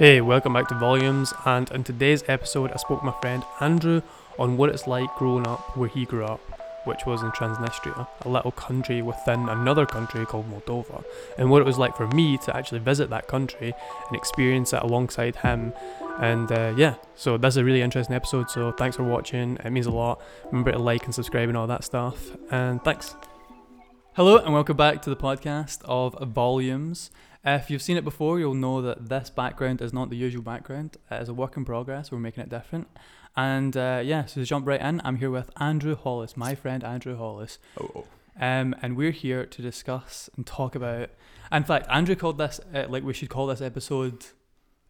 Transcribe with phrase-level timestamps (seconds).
[0.00, 1.34] Hey, welcome back to Volumes.
[1.44, 4.00] And in today's episode, I spoke to my friend Andrew
[4.38, 6.40] on what it's like growing up where he grew up,
[6.86, 11.04] which was in Transnistria, a little country within another country called Moldova,
[11.36, 13.74] and what it was like for me to actually visit that country
[14.08, 15.74] and experience it alongside him.
[16.18, 18.48] And uh, yeah, so that's a really interesting episode.
[18.48, 20.22] So thanks for watching, it means a lot.
[20.46, 22.38] Remember to like and subscribe and all that stuff.
[22.50, 23.16] And thanks.
[24.14, 27.10] Hello, and welcome back to the podcast of Volumes.
[27.44, 30.98] If you've seen it before, you'll know that this background is not the usual background.
[31.10, 32.12] It is a work in progress.
[32.12, 32.88] We're making it different.
[33.36, 36.84] And uh, yeah, so to jump right in, I'm here with Andrew Hollis, my friend
[36.84, 37.58] Andrew Hollis.
[37.80, 38.06] Oh, oh.
[38.38, 41.10] Um, and we're here to discuss and talk about.
[41.50, 44.26] In fact, Andrew called this, uh, like, we should call this episode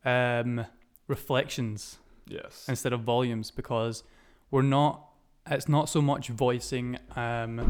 [0.05, 0.66] um,
[1.07, 2.66] Reflections yes.
[2.69, 4.02] instead of volumes because
[4.51, 5.07] we're not,
[5.46, 6.98] it's not so much voicing.
[7.15, 7.60] Um,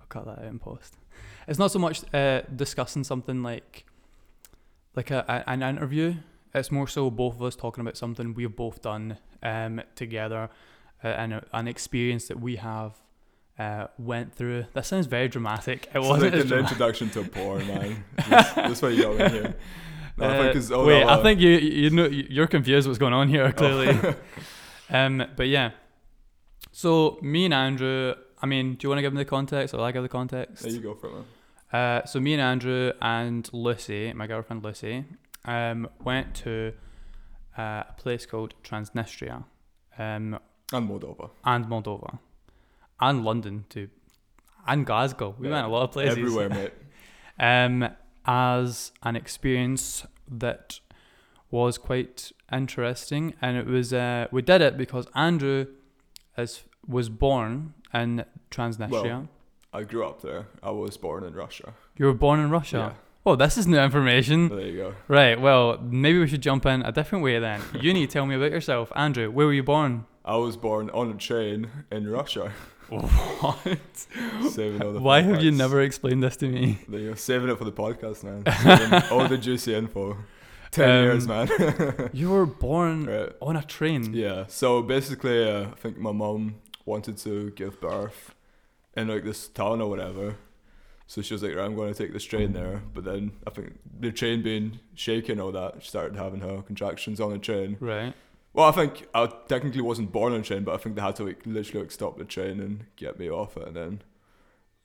[0.00, 0.96] I'll cut that out in post.
[1.46, 3.84] It's not so much uh, discussing something like
[4.96, 6.14] like a, a, an interview.
[6.54, 10.48] It's more so both of us talking about something we've both done um, together
[11.02, 12.92] uh, and a, an experience that we have
[13.58, 14.66] uh, went through.
[14.72, 15.86] That sounds very dramatic.
[15.92, 16.70] It It's wasn't like an dramatic.
[16.72, 18.04] introduction to porn, man.
[18.28, 19.54] That's, that's what you got in here.
[20.16, 22.86] No, I think Uh, it's all wait, that, I think you you know you're confused
[22.86, 24.14] what's going on here clearly.
[24.90, 25.72] um, but yeah.
[26.70, 28.14] So me and Andrew.
[28.40, 30.62] I mean, do you want to give them the context, or I give the context?
[30.62, 31.24] There you go for it, man.
[31.74, 35.04] Uh, so me and Andrew and Lucy, my girlfriend Lucy,
[35.44, 36.72] um, went to
[37.58, 39.44] uh, a place called Transnistria,
[39.98, 40.38] um,
[40.72, 41.30] And Moldova.
[41.44, 42.18] and Moldova,
[43.00, 43.88] and London too,
[44.68, 45.34] and Glasgow.
[45.38, 46.16] We Yeah, went a lot of places.
[46.18, 46.72] Everywhere, mate.
[47.40, 47.88] um,
[48.24, 50.78] as an experience that
[51.50, 55.66] was quite interesting, and it was uh, we did it because Andrew
[56.38, 58.90] is was born in Transnistria.
[59.02, 59.28] Well,
[59.74, 60.46] I grew up there.
[60.62, 61.74] I was born in Russia.
[61.98, 62.94] you were born in Russia.
[63.26, 64.48] Oh, this is new information.
[64.48, 64.94] There you go.
[65.08, 65.40] Right.
[65.40, 67.60] Well, maybe we should jump in a different way then.
[67.80, 69.30] You need to tell me about yourself, Andrew.
[69.30, 70.04] Where were you born?
[70.24, 72.52] I was born on a train in Russia.
[72.90, 73.56] What?
[74.50, 76.78] Saving all the Why fun have you never explained this to me?
[76.88, 77.14] There you go.
[77.14, 79.02] Saving it for the podcast, man.
[79.10, 80.16] All the juicy info.
[80.70, 81.48] Ten Um, years, man.
[82.12, 83.32] You were born right.
[83.40, 84.12] on a train.
[84.12, 84.44] Yeah.
[84.48, 88.34] So basically, uh, I think my mum wanted to give birth
[88.96, 90.36] in like this town or whatever.
[91.06, 92.82] So she was like, right, I'm going to take this train there.
[92.94, 97.20] But then I think the train being shaken, all that, she started having her contractions
[97.20, 97.76] on the train.
[97.78, 98.14] Right.
[98.54, 101.16] Well, I think I technically wasn't born on a train, but I think they had
[101.16, 103.66] to like literally like stop the train and get me off it.
[103.66, 104.02] And then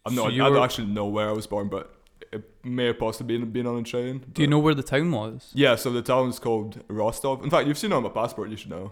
[0.05, 1.95] I'm So not, I don't actually know where I was born, but
[2.33, 4.25] it may have possibly been, been on a train.
[4.33, 5.51] Do you know where the town was?
[5.53, 7.43] Yeah, so the town's called Rostov.
[7.43, 8.91] In fact, you've seen it on my passport, you should know.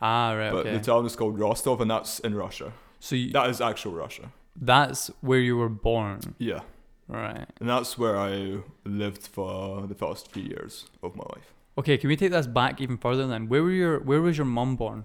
[0.00, 0.50] Ah, right.
[0.50, 0.72] But okay.
[0.72, 2.72] the town is called Rostov, and that's in Russia.
[2.98, 4.32] so you, That is actual Russia.
[4.60, 6.60] That's where you were born, Yeah.
[7.08, 7.46] right?
[7.60, 11.52] And that's where I lived for the first three years of my life.
[11.78, 11.98] Okay.
[11.98, 13.48] Can we take this back even further then?
[13.48, 15.04] Where were your Where was your mum born?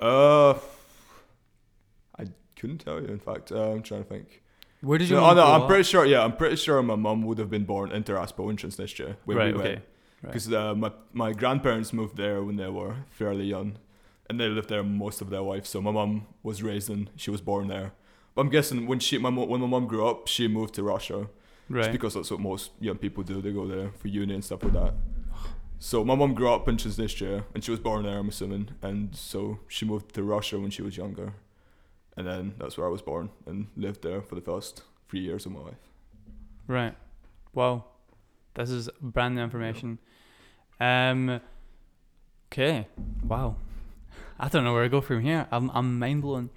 [0.00, 0.54] Uh,
[2.18, 2.24] I
[2.56, 3.52] couldn't tell you, in fact.
[3.52, 4.42] Uh, I'm trying to think.
[4.80, 5.16] Where did you?
[5.16, 5.68] No, oh, no, I'm up?
[5.68, 8.56] pretty sure, yeah, I'm pretty sure my mum would have been born in Tiraspol in
[8.56, 9.54] Transnistria, where right.
[9.54, 9.68] we Okay.
[9.74, 9.82] went.
[10.22, 10.32] Right.
[10.32, 13.76] Because uh, my, my grandparents moved there when they were fairly young,
[14.28, 15.66] and they lived there most of their life.
[15.66, 17.92] So my mum was raised in, she was born there.
[18.36, 21.20] I'm guessing when she, my, mo- when my mum grew up, she moved to Russia.
[21.22, 21.30] Just
[21.68, 21.92] Right.
[21.92, 23.40] because that's what most young people do.
[23.40, 24.94] They go there for uni and stuff like that.
[25.78, 28.70] So my mom grew up in Transnistria, and she was born there, I'm assuming.
[28.82, 31.32] And so she moved to Russia when she was younger,
[32.16, 35.46] and then that's where I was born and lived there for the first three years
[35.46, 35.78] of my life.
[36.66, 36.96] Right.
[37.54, 37.84] Wow.
[38.54, 39.98] This is brand new information.
[40.80, 41.40] Um.
[42.52, 42.88] Okay.
[43.24, 43.56] Wow.
[44.40, 45.46] I don't know where to go from here.
[45.52, 46.50] I'm I'm mind blown.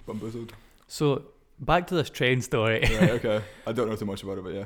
[0.88, 1.22] So
[1.58, 2.80] back to this train story.
[2.80, 3.40] right, okay.
[3.66, 4.64] I don't know too much about it, but yeah.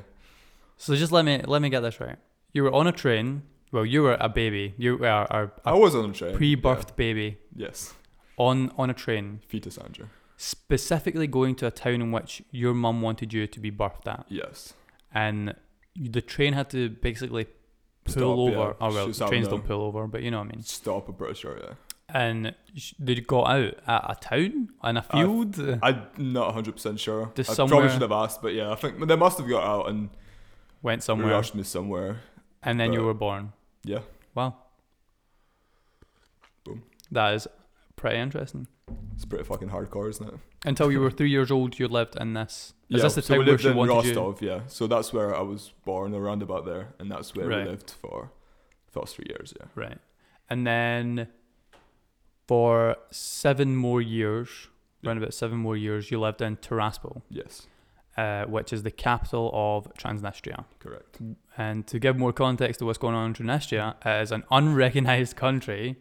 [0.76, 2.16] so just let me let me get this right.
[2.52, 3.42] You were on a train.
[3.72, 4.74] Well, you were a baby.
[4.78, 6.34] You were a, I a was on a train.
[6.36, 7.94] pre-birthed baby Yes.
[8.38, 10.06] on on a train, Fetus Andrew.
[10.38, 14.24] specifically going to a town in which your mum wanted you to be birthed at,
[14.28, 14.72] Yes.
[15.12, 15.54] and
[15.94, 17.44] the train had to basically
[18.04, 18.50] pull Stop, over.
[18.68, 18.72] yeah.
[18.80, 20.62] Oh well, trains don't pull over, but you know what I mean.
[20.62, 21.74] Stop, pretty sure, yeah.
[22.12, 22.54] And
[22.98, 25.58] they got out at a town in a field.
[25.82, 27.32] I'm not 100% sure.
[27.34, 29.62] Just I somewhere- probably should have asked, but yeah, I think they must have got
[29.64, 30.08] out and
[30.82, 32.20] went somewhere, rushed me somewhere.
[32.62, 33.52] and then you were born.
[33.84, 34.00] Yeah.
[34.34, 34.56] Wow,
[36.64, 36.82] Boom.
[37.10, 37.46] that is
[37.96, 38.66] pretty interesting.
[39.14, 40.34] It's pretty fucking hardcore, isn't it?
[40.64, 42.72] Until you were three years old, you lived in this.
[42.88, 44.14] Is yeah, this the so town we where lived she in wanted you?
[44.14, 44.60] Rostov, yeah.
[44.68, 47.64] So that's where I was born, around about there, and that's where Right.
[47.64, 48.30] we lived for
[48.86, 49.66] the first three years, yeah.
[49.74, 49.98] Right,
[50.48, 51.28] and then
[52.48, 54.48] for seven more years,
[55.04, 57.22] around about seven more years, you lived in Tiraspol.
[57.30, 57.66] Yes.
[58.16, 60.64] uh, which is the capital of Transnistria.
[60.80, 61.18] Correct.
[61.56, 65.36] And to give more context to what's going on in Transnistria, it is an unrecognized
[65.36, 65.96] country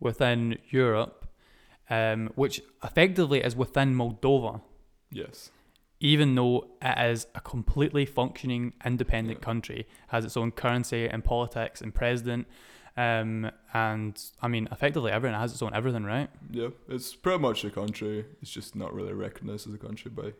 [0.00, 1.28] within Europe,
[1.90, 4.62] um, which effectively is within Moldova,
[5.10, 5.50] Yes.
[6.00, 9.44] even though it is a completely functioning independent Yeah.
[9.44, 12.46] country, has its own currency and politics and president.
[12.98, 16.28] Um, and I mean, effectively, everyone has its own everything, right?
[16.50, 16.68] Yeah.
[16.88, 18.24] It's pretty much a country.
[18.42, 20.32] It's just not really recognized as a country by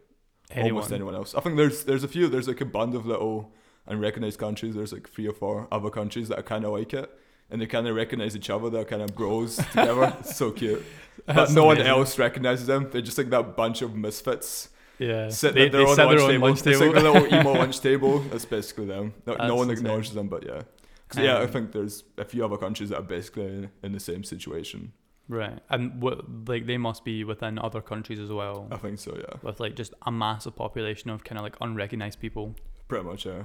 [0.51, 0.73] Anyone.
[0.73, 1.35] almost anyone else.
[1.35, 2.27] I think there's there's a few.
[2.29, 3.53] There's like a band of little
[3.87, 4.75] unrecognized countries.
[4.75, 7.09] There's like three or four other countries that are kind of like it,
[7.51, 8.71] and they kind of recognize each other.
[8.71, 10.17] They're kind of grows together.
[10.21, 10.83] It's so cute.
[11.27, 12.89] But That's no one else recognizes them.
[12.91, 16.05] They're just like that bunch of misfits Yeah, sitting they, at their they own sit
[16.07, 16.49] lunch their own table.
[16.49, 18.19] lunch It's like a little emo lunch table.
[18.31, 19.15] That's basically them.
[19.27, 20.63] No, no one acknowledges them, but yeah.
[21.09, 23.93] 'Cause, yeah, I Um, think there's a few other countries that are basically in, in
[23.93, 24.93] the same situation.
[25.29, 29.15] Right, and what like they must be within other countries as well, I think so.
[29.17, 32.55] Yeah, with like just a massive population of kind of like unrecognized people.
[32.89, 33.27] pretty much.
[33.27, 33.43] Yeah.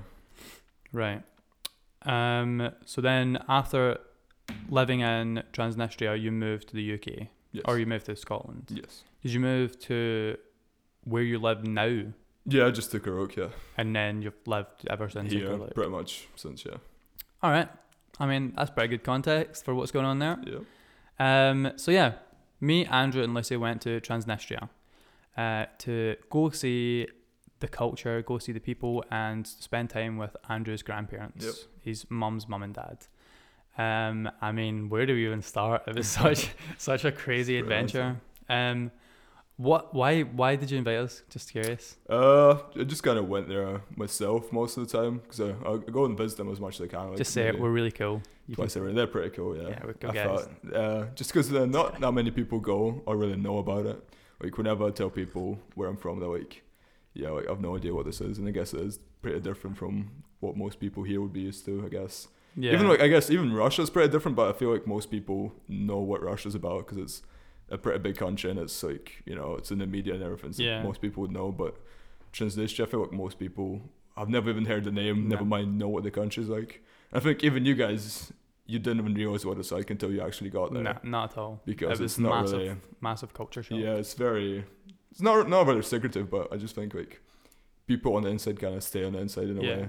[0.93, 1.23] Right.
[2.03, 2.71] Um.
[2.85, 3.97] So then, after
[4.69, 7.63] living in Transnistria, you moved to the UK, Yes.
[7.67, 8.65] or you moved to Scotland.
[8.69, 9.03] yes.
[9.21, 10.37] Did you move to
[11.05, 12.03] where you live now,
[12.45, 13.35] Yeah, I just took a rook.
[13.35, 13.49] Yeah.
[13.77, 15.33] and then you've lived ever since?
[15.33, 15.73] Cardiff?
[15.73, 16.77] pretty much since yeah.
[17.43, 17.67] All right.
[18.19, 20.37] I mean, that's pretty good context for what's going on there.
[20.45, 21.49] Yeah.
[21.49, 22.13] Um, so yeah,
[22.61, 24.69] me, Andrew, and Lucy went to Transnistria
[25.37, 27.07] uh, to go see
[27.59, 31.55] the culture, go see the people, and spend time with Andrew's grandparents, Yep.
[31.81, 32.97] his mum's mum and dad.
[33.77, 35.83] Um, I mean, where do we even start?
[35.87, 38.17] It was such such a crazy adventure.
[38.49, 38.91] Um,
[39.57, 39.93] what?
[39.93, 40.21] Why?
[40.21, 41.23] Why did you invite us?
[41.29, 41.97] Just curious.
[42.09, 45.77] Uh, I just kind of went there myself most of the time because I, I
[45.77, 47.09] go and visit them as much as I can.
[47.09, 47.59] Like Just say it.
[47.59, 48.21] We're really cool.
[48.47, 48.93] You can- twice every.
[48.93, 49.55] They're pretty cool.
[49.55, 49.69] Yeah.
[49.69, 50.25] Yeah, we're cool I guys.
[50.25, 54.03] thought, uh, just because not that many people go or really know about it.
[54.41, 56.63] Like whenever I tell people where I'm from, they're like,
[57.13, 59.77] "Yeah, like, I've no idea what this is," and I guess it is pretty different
[59.77, 60.09] from
[60.41, 61.83] what most people here would be used to.
[61.85, 62.27] I guess.
[62.57, 62.73] yeah.
[62.73, 65.99] Even like I guess even Russia's pretty different, but I feel like most people know
[65.99, 67.21] what Russia's about because it's
[67.69, 70.53] a pretty big country and it's like you know it's in the media and everything.
[70.53, 70.83] So Yeah.
[70.83, 71.75] most people would know, but
[72.31, 73.81] Transnistria, I feel like most people
[74.15, 75.35] I've never even heard the name, No.
[75.35, 76.83] never mind know what the country's like.
[77.11, 78.31] I think even you guys,
[78.67, 81.37] you didn't even realize what it's like until you actually got there no, not at
[81.37, 81.61] all.
[81.65, 82.75] because it it's not massive, really.
[83.01, 83.79] massive culture shock.
[83.79, 84.65] Yeah, it's very.
[85.11, 87.21] It's not not very secretive, but I just think like
[87.87, 89.77] people on the inside kind of stay on the inside in a Yeah.
[89.77, 89.87] way.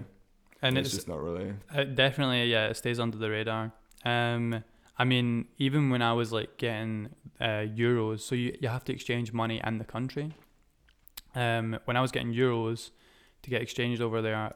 [0.63, 1.53] and it's, it's just not really.
[1.75, 3.73] It definitely, yeah, it stays under the radar.
[4.05, 4.65] Um,
[4.97, 7.09] I mean, even when I was like getting
[7.41, 10.33] uh, euros, so you, you have to exchange money in the country.
[11.35, 12.91] Um, when I was getting euros
[13.43, 14.53] to get exchanged over there,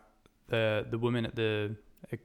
[0.48, 1.74] the the woman at the
[2.12, 2.16] uh,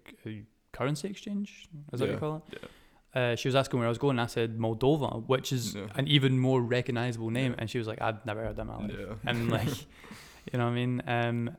[0.71, 2.43] currency exchange, is that what you call it?
[2.61, 2.67] yeah.
[3.15, 4.13] Uh, she was asking where I was going.
[4.17, 5.85] And I said Moldova, which is Yeah.
[5.95, 7.59] an even more recognizable name, Yeah.
[7.61, 9.15] and she was like, "I've never heard that in my life." Yeah.
[9.25, 9.67] and like
[10.51, 11.49] you know what I mean um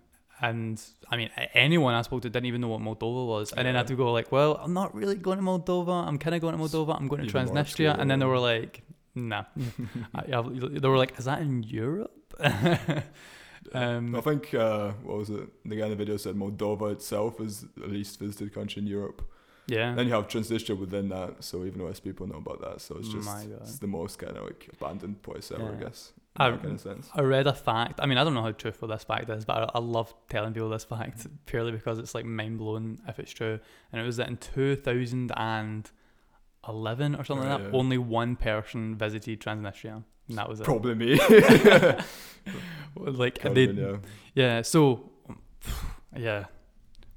[0.41, 3.53] and I mean anyone I spoke to didn't even know what Moldova was.
[3.53, 6.07] And then I had to go like well I'm not really going to Moldova.
[6.07, 6.99] I'm kind of going to Moldova.
[6.99, 7.99] I'm going to Even Transnistria.
[7.99, 8.83] And then they were like
[9.15, 9.45] nah.
[10.15, 10.43] I, I-
[10.83, 12.13] they were like is that in Europe?
[13.73, 15.49] Um I think uh, what was it?
[15.65, 19.23] The guy in the video said Moldova itself is the least visited country in Europe.
[19.67, 19.95] yeah.
[19.95, 22.83] Then you have Transnistria within that, so even less people know about that.
[22.83, 23.29] So it's just
[23.63, 26.13] it's the most kind of like abandoned place ever, I guess.
[26.37, 27.09] I- In kind of sense.
[27.15, 28.01] I read a fact.
[28.03, 30.53] I mean, I don't know how truthful this fact is, but I, I love telling
[30.53, 33.61] people this fact purely because it's like mind blowing if it's true.
[33.93, 37.79] And it was that in 2011 or something like that, yeah.
[37.79, 40.03] only one person visited Transnistria.
[40.29, 40.65] And that was it.
[40.65, 41.17] Probably me.
[42.97, 43.97] like they, yeah.
[44.35, 44.63] yeah.
[44.63, 45.11] So,
[46.17, 46.47] yeah,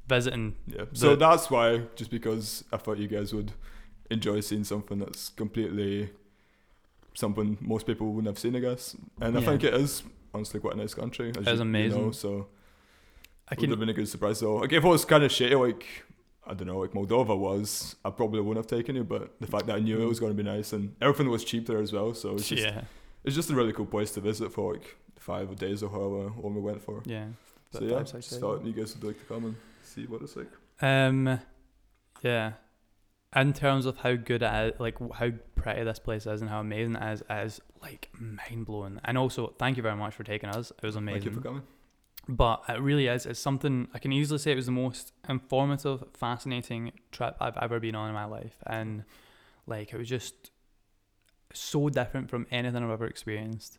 [0.07, 0.55] visiting.
[0.67, 0.85] Yeah.
[0.93, 3.53] So The- that's why, just because I thought you guys would
[4.11, 6.09] enjoy seeing something that's completely
[7.17, 8.95] something most people wouldn't have seen, I guess.
[9.21, 9.45] And I Yeah.
[9.47, 11.29] think it is honestly quite a nice country.
[11.29, 12.01] As It is you- you amazing.
[12.05, 12.47] know, so
[13.49, 14.57] I would have been a good surprise though.
[14.57, 15.85] Like if it was kind of shitty, like
[16.49, 19.07] I don't know, like Moldova was, I probably wouldn't have taken it.
[19.09, 21.43] But the fact that I knew it was going to be nice and everything was
[21.43, 22.83] cheap there as well, so it's just Yeah,
[23.25, 26.55] it's just a really cool place to visit for like five days or however long
[26.55, 27.01] we went for.
[27.05, 27.27] yeah.
[27.71, 30.47] So yeah, just thought you guys would like to come and see what it's like.
[30.81, 31.39] Um,
[32.23, 32.53] yeah.
[33.35, 36.61] In terms of how good it is, like how pretty this place is and how
[36.61, 38.99] amazing it is, it is like mind blowing.
[39.03, 40.71] And also, thank you very much for taking us.
[40.71, 41.21] It was amazing.
[41.21, 41.63] Thank you for coming.
[42.29, 43.25] But it really is.
[43.25, 47.79] It's something I can easily say it was the most informative, fascinating trip I've ever
[47.79, 49.03] been on in my life, and
[49.65, 50.51] like it was just
[51.53, 53.77] so different from anything I've ever experienced.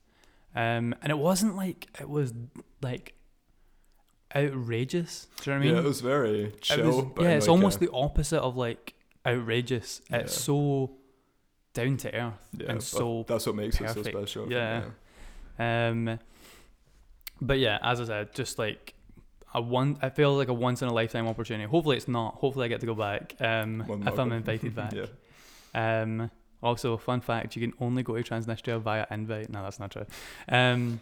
[0.54, 2.32] Um, and it wasn't like it was
[2.82, 3.14] like
[4.34, 5.26] outrageous.
[5.42, 5.74] Do you know what I mean?
[5.74, 6.86] yeah, it was very It chill.
[6.86, 8.94] was- but yeah, it's like, almost a- the opposite of like
[9.28, 10.00] outrageous.
[10.10, 10.90] It's so
[11.74, 14.42] down to earth yeah, and so that's what makes it so special.
[14.48, 14.84] Think, Yeah.
[15.58, 16.18] um.
[17.40, 18.94] but yeah, as I said, just like
[19.54, 21.68] a one, I feel like a once in a lifetime opportunity.
[21.68, 22.34] Hopefully, it's not.
[22.36, 23.34] Hopefully, I get to go back.
[23.40, 24.92] Um, if I'm invited back.
[24.94, 25.06] yeah.
[26.02, 26.30] Um,
[26.62, 29.50] also, fun fact: you can only go to Transnistria via invite.
[29.50, 30.06] No, that's not true.
[30.48, 31.00] Um,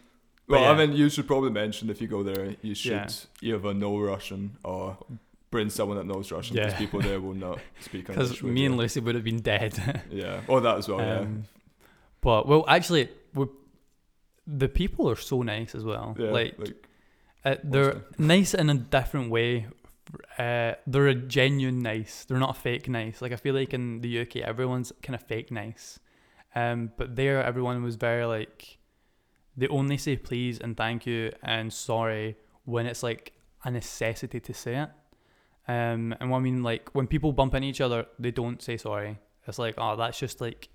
[0.49, 3.55] Well, I mean, you should probably mention if you go there, you should Yeah.
[3.57, 4.97] either know Russian or
[5.57, 6.79] bring someone that knows Russian because Yeah.
[6.85, 8.29] people there will not speak English.
[8.29, 9.73] because me and Lucy would have been dead.
[10.23, 10.41] Yeah.
[10.49, 11.01] Oh, that as well.
[11.01, 11.45] Um,
[12.21, 13.05] But well, actually,
[14.63, 16.15] the people are so nice as well.
[16.19, 16.27] yeah.
[16.27, 16.33] Yeah.
[16.39, 16.77] like, like
[17.45, 19.67] uh, they're nice in a different way.
[20.39, 22.25] Uh, they're a genuine nice.
[22.27, 23.17] They're not fake nice.
[23.23, 25.99] Like I feel like in the UK, everyone's kind of fake nice.
[26.55, 28.79] Um, but there, everyone was very like,
[29.57, 33.33] they only say please and thank you and sorry when it's like
[33.65, 34.91] a necessity to say it.
[35.69, 38.77] Um, and what I mean, like when people bump into each other, they don't say
[38.77, 39.19] sorry.
[39.47, 40.69] It's like, oh, that's just like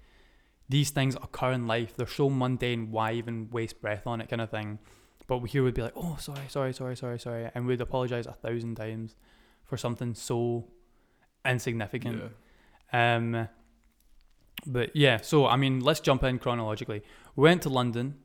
[0.70, 1.96] these things occur in life.
[1.96, 2.92] They're so mundane.
[2.92, 4.80] Why even waste breath on it, kind of thing.
[5.28, 8.26] But we here would be like, oh, sorry, sorry, sorry, sorry, sorry, and we'd apologize
[8.28, 9.16] a thousand times
[9.64, 10.68] for something so
[11.46, 12.22] insignificant.
[12.94, 13.16] yeah.
[13.16, 13.48] Um,
[14.66, 17.02] but yeah, so I mean, let's jump in chronologically.
[17.36, 18.16] We went to London.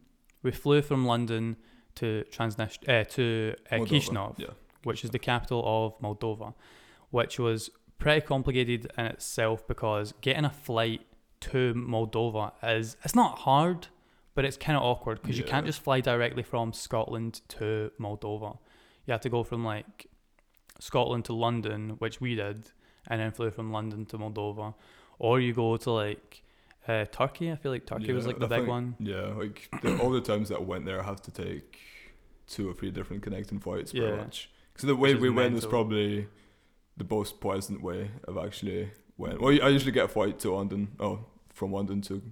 [0.42, 1.56] We flew from London
[1.96, 3.88] to Transnist- uh, to uh, Moldova.
[3.88, 4.46] Chisinau, Yeah.
[4.86, 6.54] Which is the capital of Moldova,
[7.10, 11.00] which was pretty complicated in itself because getting a flight
[11.40, 13.88] to Moldova is it's not hard,
[14.34, 18.58] but it's kind of awkward because you can't just fly directly from Scotland to Moldova.
[19.06, 20.06] You have to go from like
[20.80, 22.70] Scotland to London, which we did,
[23.08, 24.74] and then flew from London to Moldova,
[25.18, 26.42] or you go to like
[26.88, 27.50] uh, Turkey.
[27.50, 28.94] I feel like Turkey was like the I big think- one.
[28.98, 29.26] Yeah.
[29.42, 31.78] Like the, all the times that I went there, I have to take
[32.46, 34.16] two or three different connecting flights pretty Yeah.
[34.16, 34.50] much.
[34.76, 36.26] So the way we went was probably
[36.96, 39.40] the most pleasant way of actually went.
[39.40, 40.88] Well, I usually get a flight to London.
[41.00, 41.20] Oh,
[41.52, 42.22] from London to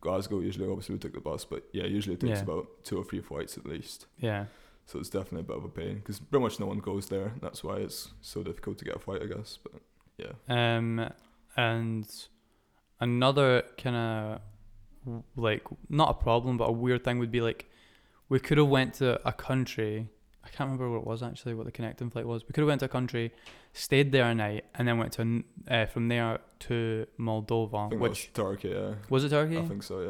[0.00, 0.40] Glasgow.
[0.40, 2.42] Usually, obviously, we take the bus, but yeah, usually it takes Yeah.
[2.44, 4.06] about two or three flights at least.
[4.18, 4.46] Yeah,
[4.86, 7.34] So it's definitely a bit of a pain because pretty much no one goes there.
[7.40, 9.58] That's why it's so difficult to get a flight, I guess.
[9.62, 9.80] But
[10.18, 11.08] yeah, Um,
[11.56, 12.06] and
[13.00, 14.40] another kind of
[15.36, 17.70] like not a problem, but a weird thing would be like
[18.28, 20.08] we could have went to a country.
[20.44, 22.42] I can't remember what it was actually, what the connecting flight was.
[22.42, 23.32] We could have went to a country,
[23.72, 28.00] stayed there a night, and then went to uh, from there to Moldova, I think
[28.02, 28.68] which was Turkey.
[28.68, 29.58] Yeah, was it Turkey?
[29.58, 30.00] I think so.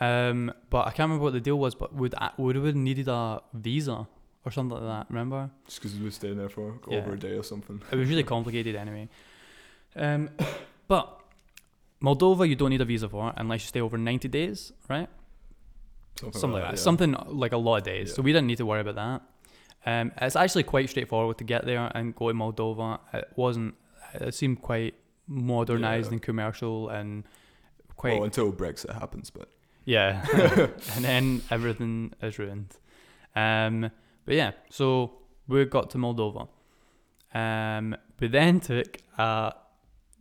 [0.00, 0.28] Yeah.
[0.28, 1.74] Um, but I can't remember what the deal was.
[1.74, 4.06] But would would have needed a visa
[4.44, 5.06] or something like that.
[5.10, 5.50] Remember?
[5.66, 6.98] Just because we were staying there for Yeah.
[6.98, 7.80] over a day or something.
[7.90, 9.08] It was really complicated anyway.
[9.96, 10.30] Um,
[10.88, 11.20] but
[12.02, 15.08] Moldova, you don't need a visa for unless you stay over 90 days, right?
[16.18, 16.70] Something, Something like that.
[16.72, 16.76] yeah.
[16.76, 18.08] Something like a lot of days.
[18.10, 18.14] Yeah.
[18.16, 19.22] So we didn't need to worry about that.
[19.84, 23.00] Um, it's actually quite straightforward to get there and go to Moldova.
[23.12, 23.74] It wasn't.
[24.14, 24.94] It seemed quite
[25.26, 26.12] modernized Yeah.
[26.14, 27.24] and commercial and
[27.96, 29.48] quite Well, until Brexit happens, but
[29.84, 30.24] yeah.
[30.94, 32.76] and then everything is ruined.
[33.34, 33.90] Um,
[34.24, 35.12] but yeah, so
[35.48, 36.48] we got to Moldova.
[37.34, 39.52] Um, we then took uh,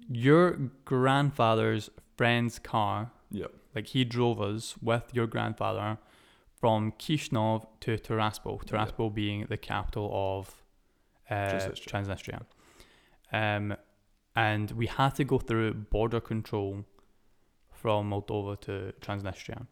[0.10, 3.12] your grandfather's friend's car.
[3.30, 5.98] yeah, Like he drove us with your grandfather
[6.62, 8.62] from Kishinev to Tiraspol.
[8.64, 8.70] Yeah.
[8.86, 10.64] Tiraspol being the capital of
[11.30, 11.90] uh, Transnistria.
[11.92, 12.42] Transnistria.
[13.34, 13.76] Um,
[14.36, 16.86] and we had to go through border control
[17.74, 19.66] from Moldova to Transnistria,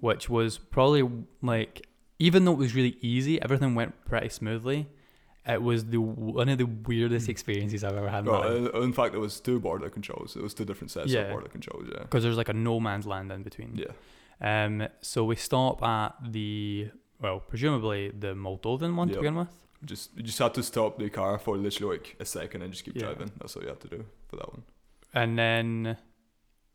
[0.00, 1.02] which was probably
[1.42, 1.86] like
[2.18, 4.86] even though it was really easy, everything went pretty smoothly.
[5.48, 8.92] It was the one of the weirdest experiences I've ever had in well, uh, in
[8.92, 10.34] fact, it was two border controls.
[10.36, 11.20] It was two different sets Yeah.
[11.22, 11.86] of border controls.
[11.92, 13.72] Yeah, because there's like a no man's land in between.
[13.76, 13.92] yeah,
[14.40, 16.90] Um, so we stop at the
[17.20, 19.48] well, presumably the Moldovan one to begin with.
[19.84, 22.84] just you just had to stop the car for literally like a second and just
[22.84, 23.02] keep Yeah.
[23.06, 23.30] driving.
[23.38, 24.62] That's all you had to do for that one.
[25.14, 25.96] And then,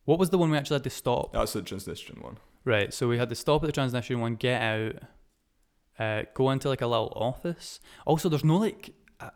[0.06, 1.34] what was the one we actually had to stop?
[1.34, 2.38] That's the Transnistrian one.
[2.66, 2.92] Right.
[2.94, 4.96] So we had to stop at the Transnistrian one, get out,
[6.00, 7.80] uh, go into like a little office.
[8.06, 8.92] Also, there's no like.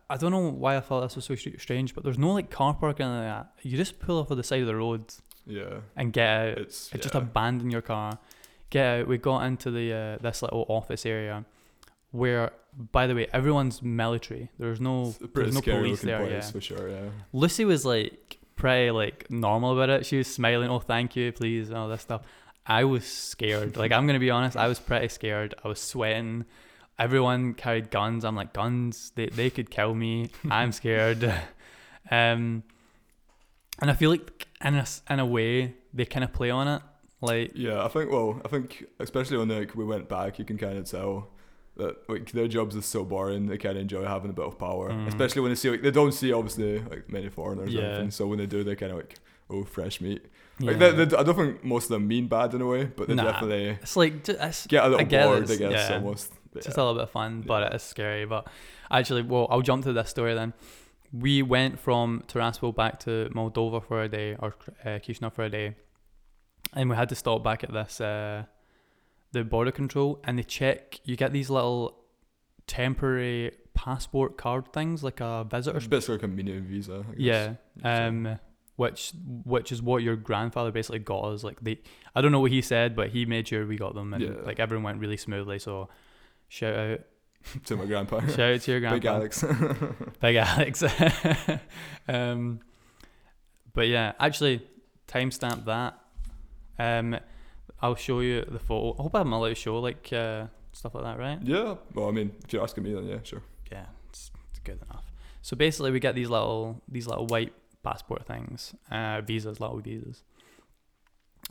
[0.09, 2.73] I- don't know why I thought this was so strange, but there's no like car
[2.73, 3.51] parking like that.
[3.61, 5.13] You just pull off of the side of the road
[5.45, 6.57] Yeah, and get out.
[6.57, 7.01] it's yeah.
[7.01, 8.19] just abandon your car.
[8.69, 9.07] Get out.
[9.07, 11.45] We got into the uh, this little office area,
[12.11, 12.51] where,
[12.91, 14.49] by the way, everyone's military.
[14.57, 16.19] There's no It's a pretty there's no police there.
[16.25, 16.51] place Yeah.
[16.51, 16.89] for sure.
[16.89, 20.05] Yeah, Lucy was like pretty like normal about it.
[20.05, 20.69] She was smiling.
[20.69, 22.21] Oh, thank you, please, and all this stuff.
[22.65, 23.77] I was scared.
[23.77, 25.53] like I'm gonna be honest, I was pretty scared.
[25.63, 26.45] I was sweating.
[26.97, 28.25] Everyone carried guns.
[28.25, 29.11] I'm like guns.
[29.15, 30.31] They they could kill me.
[30.49, 31.31] I'm scared.
[32.09, 32.63] um,
[33.81, 36.81] and I feel like in a in a way they kind of play on it.
[37.21, 37.83] Like yeah.
[37.83, 40.89] I think well, I think especially when like we went back, you can kind of
[40.89, 41.29] tell.
[41.77, 44.57] That like their jobs is so boring, they kind of enjoy having a bit of
[44.57, 45.07] power, Mm.
[45.09, 47.87] especially when they see like they don't see obviously like many foreigners or Yeah.
[47.87, 48.11] anything.
[48.11, 49.15] So when they do, they kind of like
[49.49, 50.21] oh fresh meat.
[50.59, 50.67] yeah.
[50.71, 53.09] Like they, they, I don't think most of them mean bad in a way, but
[53.09, 53.25] they Nah.
[53.29, 55.43] definitely it's like ju- it's, get a I little get bored.
[55.43, 55.95] it's- I guess yeah.
[55.97, 56.73] almost just yeah.
[56.75, 58.23] a little bit of fun, but it is scary.
[58.25, 58.47] But
[58.89, 60.53] actually, well, I'll jump to this story then.
[61.19, 65.49] We went from Tiraspol back to Moldova for a day, or uh, Chisinau for a
[65.49, 65.75] day,
[66.73, 68.43] and we had to stop back at this uh,
[69.31, 70.99] the border control, and they check.
[71.03, 71.97] You get these little
[72.67, 75.77] temporary passport card things, like a visitor.
[75.77, 77.05] It's basically like a mini visa.
[77.09, 77.55] I guess.
[77.83, 78.07] Yeah.
[78.07, 78.39] Um,
[78.77, 79.13] which
[79.45, 81.43] which is what your grandfather basically got us.
[81.43, 81.79] Like they,
[82.13, 84.29] I don't know what he said, but he made sure we got them, and Yeah.
[84.43, 85.59] like everyone went really smoothly.
[85.59, 85.87] So
[86.49, 86.99] shout out,
[87.65, 88.19] to my grandpa.
[88.27, 88.95] shout out to your grandpa.
[88.99, 89.43] Big Alex.
[90.21, 90.83] Big Alex.
[92.07, 92.59] um,
[93.73, 94.65] but yeah, actually,
[95.07, 95.99] timestamp that.
[96.77, 97.17] Um,
[97.81, 98.97] I'll show you the photo.
[98.99, 101.39] I hope I'm allowed to show like uh, stuff like that, right?
[101.43, 101.75] yeah.
[101.93, 103.41] Well, I mean, if you're asking me, then yeah, sure.
[103.71, 105.11] Yeah, it's, it's good enough.
[105.41, 110.23] So basically, we get these little these little white passport things, uh, visas, little visas.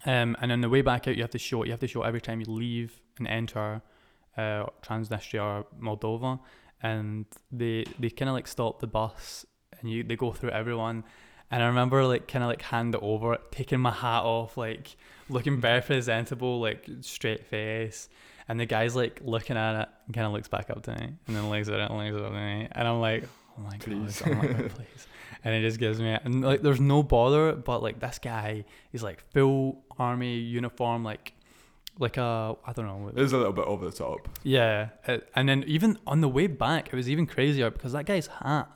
[0.04, 1.66] Um, and on the way back out, you have to show it.
[1.66, 3.82] You have to show it every time you leave and enter
[4.36, 6.40] uh, Transnistria or Moldova,
[6.82, 9.46] and they they kind of like stop the bus
[9.80, 11.04] and you they go through everyone.
[11.50, 14.96] And I remember like kind of like hand it over, taking my hat off, like
[15.28, 18.08] looking very presentable, like straight face.
[18.48, 21.14] And the guy's like looking at it and kind of looks back up to me
[21.26, 22.68] and then at it and looks up to me.
[22.72, 23.24] And I'm like,
[23.56, 24.20] oh my Please.
[24.20, 25.06] god, oh my god, please.
[25.44, 29.02] And it just gives me, and like there's no bother, but like this guy, is
[29.02, 31.34] like full army uniform, like,
[31.98, 33.08] like a, I don't know.
[33.14, 34.28] It is a little bit over the top.
[34.42, 34.88] Yeah.
[35.06, 38.26] It, and then even on the way back, it was even crazier because that guy's
[38.26, 38.68] hat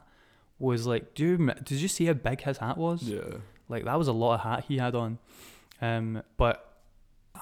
[0.58, 3.02] was like, do you, did you see how big his hat was?
[3.02, 3.20] Yeah.
[3.68, 5.18] Like that was a lot of hat he had on.
[5.80, 6.64] Um, but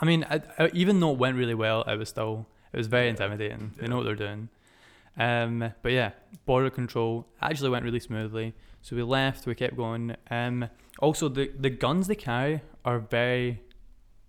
[0.00, 2.86] I mean, I, I, even though it went really well, it was still it was
[2.86, 3.10] very Yeah.
[3.10, 3.72] intimidating.
[3.78, 4.48] They know what they're doing.
[5.18, 6.10] Um, but yeah,
[6.44, 8.54] border control actually went really smoothly.
[8.82, 10.14] So we left, we kept going.
[10.30, 10.68] Um,
[10.98, 13.62] also the the guns they carry are very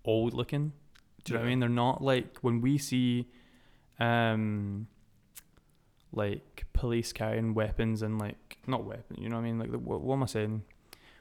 [0.05, 0.71] old looking.
[1.27, 1.59] Do you know what I mean?
[1.59, 3.27] They're not like when we see,
[3.99, 4.87] um,
[6.13, 9.19] like police carrying weapons and like not weapons.
[9.21, 9.59] You know what I mean?
[9.59, 10.63] Like the, what, what am I saying?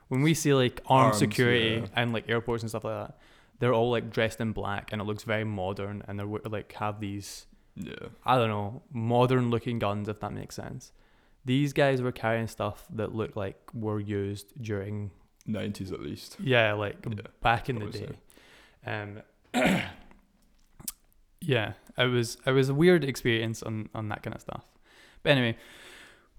[0.08, 1.86] When we see like armed Arms, security yeah.
[1.94, 3.18] and like airports and stuff like that,
[3.58, 7.00] they're all like dressed in black and it looks very modern and they're like have
[7.00, 7.94] these Yeah.
[8.24, 10.92] I don't know modern looking guns if that makes sense.
[11.44, 15.10] These guys were carrying stuff that looked like were used during
[15.48, 16.36] 90s at least.
[16.40, 18.10] yeah like Yeah, back in the day.
[18.84, 18.92] say.
[18.92, 19.22] Um,
[21.46, 24.64] yeah, it was it was a weird experience on on that kind of stuff.
[25.22, 25.56] But anyway,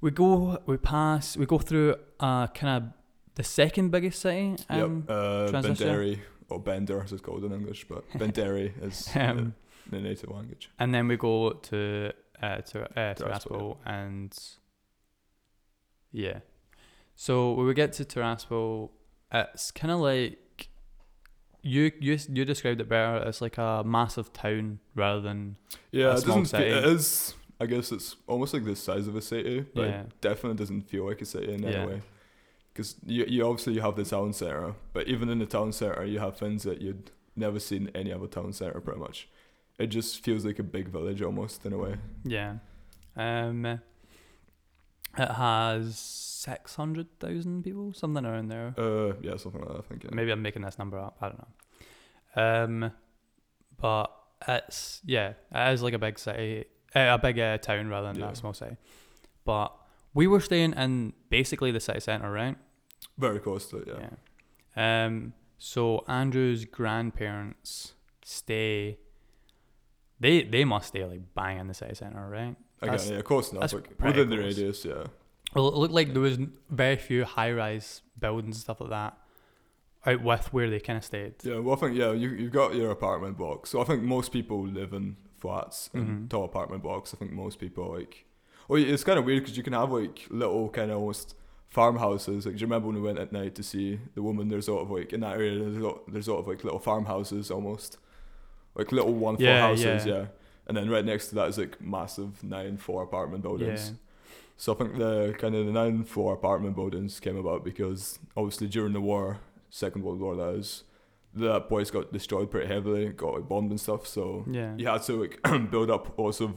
[0.01, 2.89] we go we pass we go through uh kind of
[3.35, 4.55] the second biggest city.
[4.69, 5.17] Um, yep.
[5.17, 9.55] Uh, Benderi, or Bender as it's called in English, but Benderi is um,
[9.89, 10.69] the, the native language.
[10.79, 14.37] and then we go to uh to uh, Tiraspol, Tiraspol and
[16.11, 16.39] yeah.
[17.15, 18.89] So when we get to Tiraspol,
[19.31, 20.37] it's kind of like
[21.61, 23.23] you you you described it better.
[23.27, 25.57] It's like a massive town rather than
[25.91, 26.45] Yeah, a it doesn't.
[26.45, 26.65] city.
[26.65, 27.35] It is.
[27.59, 30.01] I guess it's almost like the size of a city, but Yeah.
[30.01, 31.69] it definitely doesn't feel like a city in Yeah.
[31.69, 32.01] any way.
[32.73, 36.05] Because you, you obviously you have the town center, but even in the town center,
[36.05, 38.79] you have things that you'd never seen any other town center.
[38.79, 39.27] Pretty much,
[39.79, 41.95] it just feels like a big village almost in a way.
[42.23, 42.57] Yeah.
[43.15, 43.79] Um
[45.17, 48.73] it has six hundred thousand people, something around there.
[48.77, 49.77] Uh, yeah, something like that.
[49.79, 50.03] I think.
[50.03, 50.09] Yeah.
[50.13, 51.47] Maybe I'm making this number up, I don't know.
[52.83, 52.91] Um
[53.79, 54.07] but
[54.47, 56.65] it's yeah, it is like a big city
[56.95, 58.31] uh, a big uh, town rather than Yeah.
[58.31, 58.77] a small city.
[59.45, 59.71] But
[60.13, 62.55] we were staying in basically the city centre, right?
[63.17, 63.87] Very close to it.
[63.87, 64.09] Yeah.
[64.75, 65.05] Yeah.
[65.05, 67.93] Um so Andrew's grandparents
[68.23, 68.99] stay
[70.19, 72.55] they they must stay like bang in the city centre, right?
[72.81, 73.73] Again, yeah, close enough.
[73.73, 74.57] Like, within the close.
[74.57, 75.05] radius, yeah.
[75.55, 76.37] Well, it looked like there was
[76.69, 79.17] very few high-rise buildings and stuff like that
[80.05, 81.33] out with where they kind of stayed.
[81.43, 83.71] Yeah, well, I think yeah, you you've got your apartment blocks.
[83.71, 86.29] So I think most people live in flats and Mhm.
[86.29, 87.13] tall apartment blocks.
[87.13, 88.25] I think most people like.
[88.67, 91.35] Well, it's kind of weird because you can have like little kind of almost
[91.69, 92.45] farmhouses.
[92.45, 94.49] Like, do you remember when we went at night to see the woman?
[94.49, 95.57] There's sort of like in that area.
[95.59, 97.97] There's sort there's sort of like little farmhouses almost,
[98.75, 100.05] like little one floor Yeah, houses.
[100.05, 100.13] yeah.
[100.13, 100.25] Yeah.
[100.67, 103.89] And then right next to that is like massive nine floor apartment buildings.
[103.89, 103.95] Yeah.
[104.57, 108.67] So I think the kind of the nine floor apartment buildings came about because obviously
[108.67, 110.83] during the war, Second World War that is,
[111.35, 114.07] that place got destroyed pretty heavily, got like bombed and stuff.
[114.07, 114.73] So Yeah.
[114.77, 115.39] you had to like
[115.71, 116.53] build up lots of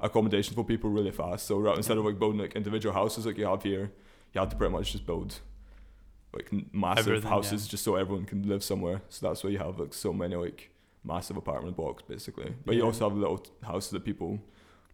[0.00, 1.46] accommodation for people really fast.
[1.46, 3.92] So rather, instead of like building like individual houses like you have here,
[4.32, 5.40] you had to pretty much just build
[6.32, 7.70] like massive Everything, houses yeah.
[7.70, 9.02] just so everyone can live somewhere.
[9.08, 10.70] So that's why you have like so many like
[11.06, 12.54] massive apartment blocks basically.
[12.64, 14.38] But you also have little houses that people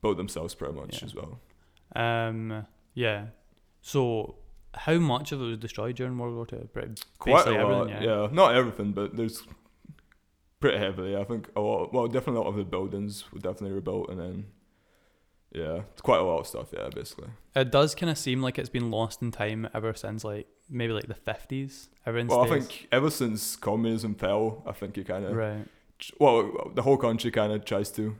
[0.03, 1.07] build themselves pretty much Yeah.
[1.07, 1.41] as well.
[1.95, 2.67] Um.
[2.95, 3.27] Yeah.
[3.81, 4.37] So,
[4.75, 6.69] how much of it was destroyed during World War Two?
[6.73, 8.29] Pretty- Quite a lot, everything, yeah.
[8.33, 9.43] Not everything, but there's
[10.61, 11.17] pretty heavily.
[11.17, 11.93] I think a lot.
[11.93, 14.47] Well, definitely a lot of the buildings were definitely rebuilt, and then
[15.55, 16.69] Yeah, it's quite a lot of stuff.
[16.73, 17.29] Yeah, basically.
[17.55, 20.95] It does kind of seem like it's been lost in time ever since like maybe
[20.95, 21.91] like the fifties.
[22.07, 25.67] Well, I think ever since communism fell, I think it kind of right.
[26.19, 28.15] Well, the whole country kind of tries to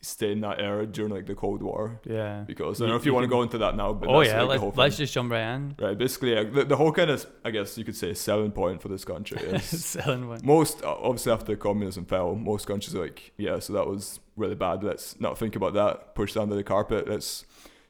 [0.00, 2.44] stay in that era during like the Cold War Yeah.
[2.46, 4.20] because I don't know if you, you want to go into that now, but oh
[4.20, 5.74] yeah, like, let's, let's just jump right in.
[5.80, 5.98] right.
[5.98, 8.86] Basically, yeah, the, the whole kind of I guess you could say selling point for
[8.88, 10.40] this country is Selling one.
[10.44, 14.84] most obviously after communism fell, most countries are like yeah, so that was really bad.
[14.84, 16.14] Let's not think about that.
[16.14, 17.08] Push that under the carpet.
[17.08, 17.44] Let's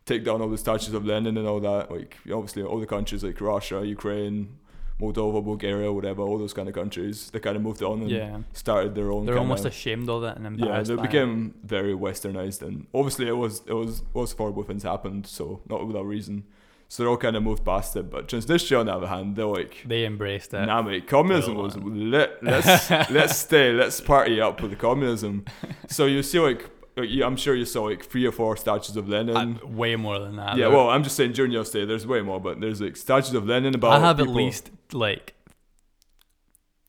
[0.07, 1.91] take down all the statues of Lenin and all that.
[1.91, 4.57] Like obviously all the countries like Russia, Ukraine.
[5.01, 8.39] Moldova, Bulgaria, whatever, all those kind of countries, they kind of moved on and Yeah.
[8.53, 9.27] started their own.
[9.27, 10.91] They're kinda, almost ashamed of it and embarrassed.
[10.91, 11.11] yeah, they by it.
[11.11, 15.87] became very westernized, and obviously it was it was was horrible things happened, so not
[15.87, 16.45] without reason.
[16.91, 18.11] So they all kind of moved past it.
[18.11, 20.65] But Transnistria, on the other hand, they're like, They embraced it.
[20.65, 22.39] nah, mate, communism was lit.
[22.43, 25.45] Let's let's stay, let's party up with the communism.
[25.89, 26.63] So you see, like,
[27.03, 29.37] I'm sure you saw like three or four statues of Lenin.
[29.37, 30.57] Uh, way more than that.
[30.57, 33.35] yeah, well, I'm just saying during your stay, there's way more, but there's like statues
[33.35, 33.93] of Lenin about.
[33.93, 35.35] I have people- at least like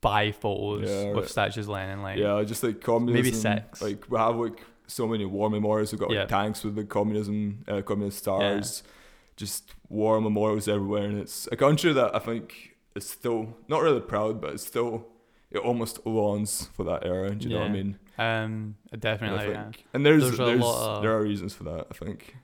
[0.01, 1.29] five photos Yeah, with right.
[1.29, 2.01] statues of Lenin.
[2.01, 3.23] Like, Yeah, just like communism.
[3.23, 3.81] Maybe six.
[3.81, 5.91] Like we have like so many war memorials.
[5.91, 6.25] We've got like Yeah.
[6.25, 8.83] tanks with the communism, uh, communist stars.
[9.35, 14.01] Just war memorials everywhere, and it's a country that I think is still not really
[14.01, 15.07] proud, but it's still
[15.51, 17.33] it almost longs for that era.
[17.33, 17.97] Do you know what I mean?
[18.19, 19.49] Um, And I definitely.
[19.53, 19.71] Yeah.
[19.93, 21.87] And there's There's there's, a lot of- there are reasons for that.
[21.91, 22.35] I think.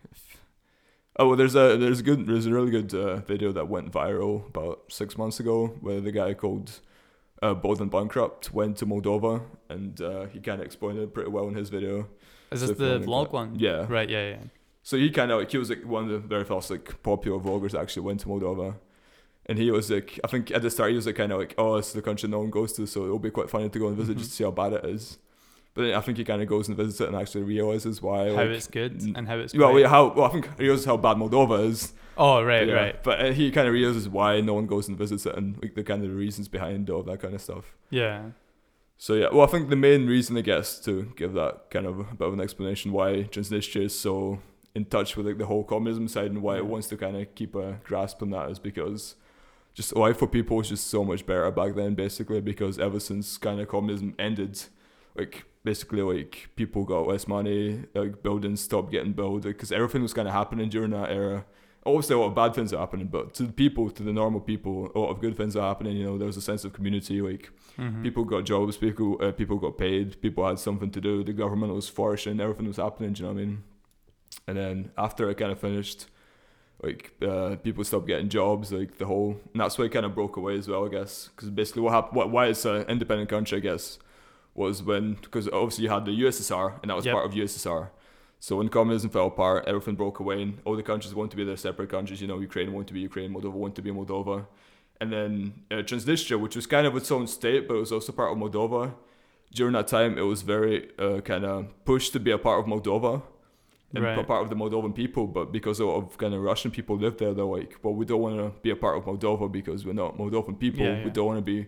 [1.18, 3.92] Oh, well, there's a there's a good there's a really good uh, video that went
[3.92, 6.82] viral about six months ago where the guy called
[7.42, 11.30] uh, Bald and Bankrupt went to Moldova and uh, he kind of explained it pretty
[11.30, 12.08] well in his video.
[12.52, 13.56] Is So this if you the vlog get- one?
[13.58, 13.86] Yeah.
[13.88, 14.10] Right.
[14.10, 14.30] Yeah.
[14.32, 14.38] Yeah.
[14.84, 17.40] So he kind of like he was like one of the very first like popular
[17.40, 18.76] vloggers that actually went to Moldova,
[19.46, 21.56] and he was like I think at the start he was like kind of like
[21.58, 23.88] oh it's the country no one goes to so it'll be quite funny to go
[23.88, 24.20] and visit Mhm.
[24.20, 25.18] just to see how bad it is,
[25.76, 28.36] but I think he kind of goes and visits it and actually realizes why How
[28.38, 29.54] like, it's good and how it's.
[29.54, 29.86] well, great.
[29.86, 31.94] how well I think he realizes how bad Moldova is.
[32.18, 32.68] Oh right.
[32.68, 32.74] yeah.
[32.74, 33.04] Right.
[33.04, 35.76] But uh, he kind of realizes why no one goes and visits it and like
[35.76, 37.76] the kind of reasons behind all that kind of stuff.
[37.90, 38.30] Yeah.
[38.98, 42.00] So yeah, well, I think the main reason, I guess, to give that kind of
[42.00, 44.40] a bit of an explanation why Transnistria is so
[44.74, 47.36] in touch with like the whole communism side and why it wants to kind of
[47.36, 49.16] keep a grasp on that is because
[49.74, 52.40] just life for people was just so much better back then, basically.
[52.40, 54.62] Because ever since kind of communism ended,
[55.16, 60.14] like basically like people got less money, like buildings stopped getting built, because everything was
[60.14, 61.46] kind of happening during that era.
[61.88, 64.40] Obviously, a lot of bad things are happening, but to the people, to the normal
[64.40, 65.98] people, a lot of good things are happening.
[65.98, 68.04] You know, there was a sense of community, like Mhm.
[68.04, 68.78] People got jobs.
[68.78, 70.20] People uh, people got paid.
[70.22, 71.24] People had something to do.
[71.24, 72.40] The government was flourishing.
[72.40, 73.12] Everything was happening.
[73.14, 73.64] Do you know what I mean?
[74.48, 76.08] And then after it kind of finished,
[76.82, 78.72] like uh, people stopped getting jobs.
[78.72, 80.86] Like the whole, and that's why it kind of broke away as well.
[80.86, 84.00] I guess because basically what happened, what why it's an independent country, I guess,
[84.56, 87.14] was when because obviously you had the USSR and that was Yep.
[87.14, 87.90] part of USSR.
[88.40, 91.44] So when communism fell apart, everything broke away, and all the countries wanted to be
[91.44, 92.22] their separate countries.
[92.22, 94.46] You know, Ukraine wanted to be Ukraine, Moldova wanted to be Moldova,
[95.02, 95.32] and then
[95.72, 98.38] uh, Transnistria, which was kind of its own state, but it was also part of
[98.38, 98.94] Moldova.
[99.54, 102.66] During that time, it was very uh, kind of pushed to be a part of
[102.66, 103.22] Moldova
[103.94, 104.18] and Right.
[104.20, 105.26] a part of the Moldovan people.
[105.28, 108.36] But because of kind of Russian people lived there, they're like, well, we don't want
[108.38, 110.84] to be a part of Moldova because we're not Moldovan people.
[110.86, 111.68] Yeah, We don't want to be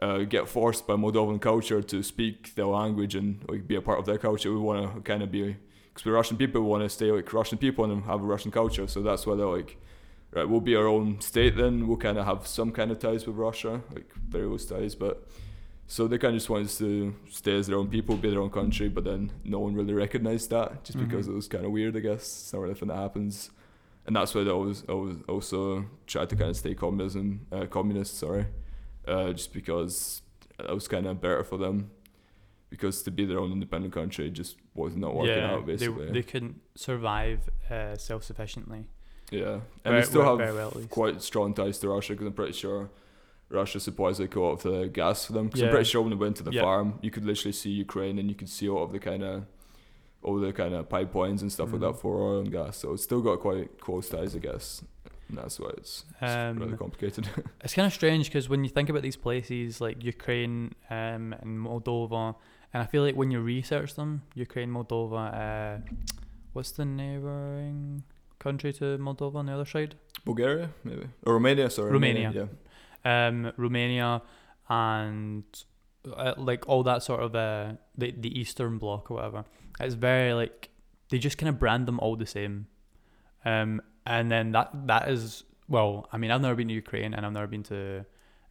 [0.00, 3.98] uh, get forced by Moldovan culture to speak their language and like be a part
[3.98, 4.50] of their culture.
[4.52, 5.56] We want to kind of be
[5.88, 6.60] because we're Russian people.
[6.62, 8.86] We want to stay like Russian people and have a Russian culture.
[8.86, 9.78] So that's why they're like,
[10.32, 11.56] right, we'll be our own state.
[11.56, 14.94] Then we'll kind of have some kind of ties with Russia, like very loose ties,
[14.94, 15.26] but.
[15.88, 18.50] So they kind of just wanted to stay as their own people, be their own
[18.50, 21.30] country, but then no one really recognized that, just because Mhm.
[21.30, 22.22] it was kind of weird, I guess.
[22.24, 23.50] It's not really anything that happens,
[24.04, 28.18] and that's why they always, always also tried to kind of stay communism, uh, communist,
[28.18, 28.46] sorry,
[29.06, 30.22] uh, just because
[30.58, 31.90] it was kind of better for them,
[32.70, 35.52] because to be their own independent country just was not working yeah.
[35.52, 36.06] out, basically.
[36.06, 38.86] They, they couldn't survive uh, self sufficiently.
[39.30, 42.52] yeah, and very, they still have well quite strong ties to Russia because I'm pretty
[42.52, 42.90] sure
[43.48, 45.46] Russia supplies like a lot of the gas for them.
[45.46, 46.62] Because I'm pretty sure when they went to the Yeah.
[46.62, 49.44] farm, you could literally see Ukraine and you could see all of the kind of
[50.22, 51.92] all the kind of pipelines and stuff like Mhm.
[51.92, 52.78] that for oil and gas.
[52.78, 54.82] So it's still got quite close ties, I guess.
[55.30, 57.28] That's why it's, it's Um, really complicated.
[57.64, 61.58] It's kind of strange because when you think about these places like Ukraine um, and
[61.58, 62.34] Moldova,
[62.72, 65.94] and I feel like when you research them, Ukraine, Moldova, uh,
[66.52, 68.04] what's the neighboring
[68.38, 69.96] country to Moldova on the other side?
[70.24, 71.70] Bulgaria, maybe or Romania.
[71.70, 72.30] Sorry, Romania.
[72.38, 72.48] Yeah,
[73.28, 74.22] Um, Romania
[74.68, 75.44] and
[76.16, 79.44] uh, like all that sort of uh, the the Eastern Bloc or whatever.
[79.80, 80.70] It's very like
[81.10, 82.66] they just kind of brand them all the same,
[83.44, 86.08] um, and then that that is well.
[86.12, 88.04] I mean, I've never been to Ukraine and I've never been to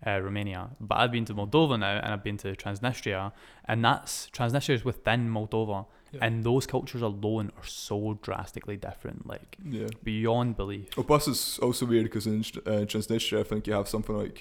[0.06, 0.70] uh, Romania.
[0.80, 3.32] But I've been to Moldova now, and I've been to Transnistria,
[3.70, 5.80] and that's Transnistria is within Moldova,
[6.12, 6.26] Yeah.
[6.26, 9.88] and those cultures alone are so drastically different, like Yeah.
[10.04, 10.88] beyond belief.
[10.98, 14.38] Oh, plus it's also weird because in uh, Transnistria, I think you have something like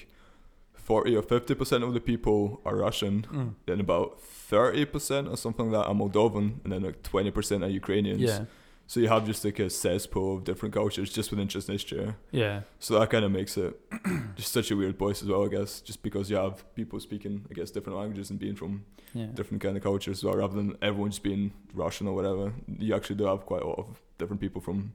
[0.73, 3.53] 40 or 50% of the people are Russian, Mm.
[3.65, 8.21] then about 30% or something like that are Moldovan, and then like 20% are Ukrainians.
[8.21, 8.45] Yeah,
[8.87, 12.15] So you have just like a cesspool of different cultures just within just Transnistria.
[12.31, 13.79] yeah, So that kind of makes it
[14.35, 17.45] just such a weird place as well, I guess, just because you have people speaking,
[17.49, 19.27] I guess, different languages and being from yeah.
[19.33, 22.53] different kind of cultures as well, rather than everyone just being Russian or whatever.
[22.77, 24.93] You actually do have quite a lot of different people from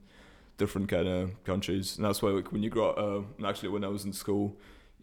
[0.57, 3.69] different kind of countries, and that's why like when you grow up, uh, and actually
[3.69, 4.55] when I was in school,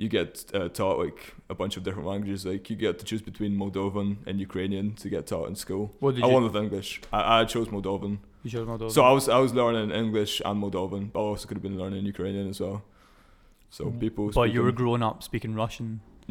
[0.03, 2.47] you get uh, taught like a bunch of different languages.
[2.47, 5.85] Like you get to choose between Moldovan and Ukrainian to get taught in school.
[5.99, 6.35] What did I you?
[6.35, 6.91] went with English.
[7.13, 8.15] I, I chose Moldovan.
[8.45, 8.91] you chose Moldova.
[8.97, 11.79] So I was I was learning English and Moldovan, but I also could have been
[11.83, 12.79] learning Ukrainian as well.
[13.77, 14.01] So Mhm.
[14.05, 14.25] people.
[14.41, 15.89] but you were growing up speaking Russian.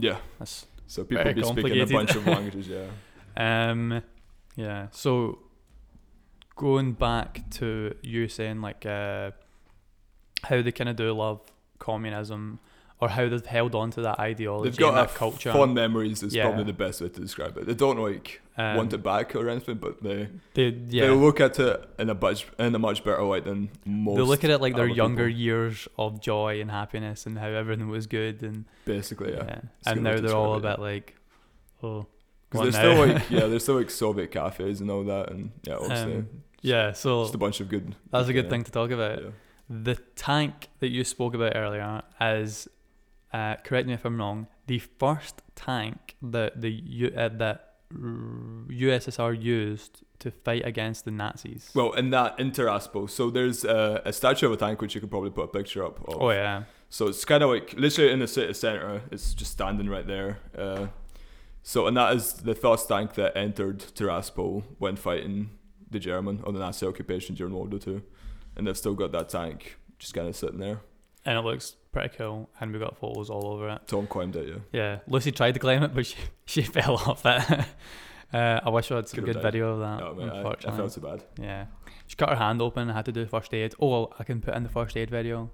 [0.08, 0.18] yeah.
[0.40, 0.56] That's
[0.94, 2.66] So people be speaking a bunch of languages.
[2.76, 2.88] Yeah.
[3.48, 4.02] Um,
[4.66, 4.82] yeah.
[5.04, 5.12] So
[6.56, 7.68] going back to
[8.02, 9.30] you saying like uh,
[10.50, 11.42] how they kind of do love
[11.78, 12.60] communism,
[13.00, 15.52] or how they've held on to that ideology They've got and that culture.
[15.54, 16.24] fond memories.
[16.24, 16.46] Is Yeah.
[16.46, 17.68] probably the best way to describe it.
[17.68, 21.60] They don't like um, want it back or anything, but they They they look at
[21.60, 24.16] it in a much in a much better light than most.
[24.18, 25.40] They look at it like their other younger people.
[25.40, 29.44] years of joy and happiness and how everything was good and basically, yeah.
[29.46, 29.60] yeah.
[29.80, 31.16] It's a And way now to they're all a describe bit like,
[31.84, 32.08] oh,
[32.50, 35.52] Because what there's still like yeah, there's still like Soviet cafes and all that, and
[35.68, 36.30] yeah, obviously Um,
[36.64, 36.94] yeah.
[36.94, 37.96] So just a bunch of good.
[38.12, 39.22] that's a good yeah, thing to talk about.
[39.22, 39.30] Yeah.
[39.70, 42.68] The tank that you spoke about earlier is,
[43.34, 47.64] uh, correct me if I'm wrong, the first tank that the U- uh, that
[47.94, 51.72] USSR used to fight against the Nazis.
[51.74, 55.02] Well, in that in Tiraspol, so there's uh, a statue of a tank which you
[55.02, 56.00] could probably put a picture up.
[56.08, 56.22] Of.
[56.22, 59.02] oh yeah, So it's kind of like literally in the city center.
[59.12, 60.40] It's just standing right there.
[60.58, 60.88] Uh,
[61.64, 65.52] so and that is the first tank that entered Tiraspol when fighting
[65.90, 68.04] the German or the Nazi occupation during World War Two,
[68.56, 70.82] and they've still got that tank just kind of sitting there.
[71.28, 73.82] And it looks pretty cool, and we got photos all over it.
[73.88, 74.56] Tom climbed it, yeah.
[74.72, 77.66] Yeah, Lucy tried to climb it, but she she fell off it.
[78.34, 80.02] uh, I wish I had some Could've good video of that.
[80.08, 81.24] Oh man, I, I unfortunately, felt so bad.
[81.40, 81.66] yeah,
[82.08, 83.76] she cut her hand open and had to do first aid.
[83.80, 85.52] Oh, I can put in the first aid video.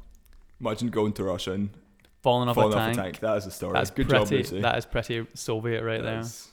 [0.62, 1.70] Imagine going to Russia and
[2.22, 2.98] Falling off, falling a, off tank.
[2.98, 3.20] a tank.
[3.20, 3.74] That is a story.
[3.74, 4.24] That's Good pretty.
[4.24, 4.62] job, Lucy.
[4.62, 6.22] That is pretty Soviet right there.
[6.24, 6.52] That's-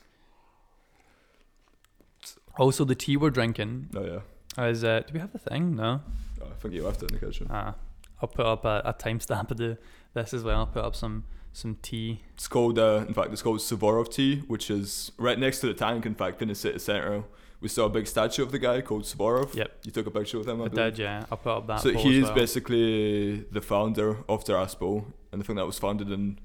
[2.58, 4.22] Also, the tea we're drinking Oh
[4.58, 4.64] yeah.
[4.66, 4.82] is.
[4.84, 5.76] Uh, do we have the thing?
[5.76, 6.02] No.
[6.42, 7.46] Oh, I think you left it in the kitchen.
[7.50, 7.74] Ah,
[8.22, 9.78] I'll put up a, a timestamp of the
[10.14, 10.58] this as well.
[10.58, 12.22] I'll put up some some tea.
[12.34, 15.74] It's called, uh, in fact, it's called Suvorov Tea, which is right next to the
[15.74, 16.06] tank.
[16.06, 17.24] In fact, in the city center,
[17.60, 19.54] we saw a big statue of the guy called Suvorov.
[19.54, 19.78] Yep.
[19.84, 20.62] You took a picture with him.
[20.62, 21.24] I, I did, yeah.
[21.30, 21.80] I'll put up that.
[21.80, 22.34] So he is well.
[22.34, 26.38] basically the founder of Tiraspol, and I think that was founded in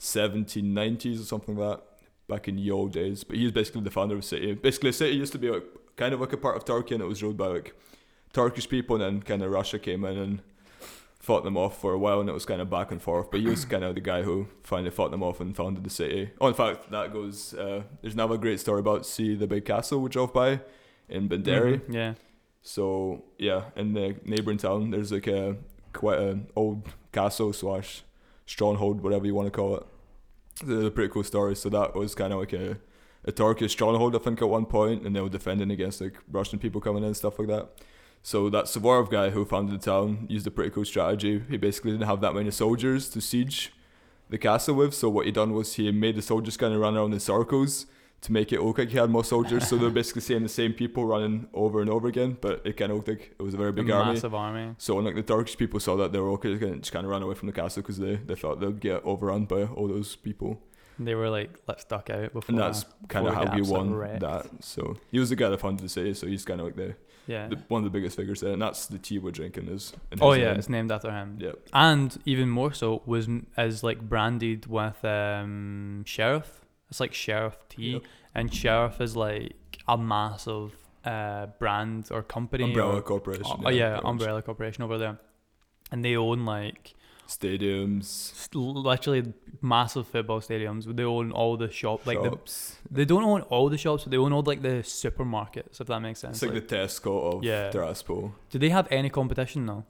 [0.00, 1.84] 1790s or something like that,
[2.28, 3.24] back in ye old days.
[3.24, 4.54] But he's basically the founder of the city.
[4.54, 5.64] Basically, the city used to be like
[5.96, 7.74] kind of like a part of Turkey, and it was ruled by like
[8.32, 10.42] Turkish people, and then kind of Russia came in and
[11.20, 13.30] fought them off for a while, and it was kind of back and forth.
[13.30, 15.90] But he was kind of the guy who finally fought them off and founded the
[15.90, 16.30] city.
[16.40, 17.54] Oh, in fact, that goes.
[17.54, 20.60] Uh, there's another great story about see the big castle we drove by
[21.08, 21.80] in Bandari.
[21.80, 22.14] Mhm, Yeah.
[22.62, 25.56] So yeah, in the neighbouring town, there's like a
[25.92, 28.02] quite an old castle slash
[28.46, 29.86] stronghold, whatever you want to call it.
[30.62, 31.54] It's a pretty cool story.
[31.56, 32.78] So that was kind of like a,
[33.24, 36.58] a Turkish stronghold, I think, at one point, and they were defending against like Russian
[36.58, 37.68] people coming in and stuff like that.
[38.22, 41.42] So that Suvorov guy who founded the town used a pretty cool strategy.
[41.48, 43.72] He basically didn't have that many soldiers to siege
[44.28, 44.94] the castle with.
[44.94, 47.86] So what he done was he made the soldiers kind of run around in circles
[48.20, 49.66] to make it look like he had more soldiers.
[49.66, 52.90] so they're basically seeing the same people running over and over again, but it kind
[52.92, 54.12] of looked like it was a very A big army.
[54.12, 54.74] massive army.
[54.76, 57.10] So when like the Turkish people saw that, they were okay, to just kind of
[57.10, 60.16] run away from the castle because they, they thought they'd get overrun by all those
[60.16, 60.60] people.
[60.98, 62.44] They were like, let's duck out before.
[62.48, 64.20] And that's kind of we how he won wrecked.
[64.20, 64.46] that.
[64.62, 66.94] So he was the guy that founded the city, so he's kind of like the,
[67.32, 67.48] yeah.
[67.52, 69.92] the one of the biggest figures there, and that's the tea we're drinking is.
[70.12, 70.58] in oh yeah, name.
[70.60, 71.28] it's named after him.
[71.46, 71.52] yeah.
[71.72, 76.50] And even more so was is like branded with um sheriff.
[76.90, 78.02] It's like sheriff tea, Yep.
[78.34, 79.54] and sheriff is like
[79.86, 80.72] a massive
[81.04, 82.64] uh brand or company.
[82.64, 83.46] Umbrella or, Corporation.
[83.64, 84.04] oh, yeah, much.
[84.12, 85.16] umbrella corporation over there,
[85.92, 86.94] and they own like
[87.38, 90.84] Stadiums, literally massive football stadiums.
[90.96, 92.36] They own all the shop like the.
[92.90, 96.00] They don't own all the shops, but they own all like the supermarkets, if that
[96.00, 96.36] makes sense.
[96.36, 97.70] It's like, Like, the Tesco of Yeah.
[97.70, 98.32] Tiraspol.
[98.50, 99.84] do they have any competition though?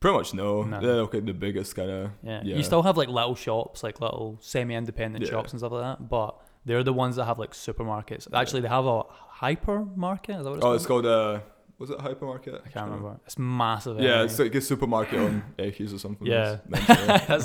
[0.00, 0.64] Pretty much no.
[0.64, 0.80] No.
[0.80, 2.10] They're okay, the biggest kind of.
[2.24, 2.40] Yeah.
[2.44, 2.56] Yeah.
[2.56, 5.30] You still have like little shops, like little semi-independent Yeah.
[5.30, 6.30] shops and stuff like that, but
[6.66, 8.26] they're the ones that have like supermarkets.
[8.34, 9.04] Actually, they have a
[9.40, 10.38] hypermarket.
[10.38, 10.76] Is that what it's Oh, called?
[10.76, 11.40] it's called uh,
[11.82, 12.60] was it hypermarket?
[12.66, 13.18] I can't remember.
[13.26, 13.98] It's massive.
[13.98, 14.24] Yeah, anyway.
[14.26, 16.26] it's like a supermarket on Ekis or something.
[16.26, 16.58] Yeah.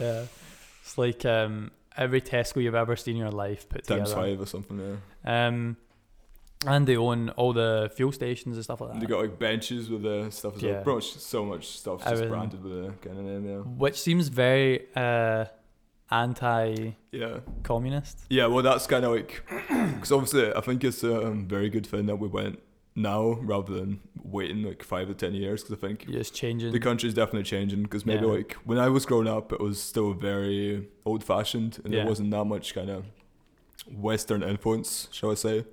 [0.00, 0.24] Yeah.
[0.82, 4.26] It's like um, every Tesco you've ever seen in your life put times together.
[4.28, 5.00] five or something.
[5.24, 5.46] Yeah.
[5.46, 5.76] Um,
[6.66, 9.06] and they own all the fuel stations and stuff like And that.
[9.06, 10.72] they got like benches with the stuff as Yeah.
[10.72, 10.82] well.
[10.84, 12.30] Pretty much so much stuff just Everything.
[12.32, 13.46] branded with a kind of name.
[13.48, 13.56] Yeah.
[13.58, 15.44] which seems very uh,
[16.10, 18.24] anti-communist.
[18.28, 18.42] Yeah.
[18.42, 18.46] Yeah.
[18.46, 22.06] Well, that's kind of like because obviously I think it's a um, very good thing
[22.06, 22.58] that we went
[22.96, 26.72] now rather than waiting like five or ten years because I think You're just changing.
[26.72, 28.32] the country's definitely changing because maybe Yeah.
[28.32, 32.00] like when I was growing up, it was still very old fashioned and Yeah.
[32.00, 33.04] there wasn't that much kind of
[33.92, 35.64] Western influence, shall I say.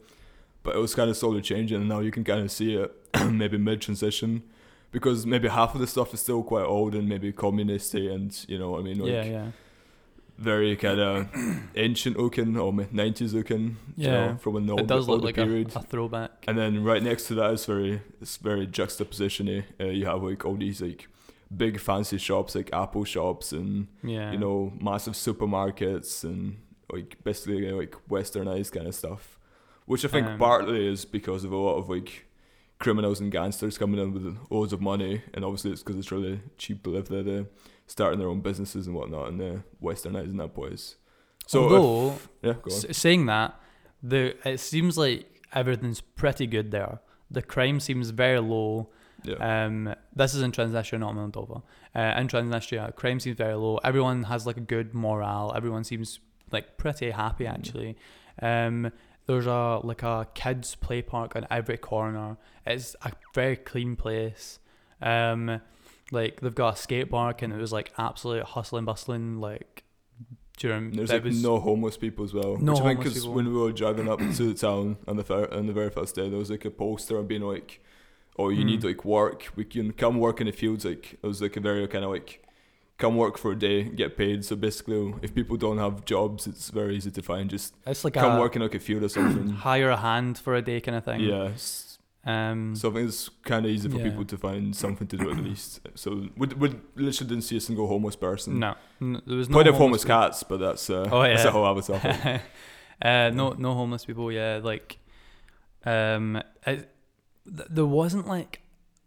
[0.63, 2.93] But it was kind of slowly changing, and now you can kind of see it
[3.31, 4.43] maybe mid transition
[4.91, 8.59] because maybe half of the stuff is still quite old and maybe communisty, and you
[8.59, 9.47] know what I mean, like yeah, yeah,
[10.41, 11.27] very kind of
[11.75, 14.11] ancient looking or nineties looking, you Yeah.
[14.31, 15.71] know, from an old, it does look like a, period.
[15.75, 16.31] a throwback.
[16.47, 19.63] And then right next to that is very it's very juxtapositiony.
[19.79, 21.07] Uh, you have like all these like
[21.55, 26.57] big fancy shops like Apple shops and yeah, you know massive supermarkets and
[26.91, 29.37] like basically like westernized kind of stuff,
[29.85, 32.25] which I think Um, partly is because of a lot of like
[32.79, 36.39] criminals and gangsters coming in with loads of money, and obviously it's because it's really
[36.57, 37.23] cheap to live there.
[37.23, 37.45] They're
[37.95, 40.95] starting their own businesses and whatnot, and they're westernizing that place.
[41.47, 41.59] So
[42.13, 43.49] if- yeah, s- saying that,
[44.11, 45.19] the it seems like
[45.61, 46.99] everything's pretty good there.
[47.29, 48.89] The crime seems very low.
[49.23, 49.39] yeah.
[49.65, 51.57] Um, this is in Transnistria, not Moldova.
[51.99, 53.77] Uh, in Transnistria, crime seems very low.
[53.89, 55.51] Everyone has like a good morale.
[55.55, 56.19] Everyone seems
[56.51, 57.53] like pretty happy Mm.
[57.55, 57.91] actually.
[58.41, 58.91] Um,
[59.27, 62.37] there's a like a kids play park on every corner.
[62.65, 64.59] It's a very clean place.
[65.01, 65.61] Um,
[66.11, 69.83] like they've got a skate park and it was like absolute hustling bustling like
[70.57, 72.57] during There's like was no homeless people as well.
[72.57, 73.33] No which I think homeless because people.
[73.33, 76.13] when we were driving up to the town on the fir- on the very first
[76.15, 77.81] day, there was like a poster and being like,
[78.37, 78.85] "Oh, you need Mm.
[78.85, 79.47] like work.
[79.55, 82.11] We can come work in the fields." Like it was like a very kind of
[82.11, 82.45] like,
[82.99, 84.45] come work for a day, get paid.
[84.45, 87.49] So basically, if people don't have jobs, it's very easy to find.
[87.49, 89.49] Just it's like come a work in like a field or something.
[89.69, 91.21] hire a hand for a day kind of thing.
[91.21, 91.49] yeah.
[92.23, 92.75] Um.
[92.75, 94.03] So I think it's kind of easy for Yeah.
[94.09, 95.79] people to find something to do at least.
[95.95, 98.59] So we we literally didn't see a single homeless person.
[98.59, 101.51] no, n- there was no Quite have homeless cats, but that's uh, Oh, that's a
[101.51, 102.41] whole other topic.
[103.01, 104.31] uh, no, no homeless people.
[104.31, 104.99] Yeah, like,
[105.83, 106.89] um, it,
[107.57, 108.61] th- there wasn't like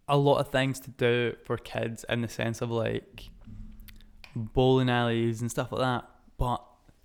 [0.08, 3.30] a lot of things to do for kids in the sense of like
[4.34, 6.04] bowling alleys and stuff like that.
[6.36, 6.62] But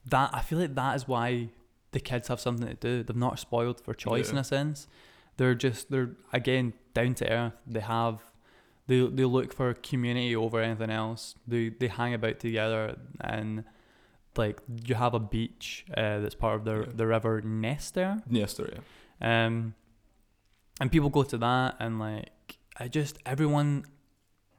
[0.08, 1.50] that I feel like that is why
[1.91, 3.04] the kids have something to do.
[3.04, 4.88] They're not spoiled for choice in a sense.
[5.39, 7.54] They're just they're again down to earth.
[7.65, 8.19] They have
[8.88, 11.36] they they look for community over anything else.
[11.47, 13.63] They they hang about together and
[14.36, 16.91] like you have a beach uh, that's part of the Yeah.
[16.93, 18.73] the river yes, there,
[19.21, 19.45] yeah.
[19.45, 19.75] Um,
[20.82, 23.86] and people go to that and like I just everyone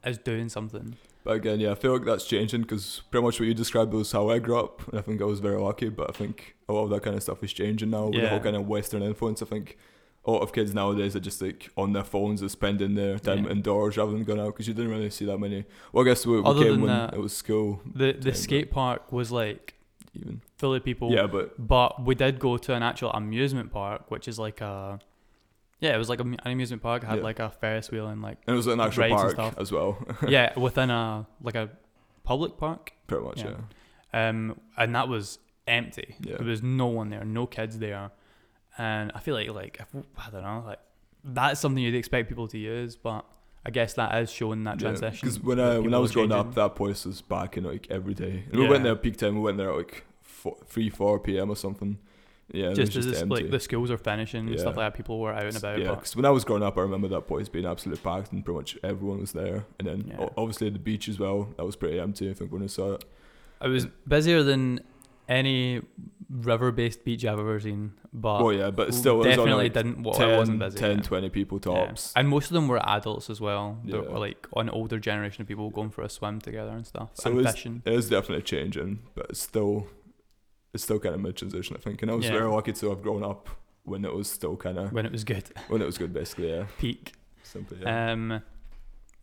[0.04, 0.96] is doing something.
[1.24, 4.10] But again, yeah, I feel like that's changing because pretty much what you described was
[4.12, 5.90] how I grew up, and I think I was very lucky.
[5.90, 8.28] But I think a lot of that kind of stuff is changing now with the
[8.30, 9.42] whole kind of Western influence.
[9.42, 9.76] I think
[10.24, 13.44] a lot of kids nowadays are just like on their phones, and spending their time
[13.44, 13.52] Yeah.
[13.52, 15.64] indoors rather than going out because you didn't really see that many.
[15.92, 19.12] Well, I guess we, we came when that- it was school, The the skate park
[19.12, 19.74] was like
[20.14, 20.42] even.
[20.58, 21.10] full of people.
[21.12, 24.98] Yeah, but But we did go to an actual amusement park, which is like a
[25.80, 27.02] yeah, it was like an amusement park.
[27.02, 27.24] It had Yeah.
[27.24, 29.96] like a Ferris wheel and like and it was an actual park as well,
[30.28, 31.70] yeah, within a like a
[32.24, 32.92] public park.
[33.06, 33.38] pretty much.
[33.42, 33.54] Yeah.
[34.12, 34.28] Yeah.
[34.28, 36.16] Um, and that was empty.
[36.20, 36.36] Yeah.
[36.36, 38.10] There was no one there, no kids there,
[38.78, 39.80] and I feel like like
[40.18, 40.78] I don't know, like
[41.24, 43.24] that's something you'd expect people to use, but
[43.64, 45.28] I guess that is showing that transition.
[45.28, 47.86] Because uh, when I when I was growing up, that place was back in like
[47.90, 48.44] every day.
[48.50, 49.34] And we went there peak time.
[49.34, 51.50] We went there at like four, three, four p.m.
[51.50, 51.98] or something.
[52.52, 55.32] Yeah, just as just like the schools are finishing and stuff like that, people were
[55.32, 55.78] out and about.
[55.78, 58.44] Yeah, because when I was growing up, I remember that place being absolutely packed and
[58.44, 59.66] pretty much everyone was there.
[59.78, 60.30] And then Yeah.
[60.36, 61.50] obviously the beach as well.
[61.56, 62.28] That was pretty empty.
[62.28, 63.04] I think when I saw it.
[63.62, 64.80] it was busier than
[65.28, 65.82] any
[66.30, 67.92] river-based beach I've ever seen.
[68.12, 70.02] But oh yeah, but still, it definitely like didn't.
[70.02, 70.78] Well, 10, it wasn't busy.
[70.78, 71.02] 10, yeah.
[71.02, 71.86] 20 people Yeah.
[71.86, 72.12] tops.
[72.14, 73.78] And most of them were adults as well.
[73.84, 74.02] They Yeah.
[74.02, 77.30] were like an older generation of people going for a swim together and stuff So
[77.36, 77.82] and fishing.
[77.84, 79.88] It is definitely changing, but it's still,
[80.72, 81.76] it's still kind of mid transition.
[81.76, 82.32] I think, and I was Yeah.
[82.32, 83.48] very lucky to have grown up
[83.82, 86.50] when it was still kind of When it was good, when it was good, basically.
[86.50, 87.12] Yeah, peak.
[87.42, 87.78] simply.
[87.82, 88.12] Yeah.
[88.12, 88.42] Um,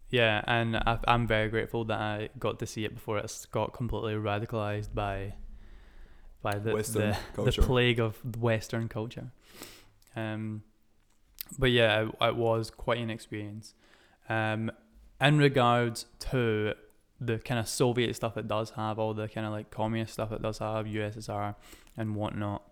[0.09, 3.73] yeah, and I, I'm very grateful that I got to see it before it's got
[3.73, 5.35] completely radicalized by
[6.41, 9.31] by the Western the, the plague of Western culture.
[10.15, 10.63] Um,
[11.57, 13.73] but yeah, it, it was quite an experience.
[14.29, 14.71] Um,
[15.21, 16.73] in regards to
[17.19, 20.31] the kind of Soviet stuff it does have, all the kind of like communist stuff
[20.31, 21.55] it does have, USSR
[21.95, 22.63] and whatnot.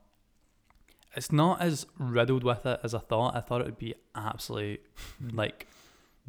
[1.15, 3.35] It's not as riddled with it as I thought.
[3.35, 4.79] I thought it would be absolutely
[5.31, 5.67] like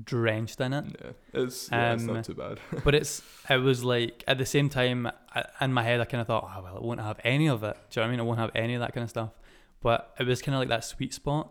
[0.03, 0.84] drenched in it.
[1.03, 1.11] Yeah,
[1.42, 2.59] it's, yeah, it's Um, not too bad.
[2.84, 6.20] but it's it was like at the same time I, in my head I kind
[6.20, 7.76] of thought, oh well, it won't have any of it.
[7.90, 8.20] Do you know what I mean?
[8.20, 9.30] It won't have any of that kind of stuff.
[9.82, 11.51] But it was kind of like that sweet spot.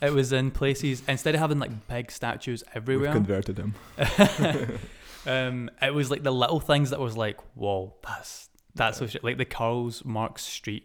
[0.00, 3.08] It was in places instead of having like big statues everywhere.
[3.10, 3.74] We've converted him.
[5.26, 9.10] um, it was like the little things that was like, whoa, that's that's so Yeah.
[9.10, 9.24] shit.
[9.24, 10.84] Like the Karl Marx Street.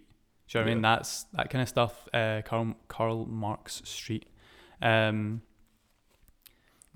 [0.49, 0.81] Do you know what I mean?
[0.81, 2.07] That's that kind of stuff.
[2.13, 4.27] Uh, Karl Karl Marx Street.
[4.81, 5.41] Um,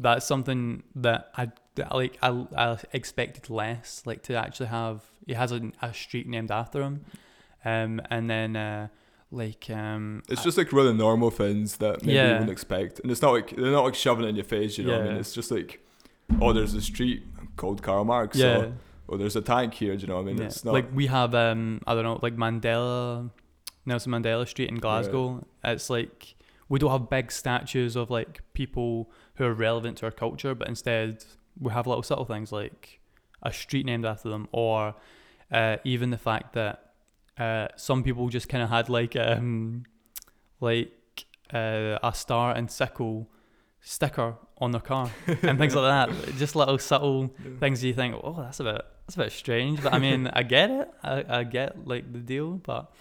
[0.02, 2.18] that's something that I that, like.
[2.22, 4.04] I, I expected less.
[4.06, 5.04] Like to actually have.
[5.28, 7.06] He has a, a street named after him.
[7.64, 8.88] Um, and then uh,
[9.32, 12.26] like um, It's just like really normal things that maybe Yeah.
[12.26, 14.78] you wouldn't expect, and it's not like they're not like shoving it in your face.
[14.78, 15.18] You know what I mean?
[15.18, 15.86] It's just like,
[16.42, 17.24] oh, there's a street
[17.56, 18.38] called Karl Marx.
[18.38, 18.58] yeah.
[18.58, 18.74] Or,
[19.10, 19.96] oh, there's a tank here.
[19.96, 20.38] Do you know what I mean?
[20.40, 20.46] Yeah.
[20.46, 23.30] It's not like we have um I don't know like Mandela
[23.86, 25.46] Nelson Mandela Street in Glasgow.
[25.64, 26.36] It's like
[26.68, 29.12] we don't have big statues of like people
[29.42, 31.26] who are relevant to our culture, but instead
[31.60, 33.00] we have little subtle things like
[33.42, 34.94] a street named after them, or
[35.52, 36.94] uh, even the fact that
[37.40, 39.84] uh, some people just kind of had like um
[40.60, 40.92] like
[41.52, 43.28] uh, a star and sickle
[43.80, 45.10] sticker on their car
[45.42, 46.36] and things like that.
[46.38, 49.82] Just little subtle things you think, oh, that's a bit that's a bit strange.
[49.82, 50.88] But I mean, I get it.
[51.04, 52.94] I, I get like the deal, but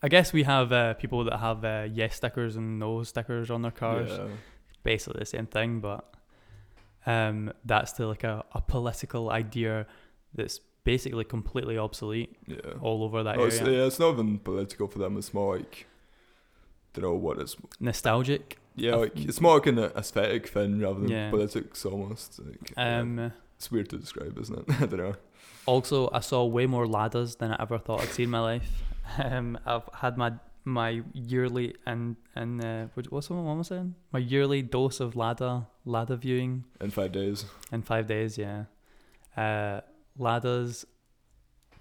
[0.00, 3.62] I guess we have uh, people that have uh, yes stickers and no stickers on
[3.62, 4.10] their cars.
[4.10, 4.28] Yeah.
[4.92, 6.02] Basically the same thing, but
[7.06, 9.86] um, that's still like a, a political idea
[10.34, 12.56] that's basically completely obsolete Yeah.
[12.80, 15.16] all over that No, it's, yeah, it's not even political for them.
[15.18, 15.86] It's more like,
[16.94, 17.56] don't know what it's.
[17.80, 18.58] Nostalgic.
[18.76, 21.30] Yeah, like it's more like an aesthetic thing rather than Yeah.
[21.30, 22.38] politics almost.
[22.38, 23.00] Like, yeah.
[23.00, 24.64] Um, it's weird to describe, isn't it?
[24.82, 25.16] I don't know.
[25.66, 28.68] Also, I saw way more ladders than I ever thought I'd see in my life.
[29.24, 30.32] Um, I've had my
[30.64, 33.94] my yearly and and uh, what what's what I saying?
[34.12, 37.44] My yearly dose of ladder ladder viewing In five days.
[37.72, 38.36] in five days.
[38.38, 38.64] Yeah,
[39.36, 39.80] uh,
[40.18, 40.84] ladders,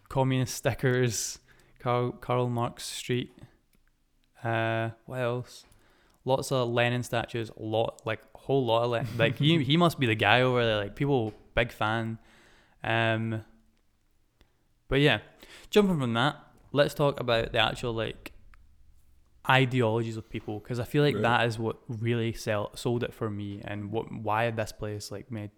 [0.09, 1.39] communist stickers,
[1.79, 3.31] Karl Karl Marx Street.
[4.43, 5.65] Uh, what else?
[6.25, 7.49] Lots of Lenin statues.
[7.57, 9.17] A lot, like a whole lot of Lenin.
[9.17, 10.77] like he he must be the guy over there.
[10.77, 12.19] Like people, big fan.
[12.83, 13.43] Um,
[14.87, 15.19] but yeah,
[15.69, 16.37] jumping from that,
[16.71, 18.31] let's talk about the actual like
[19.49, 21.21] ideologies of people because I feel like Right.
[21.23, 25.31] that is what really sell, sold it for me and what why this place like
[25.31, 25.51] made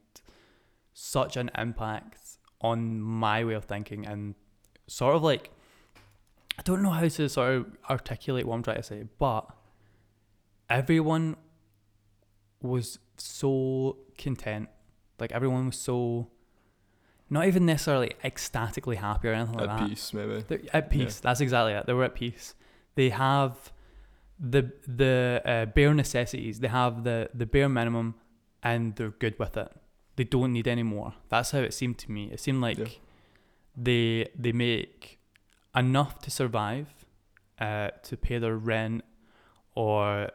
[0.93, 4.35] such an impact on my way of thinking and
[4.87, 5.49] sort of like
[6.57, 9.47] I don't know how to sort of articulate what I'm trying to say, but
[10.69, 11.37] everyone
[12.61, 14.69] was so content.
[15.19, 16.27] Like everyone was so
[17.29, 19.81] not even necessarily ecstatically happy or anything like that.
[19.83, 20.43] At peace, maybe.
[20.47, 21.19] They're at peace.
[21.19, 21.85] That's exactly it.
[21.85, 22.55] They were at peace.
[22.95, 23.71] They have
[24.39, 26.59] the the uh, bare necessities.
[26.59, 28.15] They have the the bare minimum,
[28.63, 29.71] and they're good with it.
[30.15, 31.13] They don't need any more.
[31.29, 32.29] That's how it seemed to me.
[32.31, 32.87] It seemed like Yeah.
[33.75, 35.19] they they make
[35.75, 36.87] enough to survive,
[37.59, 39.03] uh, to pay their rent,
[39.75, 40.29] or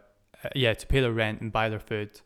[0.45, 2.21] uh, yeah, to pay their rent and buy their food.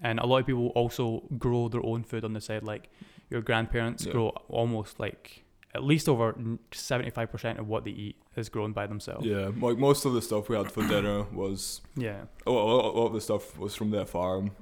[0.00, 2.62] And a lot of people also grow their own food on the side.
[2.62, 2.88] Like
[3.30, 4.12] your grandparents Yeah.
[4.12, 5.44] grow almost like
[5.74, 6.34] at least over
[6.72, 9.26] seventy five percent of what they eat is grown by themselves.
[9.26, 12.22] Yeah, like most of the stuff we had for dinner was Yeah.
[12.46, 14.52] a lot, a lot- of the stuff was from their farm,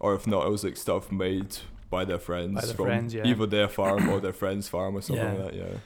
[0.00, 1.58] or if not, it was like stuff made
[1.90, 3.26] by their friends their from friends, yeah.
[3.26, 5.42] either their farm or their friend's farm or something Yeah.
[5.42, 5.80] like that.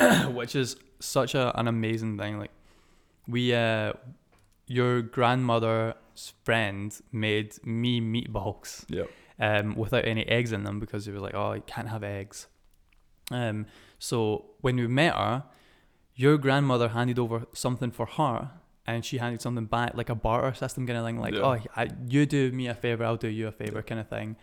[0.00, 2.38] Yeah, which is such a, an amazing thing.
[2.38, 2.50] Like
[3.26, 3.92] we, uh,
[4.66, 5.94] your grandmother's
[6.44, 9.04] friend made me meatballs yeah,
[9.38, 12.46] um, without any eggs in them because they was like, oh, you can't have eggs.
[13.30, 13.66] Um,
[13.98, 15.44] so when we met her,
[16.14, 18.50] your grandmother handed over something for her,
[18.86, 21.18] and she handed something back, like a barter system kind of thing.
[21.18, 21.40] Like, Yeah.
[21.42, 24.36] oh, I, you do me a favor, I'll do you a favor, kind of thing.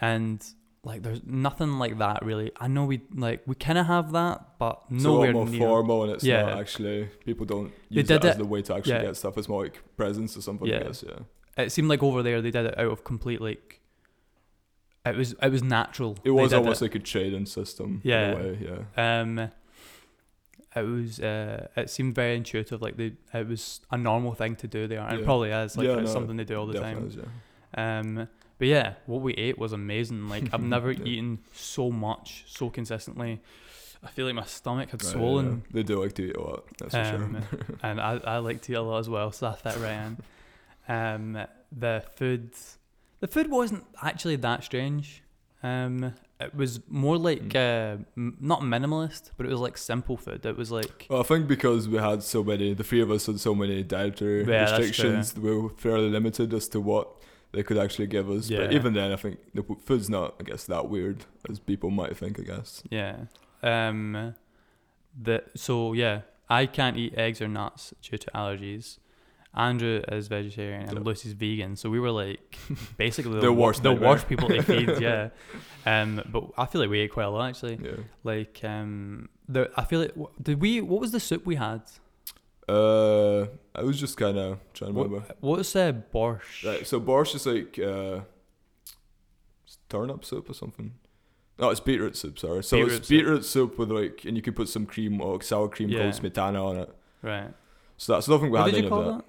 [0.00, 0.44] And
[0.84, 2.52] like, there's nothing like that really.
[2.60, 5.46] I know we like we kind of have that, but it's nowhere a lot more
[5.50, 5.58] near.
[5.60, 6.42] formal, and it's Yeah.
[6.42, 9.02] not actually people don't They use did it as it- the way to actually yeah.
[9.02, 9.36] get stuff.
[9.36, 10.68] It's more like presents or something.
[10.68, 10.82] I Yeah.
[10.84, 11.18] guess, yeah.
[11.64, 13.80] It seemed like over there they did it out of complete like.
[15.10, 16.16] It was it was natural.
[16.24, 18.00] It was almost like a trading system.
[18.04, 18.30] Yeah.
[18.30, 18.58] in a way,
[18.96, 19.20] yeah.
[19.20, 19.50] Um,
[20.76, 21.20] it was.
[21.20, 22.82] Uh, it seemed very intuitive.
[22.82, 25.76] Like they, it was a normal thing to do there, and it probably is.
[25.76, 27.06] Like Yeah, it's no, something they do all the time.
[27.06, 27.98] is, yeah.
[27.98, 28.28] Um,
[28.58, 30.28] but yeah, what we ate was amazing.
[30.28, 31.04] Like I've never Yeah.
[31.04, 33.40] eaten so much so consistently.
[34.02, 35.70] I feel like my stomach had Right, swollen, yeah.
[35.72, 36.64] They do like to eat a lot.
[36.78, 37.76] That's for Um, sure.
[37.82, 40.06] and I, I like to eat a lot as well, so that fit right
[40.88, 40.94] in.
[40.94, 41.46] Um,
[41.76, 42.52] the food,
[43.20, 45.22] the food wasn't actually that strange.
[45.62, 50.46] Um, it was more like uh, m- not minimalist, but it was like simple food.
[50.46, 53.26] It was like Well, I think because we had so many, the three of us
[53.26, 57.08] had so many dietary Yeah, that's restrictions, we were fairly limited as to what
[57.52, 58.48] they could actually give us.
[58.48, 58.58] Yeah.
[58.58, 62.16] But even then, I think the food's not, I guess, that weird as people might
[62.16, 62.38] think.
[62.38, 62.82] I guess.
[62.90, 63.16] Yeah.
[63.62, 64.34] Um.
[65.20, 68.98] The so yeah, I can't eat eggs or nuts due to allergies.
[69.58, 71.04] Andrew is vegetarian and Yep.
[71.04, 72.56] Lucy's vegan, so we were like
[72.96, 74.08] basically the, The worst the nightmare.
[74.10, 74.88] worst people to feed.
[75.00, 75.28] Yeah.
[75.84, 76.22] Um.
[76.32, 77.78] But I feel like we ate quite a lot actually.
[77.82, 77.96] Yeah.
[78.22, 79.28] Like um.
[79.48, 81.82] The I feel like did we what was the soup we had?
[82.68, 85.24] Uh, I was just kind of trying to remember.
[85.40, 86.64] what was uh, borscht?
[86.66, 88.20] Right, so borscht is like uh,
[89.88, 90.92] turnip soup or something.
[91.58, 92.38] No, it's beetroot soup.
[92.38, 92.62] Sorry.
[92.62, 93.18] So Beetroot it's soup.
[93.18, 96.02] beetroot soup with like, and you can put some cream or sour cream Yeah.
[96.10, 96.94] called smetana on it.
[97.22, 97.50] Right.
[97.96, 99.16] So that's I don't think we What had did any you call of that?
[99.16, 99.24] that.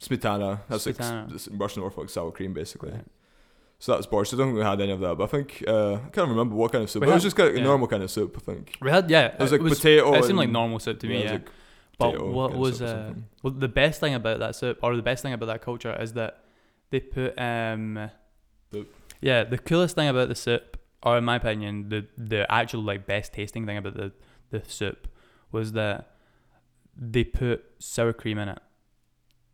[0.00, 0.60] Smetana.
[0.68, 1.30] That's Smetana.
[1.50, 2.92] like Russian Orthodox sour cream, basically.
[2.92, 3.04] Right.
[3.80, 4.34] So that's borscht.
[4.34, 6.54] I don't think we had any of that, but I think uh, I can't remember
[6.56, 7.00] what kind of soup.
[7.00, 7.62] But it was just kind of yeah.
[7.62, 8.36] normal kind of soup.
[8.36, 9.26] I think We had yeah.
[9.26, 10.14] it was like was, potato.
[10.14, 11.18] It seemed like normal soup to me.
[11.18, 11.32] it was Yeah.
[11.32, 11.50] like
[11.98, 15.32] But what was uh, well the best thing about that soup, or the best thing
[15.32, 16.42] about that culture, is that
[16.90, 18.10] they put um,
[18.70, 18.86] The-
[19.20, 23.06] yeah, the coolest thing about the soup, or in my opinion, the the actual like
[23.06, 24.12] best tasting thing about the
[24.50, 25.06] the soup
[25.52, 26.16] was that
[26.96, 28.58] they put sour cream in it.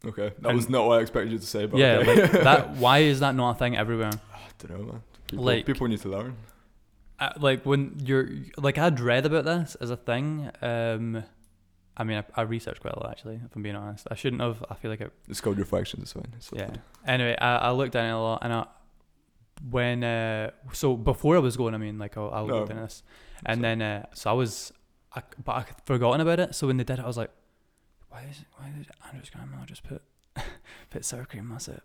[0.06, 1.66] Okay, that and- was not what I expected you to say.
[1.66, 2.22] But yeah, okay.
[2.22, 2.70] like that.
[2.76, 4.10] Why is that not a thing everywhere?
[4.32, 5.02] I don't know, man.
[5.28, 6.36] People, Like- people need to learn.
[7.20, 10.50] Uh, like when you're like I'd read about this as a thing.
[10.60, 11.22] Um,
[11.96, 13.36] I mean, I, I researched quite a lot actually.
[13.44, 14.64] If I'm being honest, I shouldn't have.
[14.68, 16.02] I feel like I It's called reflections.
[16.02, 16.32] It's fine.
[16.36, 16.66] It's yeah.
[16.66, 16.80] fine.
[17.06, 18.66] Anyway, I, I looked at it a lot, and I
[19.70, 22.58] when uh so before I was going, I mean, like I, I No.
[22.58, 23.02] looked at this,
[23.46, 24.72] and then uh so I was,
[25.14, 26.54] I, but I had forgotten about it.
[26.56, 27.30] So when they did it, I was like,
[28.14, 30.02] why is why did Andrew's grandma just put
[30.90, 31.82] put sour cream in my soup?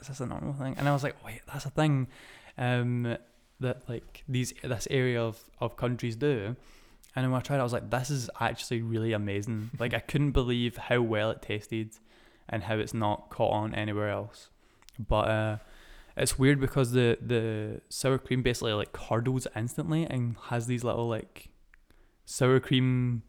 [0.00, 0.74] Is this a normal thing?
[0.76, 2.08] And I was like, wait, that's a thing,
[2.56, 3.16] um,
[3.60, 6.56] that like these this area of of countries do.
[7.14, 9.70] And when I tried, it, I was like, this is actually really amazing.
[9.78, 11.90] like I couldn't believe how well it tasted,
[12.48, 14.48] and how it's not caught on anywhere else.
[14.98, 15.56] But uh,
[16.16, 21.08] it's weird because the the sour cream basically like curdles instantly and has these little
[21.08, 21.50] like
[22.24, 23.22] sour cream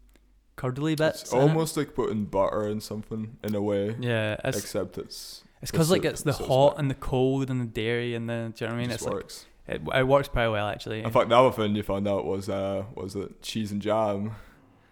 [0.60, 1.22] curdly bits.
[1.22, 1.42] It's in it.
[1.42, 4.36] almost like putting butter in something in a way, yeah.
[4.44, 7.66] It's except it's it's because like it's the so hot and the cold and the
[7.82, 8.90] dairy and the do you know what I mean?
[8.90, 9.46] it It's just like works.
[9.68, 11.02] it, it works pretty well actually.
[11.02, 14.32] In fact, the other thing you found out was uh was that cheese and jam.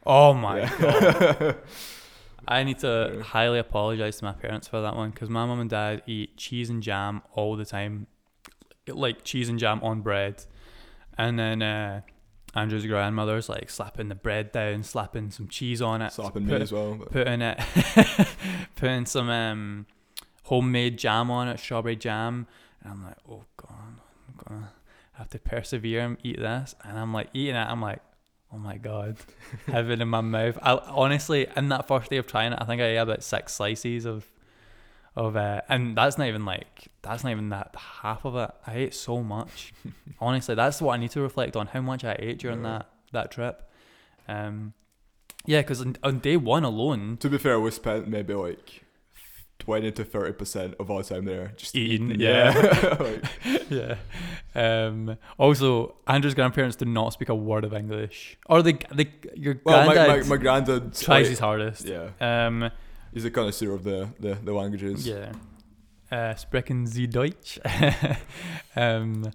[0.06, 0.76] oh my Yeah.
[0.78, 1.56] god.
[2.50, 3.22] I need to Yeah.
[3.22, 6.70] highly apologize to my parents for that one because my mum and dad eat cheese
[6.70, 8.06] and jam all the time,
[8.86, 10.44] like cheese and jam on bread,
[11.18, 12.00] and then uh,
[12.58, 16.72] Andrew's grandmother's like slapping the bread down, slapping some cheese on it, Slapping me as
[16.72, 16.94] well.
[16.94, 17.58] But putting it,
[18.76, 19.86] putting some um,
[20.44, 22.46] homemade jam on it, strawberry jam,
[22.82, 24.72] and I'm like, oh god, I'm gonna
[25.12, 28.00] have to persevere and eat this, and I'm like eating it, I'm like.
[28.50, 29.18] Oh my god,
[29.66, 30.58] heaven in my mouth.
[30.62, 33.52] I honestly, in that first day of trying it, I think I ate about six
[33.52, 34.24] slices of,
[35.16, 38.50] of, uh, and that's not even like that's not even that half of it.
[38.66, 39.72] I ate so much.
[40.20, 42.78] honestly, that's what I need to reflect on how much I ate during Yeah.
[42.78, 43.62] that that trip.
[44.28, 44.74] Um,
[45.46, 48.84] yeah, because on, on day one alone, to be fair, we spent maybe like
[49.58, 52.20] twenty to thirty percent of our time there just Eating, eating.
[52.20, 52.52] yeah.
[53.00, 53.24] Like,
[53.70, 53.96] yeah.
[54.54, 59.60] Um, also, Andrew's grandparents do not speak a word of English, or the the your
[59.64, 61.86] well, my, granddad my, my granddad tries like, his hardest.
[61.86, 62.70] Yeah, Um,
[63.12, 65.06] he's a connoisseur of the the, the languages.
[65.06, 65.32] yeah.
[66.10, 67.58] Uh, sprechen Sie Deutsch?
[68.76, 69.30] um,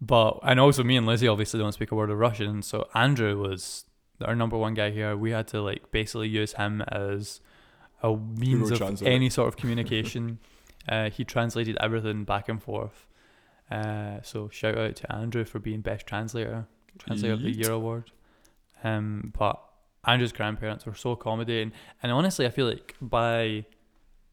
[0.00, 3.40] but and also me and Lizzie obviously don't speak a word of Russian, so Andrew
[3.40, 3.84] was
[4.22, 5.16] our number one guy here.
[5.16, 7.40] We had to like basically use him as
[8.02, 9.10] a means of Translate.
[9.10, 10.38] any sort of communication.
[10.88, 13.06] uh, he translated everything back and forth.
[13.70, 16.66] Uh, so shout out to Andrew for being best translator,
[16.98, 17.62] translator of the Yeet.
[17.64, 18.12] year award.
[18.84, 19.60] Um, but
[20.06, 23.64] Andrew's grandparents were so accommodating, and honestly, I feel like by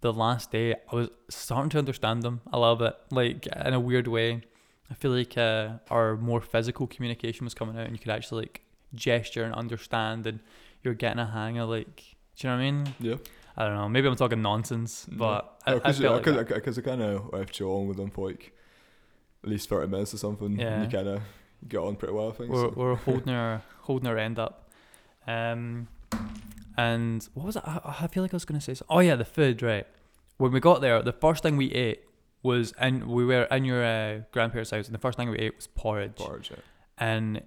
[0.02, 3.80] the last day, I was starting to understand them a little bit, like in a
[3.80, 4.42] weird way.
[4.92, 8.44] I feel like uh, our more physical communication was coming out, and you could actually
[8.44, 8.62] like
[8.94, 10.40] gesture and understand, and
[10.84, 11.96] you're getting a hang of like,
[12.36, 12.94] do you know what I mean?
[13.00, 13.16] Yeah.
[13.56, 13.88] I don't know.
[13.88, 16.78] Maybe I'm talking nonsense, but I, I Because felt like that.
[16.78, 18.52] I kind of left you on with them for like
[19.44, 20.60] at least thirty minutes or something.
[20.60, 20.74] Yeah.
[20.74, 21.22] And you kind of
[21.68, 22.52] get on pretty well, I think.
[22.52, 22.74] we're, so.
[22.76, 24.63] we're holding our holding our end up.
[25.28, 25.88] Um,
[26.78, 27.64] and what was it?
[27.66, 28.74] I, I feel like I was gonna say.
[28.74, 29.62] So, oh yeah, the food.
[29.62, 29.88] Right.
[30.38, 32.04] When we got there, the first thing we ate
[32.42, 35.56] was, and we were in your uh, grandparents' house, and the first thing we ate
[35.56, 36.16] was porridge.
[36.16, 36.58] Barge, yeah.
[36.98, 37.42] And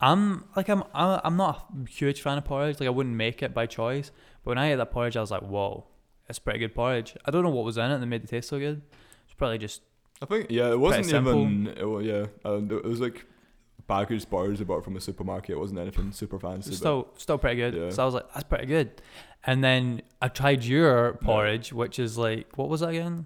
[0.00, 2.80] I'm like I'm I'm I'm not a huge fan of porridge.
[2.80, 4.10] Like I wouldn't make it by choice.
[4.42, 5.86] But when I ate that porridge, I was like, whoa,
[6.28, 7.16] it's pretty good porridge.
[7.24, 8.82] I don't know what was in it that made it taste so good.
[9.24, 9.82] It's probably just
[10.22, 11.66] I think yeah, it wasn't even.
[11.68, 13.26] It yeah, um, it was like
[13.86, 15.50] packaged bars you bought from a supermarket.
[15.50, 16.70] It wasn't anything super fancy.
[16.70, 17.74] but still still pretty good.
[17.74, 17.90] Yeah.
[17.90, 19.02] So I was like, that's pretty good.
[19.46, 23.24] And then I tried your porridge, which is like what was that again?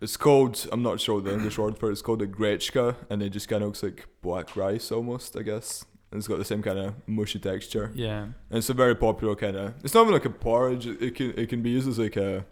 [0.00, 0.66] It's called.
[0.72, 1.92] I'm not sure the English word for it.
[1.92, 5.36] It's called a grechka, and it just kind of looks like black rice almost.
[5.36, 5.84] I guess.
[6.10, 7.90] And it's got the same kind of mushy texture.
[7.94, 8.22] Yeah.
[8.24, 9.74] And it's a very popular kind of.
[9.84, 10.86] It's not even like a porridge.
[10.88, 12.44] It, it can it can be used as like a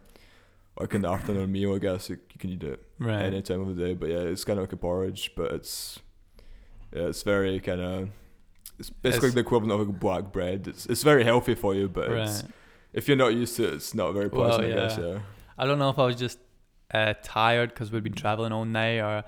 [0.79, 1.75] like an afternoon meal.
[1.75, 3.23] I guess you, you can eat it Right.
[3.23, 3.95] any time of the day.
[3.95, 5.99] But yeah, it's kind of like a porridge, but it's
[6.93, 8.09] yeah, it's very kind of.
[8.79, 10.67] It's basically It's- the equivalent of like black bread.
[10.69, 12.53] It's it's very healthy for you, but it's, right.
[12.93, 14.73] if you're not used to it, it's not very Well, pleasant.
[14.73, 15.07] I guess yeah.
[15.07, 15.19] yeah.
[15.59, 16.39] I don't know if I was just
[16.93, 19.25] uh, tired because we'd been traveling all night, or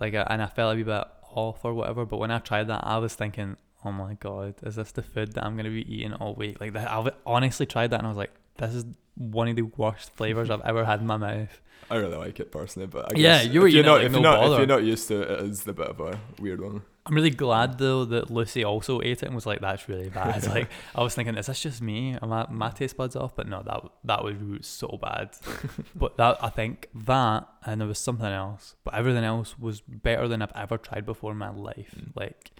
[0.00, 2.06] like, uh, and I felt a wee bit off or whatever.
[2.06, 5.32] But when I tried that, I was thinking, oh my god, is this the food
[5.34, 6.58] that I'm gonna be eating all week?
[6.60, 10.12] Like I honestly tried that, and I was like, this is one of the worst
[10.16, 11.60] flavors I've ever had in my mouth.
[11.90, 13.86] I really like it personally, but I Yeah, guess you were if you're eating it
[13.86, 15.72] not like if no you're not if you're not used to it, it is a
[15.72, 16.82] bit of a weird one.
[17.06, 20.46] I'm really glad though that Lucy also ate it and was like, "That's really bad."
[20.48, 22.18] like I was thinking, is this just me?
[22.20, 23.34] Am I, my taste buds off?
[23.34, 25.30] But no, that that was so bad.
[25.96, 30.28] but that I think that and there was something else, but everything else was better
[30.28, 31.94] than I've ever tried before in my life.
[31.96, 32.10] Mm.
[32.14, 32.50] Like,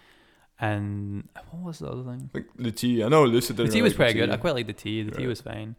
[0.59, 2.29] and what was the other thing?
[2.33, 3.03] Think the tea.
[3.03, 3.73] I know Lucy The didn't.
[3.73, 4.33] tea really was like pretty the good.
[4.33, 5.03] I quite liked the tea.
[5.03, 5.75] The tea was fine.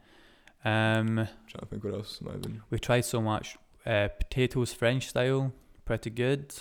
[0.65, 2.63] Um, trying to think what else might have been.
[2.71, 3.57] we tried so much.
[3.87, 5.53] Uh, potatoes French style,
[5.85, 6.55] pretty good.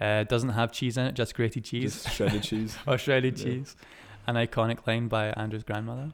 [0.00, 2.02] Uh, doesn't have cheese in it, just grated cheese.
[2.02, 2.76] Just shredded cheese.
[2.86, 3.44] or shredded Yeah.
[3.44, 3.76] cheese,
[4.26, 6.12] an iconic line by Andrew's grandmother.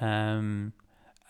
[0.00, 0.72] Um,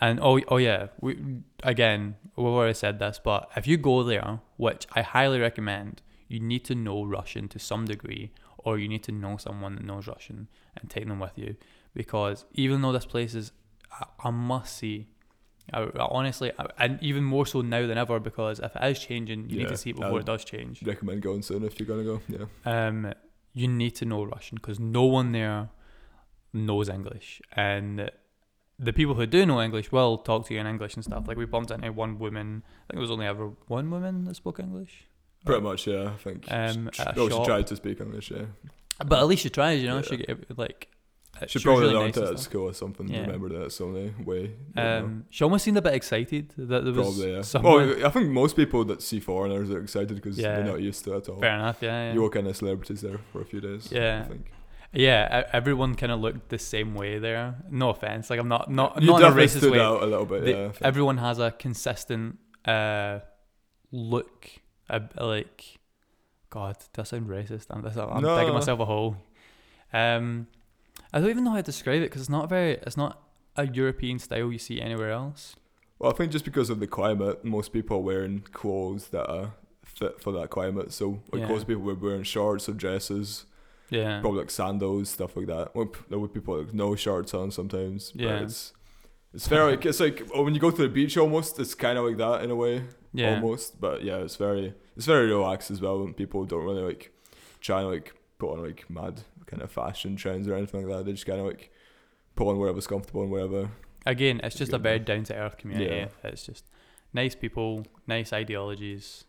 [0.00, 1.16] and oh, oh yeah, we
[1.62, 6.40] again we've already said this, but if you go there, which I highly recommend, you
[6.40, 10.06] need to know Russian to some degree, or you need to know someone that knows
[10.08, 11.56] Russian and take them with you,
[11.94, 13.52] because even though this place is
[14.00, 15.08] a, a must see.
[15.72, 18.98] I, I honestly, I- and even more so now than ever, because if it is
[18.98, 21.78] changing, you need to see it before I'll- it does change Recommend going soon if
[21.80, 22.20] you're gonna go.
[22.28, 22.46] Yeah.
[22.88, 23.12] um,
[23.54, 25.68] you need to know Russian because no one there
[26.52, 28.10] knows English, and
[28.78, 31.26] the people who do know English will talk to you in English and stuff.
[31.28, 32.62] Like we bumped into one woman.
[32.66, 35.04] I think there was only ever one woman that spoke English.
[35.46, 36.10] Pretty much, yeah.
[36.14, 36.46] I think.
[36.50, 38.30] Um, she, oh, she tried to speak English.
[38.30, 38.46] Yeah.
[39.06, 39.96] But at least she tries, you know.
[39.96, 40.02] Yeah.
[40.02, 40.26] She
[40.56, 40.88] like
[41.42, 43.08] uh, She probably really learned nice at school or something.
[43.08, 43.22] Yeah.
[43.22, 44.52] Remembered it some way.
[44.76, 47.42] Um, she almost seemed a bit excited that there was Probably, yeah.
[47.42, 47.88] someone.
[47.88, 50.56] Well, I think most people that see foreigners are excited because Yeah.
[50.56, 51.40] they're not used to it at all.
[51.40, 52.12] Fair enough, yeah.
[52.12, 53.90] You Yeah, were kind of celebrities there for a few days.
[53.90, 54.22] Yeah.
[54.24, 54.46] I think.
[54.92, 57.56] yeah everyone kind of looked the same way there.
[57.70, 59.80] No offense, like I'm not not you not in a racist way.
[59.80, 60.44] out a little bit.
[60.44, 60.70] They- yeah.
[60.82, 63.18] Everyone has a consistent uh,
[63.90, 64.48] look,
[65.20, 65.78] like,
[66.50, 67.66] God, does that sound racist?
[67.70, 68.38] I'm, I'm No.
[68.38, 69.16] digging myself a hole.
[69.92, 70.46] Um,
[71.14, 73.22] I don't even know how to describe it because it's not very, it's not
[73.56, 75.54] a European style you see anywhere else.
[76.00, 79.52] Well, I think just because of the climate, most people are wearing clothes that are
[79.84, 80.92] fit for that climate.
[80.92, 81.48] So, like, Yeah.
[81.48, 83.46] most people were wearing shorts or dresses,
[83.90, 85.72] Yeah, probably like sandals, stuff like that.
[85.76, 88.10] Well, there were people like no shorts on sometimes.
[88.16, 88.40] Yeah.
[88.40, 88.72] it's
[89.32, 91.60] it's very like it's like oh, when you go to the beach almost.
[91.60, 93.80] It's kind of like that in a way, yeah, almost.
[93.80, 96.02] But yeah, it's very it's very relaxed as well.
[96.02, 97.12] And people don't really like
[97.60, 101.04] try and like put on like mad kind of fashion trends or anything like that.
[101.06, 101.70] They just kind of like
[102.36, 103.70] put on whatever's comfortable and whatever.
[104.06, 105.94] Again, it's just a very down to earth community.
[105.96, 106.08] Yeah.
[106.30, 106.64] It's just
[107.12, 109.24] nice people, nice ideologies.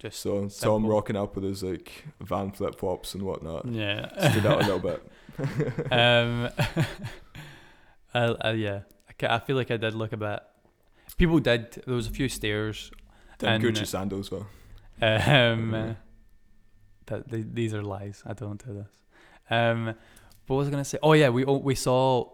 [0.00, 0.88] Just So Tom simple.
[0.90, 3.66] rocking up with his like van flip flops and whatnot.
[3.66, 5.02] yeah, Stood out a little bit.
[5.92, 6.48] um,
[8.14, 8.80] uh, uh, yeah,
[9.22, 10.40] I, I feel like I did look a bit.
[11.16, 11.82] People did.
[11.86, 12.90] There was a few stairs.
[13.38, 14.46] Then and, Gucci uh, sandals though.
[15.02, 15.96] Um, Mhm.
[17.06, 18.22] that th- these are lies.
[18.26, 18.92] I don't do this.
[19.50, 19.94] Um,
[20.46, 20.98] what was I gonna say?
[21.02, 22.30] Oh yeah, we we saw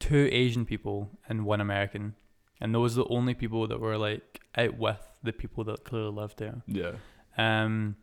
[0.00, 2.14] two Asian people and one American,
[2.60, 6.10] and those were the only people that were like out with the people that clearly
[6.12, 6.62] lived there.
[6.66, 6.92] Yeah.
[7.38, 7.96] Um,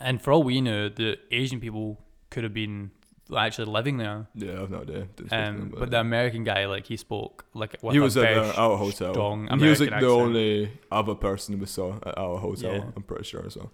[0.00, 2.00] and for all we knew, the Asian people
[2.30, 2.90] could have been
[3.36, 4.26] actually living there.
[4.34, 5.00] Yeah, I've no idea.
[5.16, 8.16] Didn't speak to Um, them, but the American guy, like he spoke like he was
[8.16, 9.14] at our hotel.
[9.14, 12.74] he was like American the only other person we saw at our hotel.
[12.74, 12.84] Yeah.
[12.96, 13.70] I'm pretty sure as well.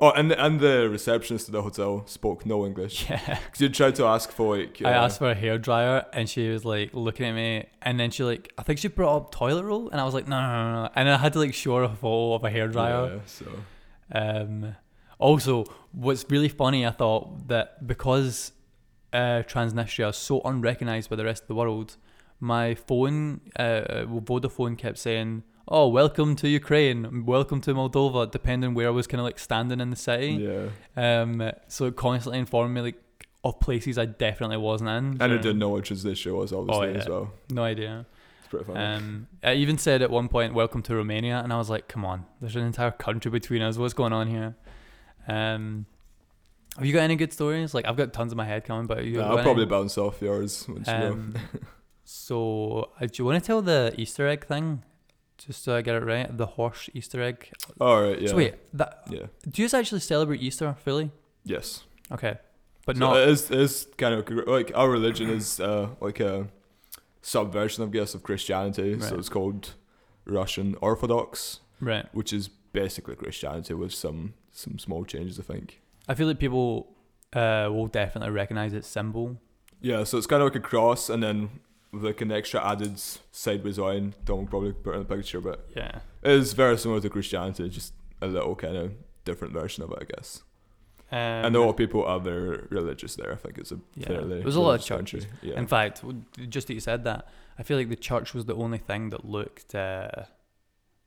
[0.00, 3.08] Oh, and the, and the receptionist at the hotel spoke no English.
[3.10, 3.38] Yeah.
[3.44, 4.80] Because you tried to ask for like.
[4.84, 7.98] I uh, asked for a hair dryer and she was like looking at me and
[7.98, 10.40] then she like I think she brought up toilet roll and I was like no
[10.40, 12.68] no no no and I had to like show her a photo of a hair
[12.68, 13.14] dryer.
[13.14, 13.46] Yeah, so
[14.12, 14.76] Um,
[15.18, 18.52] also, what's really funny, I thought that because
[19.12, 21.96] uh, Transnistria is so unrecognized by the rest of the world,
[22.40, 28.86] my phone, uh, Vodafone kept saying, "Oh, welcome to Ukraine, welcome to Moldova," depending where
[28.88, 30.32] I was kind of like standing in the city.
[30.48, 30.68] yeah,
[31.22, 33.02] Um, so it constantly informed me like
[33.44, 35.04] of places I definitely wasn't in.
[35.20, 35.88] and I didn't know which
[36.18, 37.10] show was obviously as yeah.
[37.10, 37.32] well.
[37.50, 38.06] No idea.
[38.40, 38.80] It's pretty funny.
[38.80, 42.04] Um, I even said at one point, "Welcome to Romania," and I was like, "Come
[42.04, 43.76] on, there's an entire country between us.
[43.76, 44.56] What's going on here?"
[45.28, 45.86] Um,
[46.76, 47.74] have you got any good stories?
[47.74, 49.42] Like I've got tons in my head coming, but you Nah, I'll any?
[49.42, 51.12] probably bounce off yours once you go.
[51.12, 51.34] Um,
[52.04, 54.82] so uh, do you want to tell the Easter egg thing?
[55.38, 57.48] Just so I get it right, the horse Easter egg.
[57.80, 58.20] All right.
[58.20, 58.28] Yeah.
[58.28, 59.26] So wait, that Yeah.
[59.48, 61.10] do you guys actually celebrate Easter fully?
[61.44, 61.84] Yes.
[62.10, 62.38] Okay,
[62.86, 63.16] but So not.
[63.18, 66.48] It is, it is kind of like our religion is uh, like a
[67.22, 68.98] subversion, I guess, of Christianity.
[69.00, 69.74] So it's called
[70.24, 72.06] Russian Orthodox, right.
[72.12, 75.80] which is basically Christianity with some some small changes, I think.
[76.08, 76.88] I feel like people
[77.32, 79.36] uh, will definitely recognize its symbol.
[79.80, 80.04] Yeah.
[80.04, 81.50] So it's kind of like a cross, and then
[81.92, 82.98] like an extra added
[83.32, 84.14] sideways line.
[84.26, 86.00] Tom will probably put in the picture, but Yeah.
[86.22, 88.92] it is very similar to Christianity, just a little kind of
[89.24, 90.42] different version of it, I guess.
[91.10, 93.32] Um, and a lot of people are very religious there.
[93.32, 94.06] I think it's a Yeah.
[94.08, 95.26] fairly There's a lot of churches.
[95.40, 95.58] Yeah.
[95.58, 96.04] In fact,
[96.50, 97.26] just that you said that,
[97.58, 100.10] I feel like the church was the only thing that looked uh,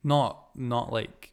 [0.03, 1.31] not not like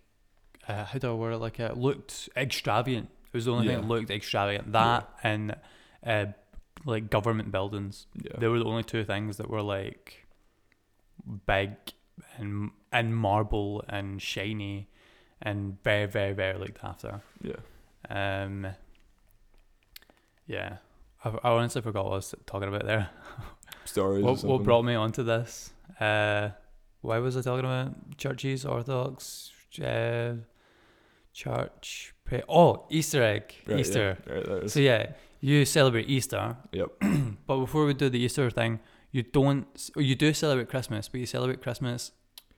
[0.69, 3.09] uh, how do I word it like it looked extravagant.
[3.33, 4.73] It was the only thing that looked extravagant.
[4.73, 5.57] That and
[6.07, 6.27] uh,
[6.85, 8.07] like government buildings.
[8.23, 8.33] yeah.
[8.39, 10.27] They were the only two things that were like
[11.47, 11.71] big
[12.37, 14.89] and and marble and shiny
[15.43, 17.21] and very very very looked after.
[17.43, 17.57] yeah.
[18.11, 18.67] Um,
[20.47, 20.77] yeah,
[21.25, 23.11] I, I honestly forgot what I was talking about there.
[23.85, 24.25] Stories.
[24.25, 25.71] What, what brought me onto this?
[26.01, 26.51] Uh,
[27.03, 29.51] why was I talking about churches, Orthodox,
[29.85, 30.35] uh,
[31.33, 32.15] church?
[32.25, 33.81] Pray- oh, Easter egg, Right, yeah.
[33.81, 34.19] Easter.
[34.27, 34.73] Right, it is.
[34.73, 36.57] So yeah, you celebrate Easter.
[36.73, 36.89] Yep.
[37.47, 38.81] but before we do the Easter thing,
[39.13, 39.67] you don't.
[39.97, 42.13] Or oh, you do celebrate Christmas, but you celebrate Christmas,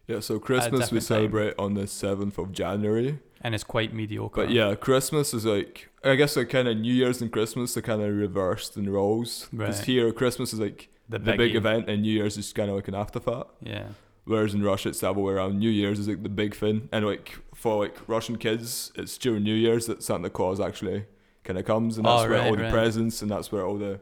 [0.09, 1.17] Yeah, so Christmas we different time.
[1.19, 3.19] celebrate on the 7th of January.
[3.43, 4.43] and it's quite mediocre.
[4.43, 7.83] But yeah, Christmas is like, I guess like kind of New Year's and Christmas are
[7.83, 9.49] kind of reversed in roles.
[9.51, 9.87] Because Right.
[9.87, 12.89] here, Christmas is like the, the big event and New Year's is kind of like
[12.89, 13.55] an afterthought.
[13.63, 13.87] Yeah,
[14.25, 15.59] Whereas in Russia, it's the other way around.
[15.59, 16.89] New Year's is like the big thing.
[16.93, 21.07] And like for like Russian kids, it's during New Year's that Santa Claus actually
[21.51, 21.97] kind of comes.
[21.99, 22.73] And that's Oh, where right, all the right.
[22.73, 23.99] presents and that's where all the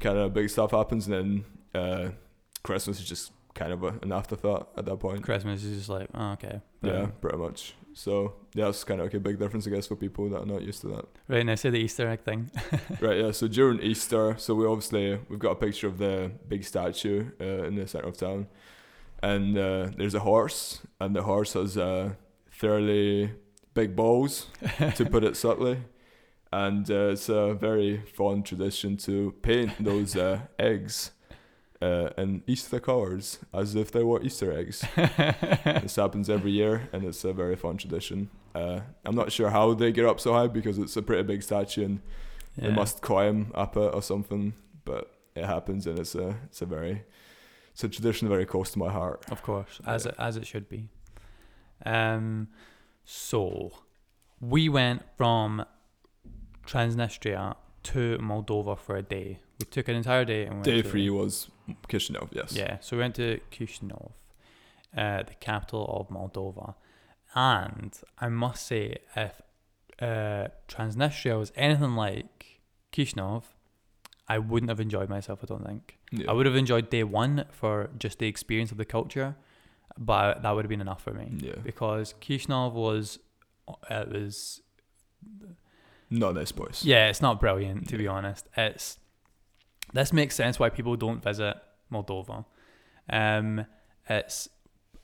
[0.00, 1.06] kind of big stuff happens.
[1.06, 1.44] And then
[1.82, 2.10] uh,
[2.62, 5.22] Christmas is just kind of a, an afterthought at that point.
[5.22, 6.60] Christmas is just like oh, okay.
[6.82, 7.74] Yeah, pretty much.
[7.92, 10.46] So yeah, that's kind of like a big difference, I guess, for people that are
[10.46, 11.04] not used to that.
[11.28, 12.50] Right now, say the Easter egg thing.
[13.00, 13.18] right.
[13.18, 13.32] Yeah.
[13.32, 17.64] So during Easter, so we obviously we've got a picture of the big statue uh,
[17.68, 18.46] in the center of town,
[19.22, 22.10] and uh, there's a horse, and the horse has uh,
[22.48, 23.32] fairly
[23.74, 24.46] big balls,
[24.96, 25.78] to put it subtly.
[26.52, 31.12] And uh, it's a very fond tradition to paint those uh, eggs
[31.80, 34.84] uh, in Easter colours as if they were Easter eggs.
[34.96, 38.30] this happens every year, and it's a very fun tradition.
[38.54, 41.42] Uh, I'm not sure how they get up so high because it's a pretty big
[41.42, 42.00] statue, and
[42.58, 44.52] they must climb up it or something.
[44.84, 47.04] But it happens, and it's a it's a very
[47.70, 49.24] it's a tradition very close to my heart.
[49.30, 50.10] Of course, as Yeah.
[50.10, 50.88] it as it should be.
[51.86, 52.48] Um,
[53.04, 53.70] so
[54.40, 55.64] we went from
[56.70, 59.40] Transnistria to Moldova for a day.
[59.58, 61.50] We took an entire day and went Day to- three was
[61.88, 62.28] Kishinev.
[62.32, 62.52] Yes.
[62.54, 64.12] Yeah, so we went to Kishinev,
[64.96, 66.74] uh, the capital of Moldova,
[67.34, 69.40] and I must say, if
[70.00, 72.60] uh, Transnistria was anything like
[72.92, 73.42] Kishinev,
[74.28, 75.40] I wouldn't have enjoyed myself.
[75.42, 75.98] I don't think.
[76.12, 76.30] Yeah.
[76.30, 79.34] I would have enjoyed day one for just the experience of the culture,
[79.98, 81.56] but that would have been enough for me Yeah.
[81.64, 83.18] because Kishinev was,
[83.90, 84.62] it was
[86.10, 86.84] Not this place.
[86.84, 88.46] yeah, it's not brilliant to be honest.
[88.56, 88.98] It's
[89.92, 91.56] this makes sense why people don't visit
[91.92, 92.44] Moldova.
[93.08, 93.66] Um,
[94.08, 94.48] it's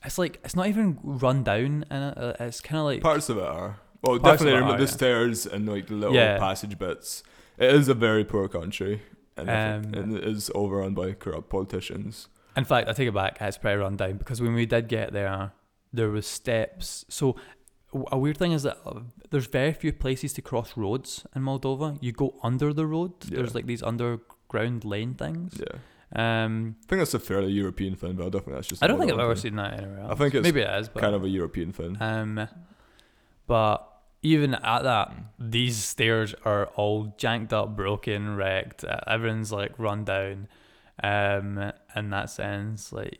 [0.04, 3.44] it's like it's not even run down, and it's kind of like Parts of it
[3.44, 3.80] are.
[4.02, 4.86] Well, definitely are, the yeah.
[4.90, 6.38] stairs and like the little Yeah.
[6.38, 7.22] passage bits.
[7.58, 9.02] It is a very poor country,
[9.36, 12.28] and, Um, and it is overrun by corrupt politicians.
[12.56, 13.38] In fact, I take it back.
[13.40, 15.52] It's pretty run down because when we did get there,
[15.92, 17.04] there was steps.
[17.08, 17.36] So
[18.12, 21.98] a weird thing is that uh, there's very few places to cross roads in Moldova.
[22.00, 23.12] You go under the road.
[23.24, 23.36] Yeah.
[23.36, 25.58] There's like these underground lane things.
[25.60, 25.78] Yeah,
[26.44, 28.82] Um, I think that's a fairly European thing, but I don't think that's just.
[28.82, 29.42] I don't think I've ever thing.
[29.50, 30.12] seen that anywhere else.
[30.12, 31.96] I think it's maybe it is, but kind of a European thing.
[32.00, 32.48] Um,
[33.46, 33.92] but
[34.22, 35.24] even at that, Mm.
[35.50, 38.84] these stairs are all janked up, broken, wrecked.
[39.06, 40.48] Everyone's like run down.
[41.02, 43.18] Um, in that sense, like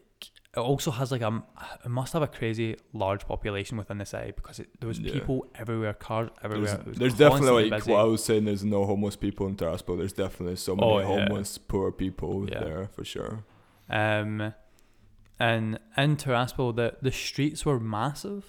[0.57, 1.43] it also has like a,
[1.85, 5.13] it must have a crazy large population within the city because it, there was Yeah.
[5.13, 6.81] people everywhere, cars everywhere.
[6.85, 7.93] There's, there's definitely like busy.
[7.93, 8.45] what I was saying.
[8.47, 9.99] There's no homeless people in Tiraspol.
[9.99, 11.05] There's definitely so many Oh, yeah.
[11.05, 12.61] homeless, poor people Yeah.
[12.61, 13.45] there for sure.
[13.91, 14.55] Um,
[15.39, 18.45] and in Tiraspol, the the streets were massive,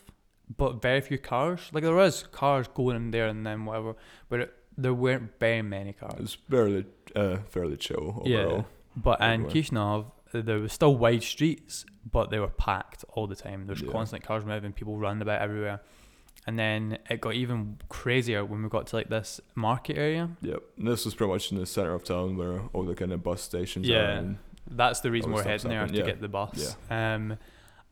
[0.55, 1.69] but very few cars.
[1.73, 3.95] Like there was cars going in there and then whatever,
[4.29, 6.19] but it, there weren't very many cars.
[6.19, 6.85] It's fairly,
[7.15, 8.37] uh, fairly chill Yeah.
[8.39, 8.65] overall.
[8.95, 9.45] But in.
[9.45, 13.65] Kishinev, there were still wide streets, but they were packed all the time.
[13.67, 13.91] There's Yeah.
[13.91, 15.81] constant cars moving, people running about everywhere.
[16.45, 20.29] And then it got even crazier when we got to like this market area.
[20.41, 20.63] Yep.
[20.77, 23.21] And this was pretty much in the center of town where all the kind of
[23.21, 23.91] bus stations are.
[23.91, 24.23] Yeah.
[24.69, 26.05] That's the reason we're heading there happened, to yeah.
[26.05, 26.77] get the bus.
[26.89, 27.37] Um,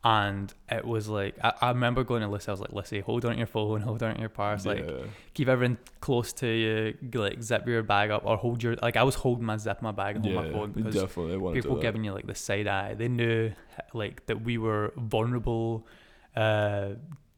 [0.06, 2.48] and it was like I, I remember going to Lissy.
[2.48, 4.86] I was like, Lissy, hold on to your phone, hold on to your purse, like
[5.34, 9.02] keep everything close to you, like zip your bag up or hold your like I
[9.02, 12.12] was holding my zip my bag and hold my phone because definitely people giving you
[12.12, 12.94] like the side eye.
[12.94, 13.50] They knew
[13.94, 15.88] like that we were vulnerable
[16.36, 16.90] uh,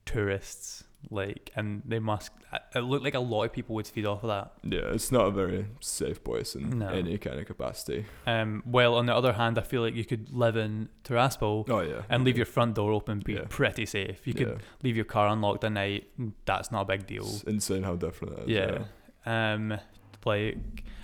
[0.05, 2.30] tourists, like, and they must.
[2.74, 4.53] It looked like a lot of people would feed off of that.
[4.62, 6.88] Yeah, it's not a very safe place in No.
[6.88, 8.07] any kind of capacity.
[8.26, 11.80] Um, well, on the other hand, I feel like you could live in Tiraspol Oh
[11.80, 13.44] yeah, and leave your front door open, be Yeah.
[13.49, 14.26] pretty safe.
[14.26, 16.09] You could leave your car unlocked at night.
[16.44, 17.24] That's not a big deal.
[17.24, 18.51] It's insane how different that is.
[18.51, 19.55] Yeah.
[19.55, 19.78] Um,
[20.24, 20.57] like,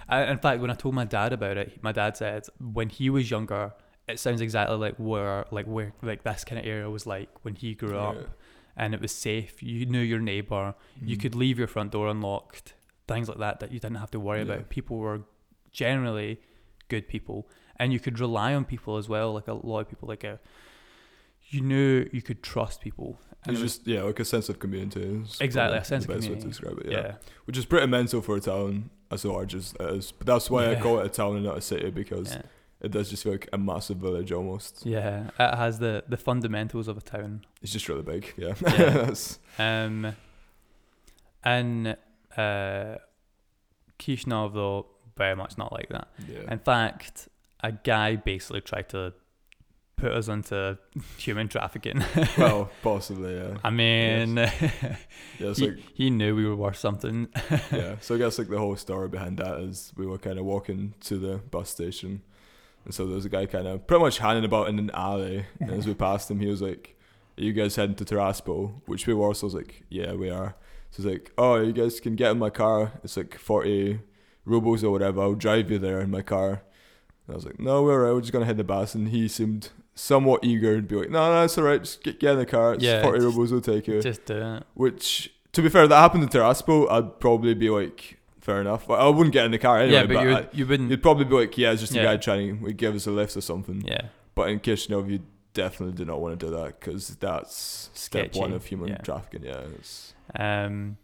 [0.08, 3.10] I, in fact, when I told my dad about it, my dad said when he
[3.10, 3.72] was younger,
[4.08, 7.54] it sounds exactly like where, like where, like this kind of area was like when
[7.54, 8.22] he grew up, Yeah.
[8.76, 9.62] And it was safe.
[9.62, 10.74] You knew your neighbor.
[11.02, 11.20] You Mhm.
[11.22, 12.74] could leave your front door unlocked.
[13.06, 14.54] Things like that that you didn't have to worry Yeah.
[14.54, 14.68] about.
[14.70, 15.22] People were
[15.72, 16.40] generally
[16.88, 19.32] good people, and you could rely on people as well.
[19.34, 20.40] Like a lot of people, like a,
[21.48, 23.18] you knew you could trust people.
[23.46, 25.22] And It's it was- just yeah, like a sense of community.
[25.40, 26.30] Exactly, a sense the of best community.
[26.34, 26.90] way to describe it.
[26.92, 26.98] yeah.
[27.00, 27.14] Yeah.
[27.44, 30.12] which is pretty mental for a town as large as it is.
[30.12, 32.42] But that's why I call it a town and not a city because yeah.
[32.84, 34.84] It does just feel like a massive village almost.
[34.86, 37.44] Yeah, it has the the fundamentals of a town.
[37.62, 38.32] It's just really big.
[38.36, 38.54] Yeah.
[38.62, 39.14] Yeah.
[39.58, 40.16] Um,
[41.44, 41.96] and
[42.36, 42.96] uh,
[43.98, 46.08] Kishinev though very much not like that.
[46.28, 46.50] yeah.
[46.52, 47.28] In fact,
[47.62, 49.12] a guy basically tried to
[49.96, 50.76] put us into
[51.18, 52.02] human trafficking.
[52.38, 53.36] well, possibly.
[53.36, 53.56] Yeah.
[53.62, 54.96] I mean, Yeah,
[55.38, 57.28] he, like he knew we were worth something.
[57.70, 57.96] yeah.
[58.00, 60.94] So I guess like the whole story behind that is we were kind of walking
[61.02, 62.22] to the bus station,
[62.84, 65.46] and so there was a guy kind of pretty much hanging about in an alley.
[65.60, 66.96] And as we passed him, he was like,
[67.38, 69.32] "Are you guys heading to Tiraspol?" Which we were.
[69.34, 70.54] So I was like, "Yeah, we are."
[70.90, 72.92] So he's like, "Oh, you guys can get in my car.
[73.02, 74.00] It's like forty
[74.44, 75.22] rubles or whatever.
[75.22, 76.62] I'll drive you there in my car."
[77.26, 78.14] And I was like, "No, we're alright.
[78.14, 81.32] We're just gonna hit the bus." And he seemed somewhat eager and be like, "No,
[81.32, 81.82] no, it's alright.
[81.82, 82.74] Just get, get in the car.
[82.74, 83.50] It's Yeah, forty just- rubles.
[83.52, 84.62] We'll take you." Just do it.
[84.74, 86.90] Which, to be fair, that happened in Tiraspol.
[86.90, 88.88] I'd probably be like, fair enough.
[88.90, 89.92] I wouldn't get in the car anyway.
[90.00, 90.90] yeah, but, but you I, you wouldn't.
[90.90, 92.04] you'd probably be like, yeah, it's just a Yeah.
[92.04, 93.82] guy trying to give us a lift or something.
[93.86, 95.20] yeah, But in Kishinev, you
[95.54, 98.98] definitely do not want to do that because that's step Sketchy, one of human yeah.
[98.98, 99.44] trafficking.
[99.44, 99.62] Yeah,
[100.34, 100.96] Um,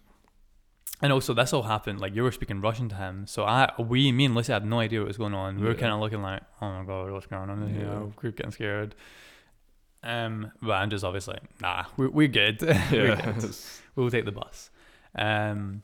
[1.02, 4.12] and also this all happened like you were speaking Russian to him, so I we
[4.12, 5.58] me and Lucy had no idea what was going on.
[5.58, 7.74] We were kind of looking like, oh my god, what's going on?
[7.74, 8.02] Yeah, Yeah.
[8.22, 8.94] we're getting scared.
[10.02, 12.60] Um, but I'm just obviously nah, we're we're good.
[12.62, 13.36] we're yeah, good.
[13.38, 14.70] it's- We'll take the bus.
[15.14, 15.82] Um,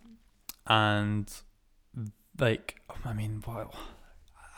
[0.66, 1.30] and
[2.38, 3.72] like I mean, what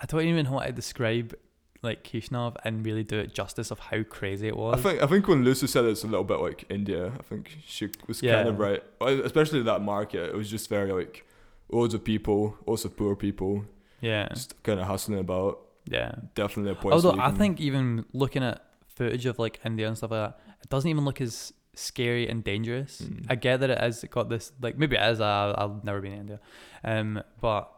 [0.03, 1.35] I don't even know how to describe
[1.83, 4.79] like Kishinev and really do it justice of how crazy it was.
[4.79, 7.57] I think I think when Lucy said it's a little bit like India, I think
[7.67, 8.35] she was Yeah.
[8.43, 8.83] kind of right.
[9.01, 11.25] Especially that market, it was just very like
[11.71, 13.65] loads of people, also poor people,
[14.01, 15.61] yeah, just kind of hustling about.
[15.87, 16.13] yeah.
[16.35, 16.95] Definitely a point.
[16.95, 20.69] Although I think even looking at footage of like India and stuff like that, it
[20.69, 23.01] doesn't even look as scary and dangerous.
[23.03, 23.27] Mm.
[23.29, 25.21] I get that it has got this like maybe it is.
[25.21, 26.41] I, I've never been in India,
[26.85, 27.71] um, but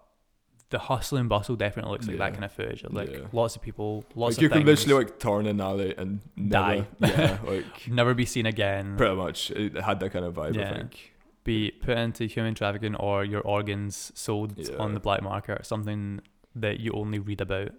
[0.70, 2.84] the hustle and bustle definitely looks like that kind of footage.
[2.88, 3.18] Like Yeah.
[3.32, 6.86] lots of people, lots like of you could literally like turn an alley and Die.
[7.01, 8.96] yeah, like never be seen again.
[8.96, 10.55] pretty much it had that kind of vibe.
[10.55, 10.70] Yeah.
[10.70, 11.12] I think.
[11.42, 16.20] be put into human trafficking or your organs sold on the black market or something
[16.55, 17.72] that you only read about.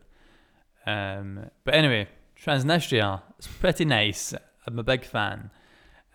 [0.86, 4.34] Um, but anyway, Transnistria is pretty nice.
[4.67, 5.51] I'm a big fan.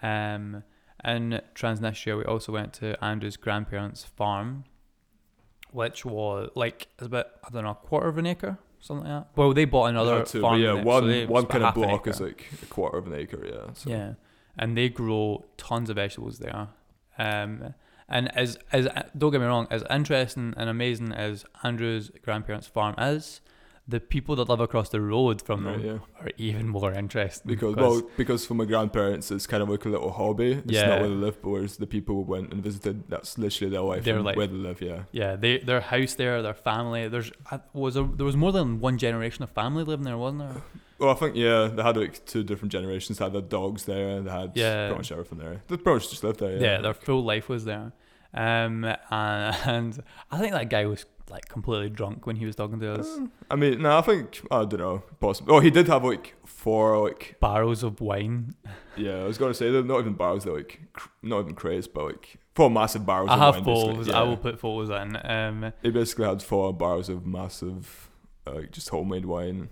[0.07, 0.63] Um,
[1.05, 4.65] in Transnistria, we also went to Andrew's grandparents' farm,
[5.71, 9.25] which was like it's about I don't know a quarter of an acre, something like
[9.25, 9.37] that.
[9.37, 10.61] Well, they bought another Yeah, farm.
[10.61, 13.43] yeah, it, so one one kind of block is like a quarter of an acre.
[13.45, 13.73] Yeah.
[13.75, 13.91] So.
[13.91, 14.13] Yeah,
[14.57, 16.69] and they grow tons of vegetables there.
[17.19, 17.75] Um,
[18.09, 22.95] and as as don't get me wrong, as interesting and amazing as Andrew's grandparents' farm
[22.99, 23.41] is,
[23.89, 25.87] the people that live across the road from Right, them
[26.19, 26.23] yeah.
[26.25, 27.49] are even more interesting.
[27.49, 30.53] Because well, because for my grandparents, it's kind of like a little hobby.
[30.55, 30.87] It's Yeah.
[30.87, 33.83] not where they live, but whereas the people who went and visited, that's literally their
[33.83, 34.83] life They're like- where they live.
[34.83, 35.05] Yeah.
[35.13, 37.07] yeah, they their house there, their family.
[37.07, 37.31] There's
[37.73, 40.63] was there, there was more than one generation of family living there, wasn't there?
[40.99, 43.19] Well, I think yeah, they had like two different generations.
[43.19, 44.09] They had their dogs there.
[44.17, 44.87] And they had Yeah.
[44.87, 45.63] pretty much everything there.
[45.69, 46.57] They pretty much just lived there.
[46.57, 46.81] Yeah, Yeah.
[46.81, 47.93] their full life was there.
[48.35, 48.97] Um, and,
[49.67, 53.07] and I think that guy was like completely drunk when he was talking to us.
[53.19, 55.03] Uh, I mean, no, I think I don't know.
[55.21, 55.55] Possible.
[55.57, 58.55] Oh, he did have like four like Barrels of wine.
[58.97, 59.19] yeah.
[59.23, 60.45] I was gonna say they're not even barrels.
[60.45, 63.31] They're like cr- not even crates, but like four massive barrels.
[63.31, 64.09] I of have photos.
[64.09, 64.21] Yeah.
[64.21, 65.19] I will put photos in.
[65.25, 68.09] Um, He basically had four barrels of massive,
[68.47, 69.69] uh, like just homemade wine.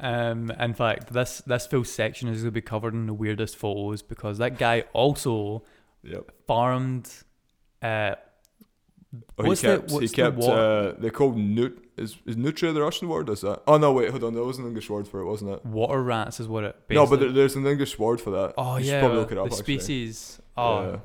[0.00, 3.56] um, in fact, this this full section is going to be covered in the weirdest
[3.56, 5.62] photos because that guy also
[6.02, 6.32] Yep.
[6.46, 7.10] farmed
[7.80, 8.16] uh,
[9.38, 9.90] Oh, What's he the- kept.
[9.92, 10.36] what's he the kept.
[10.38, 11.72] wa- uh, they called nut.
[11.96, 13.28] Is is nutria the Russian word?
[13.28, 13.62] Is that?
[13.68, 14.34] Oh no, wait, hold on.
[14.34, 15.64] There was an English word for it, wasn't it?
[15.64, 16.74] Water rats is what it.
[16.88, 18.54] Basically No, but there, there's an English word for that.
[18.58, 19.48] oh you should yeah, probably look it up.
[19.50, 19.78] the actually.
[19.78, 20.40] species.
[20.56, 20.96] Oh, Yeah.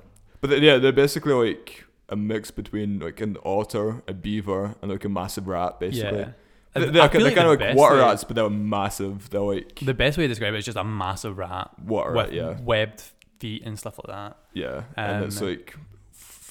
[0.41, 4.89] But they, yeah, they're basically like a mix between like an otter, a beaver, and
[4.91, 5.79] like a massive rat.
[5.79, 6.31] Basically, yeah.
[6.73, 9.29] They- they're, like- they're like kind the of like water way- rats, but they're massive.
[9.29, 12.33] They're like The best way to describe it is just a massive rat water rat.
[12.33, 13.03] Yeah, webbed
[13.39, 14.37] feet and stuff like that.
[14.53, 15.75] yeah, and it's Um, like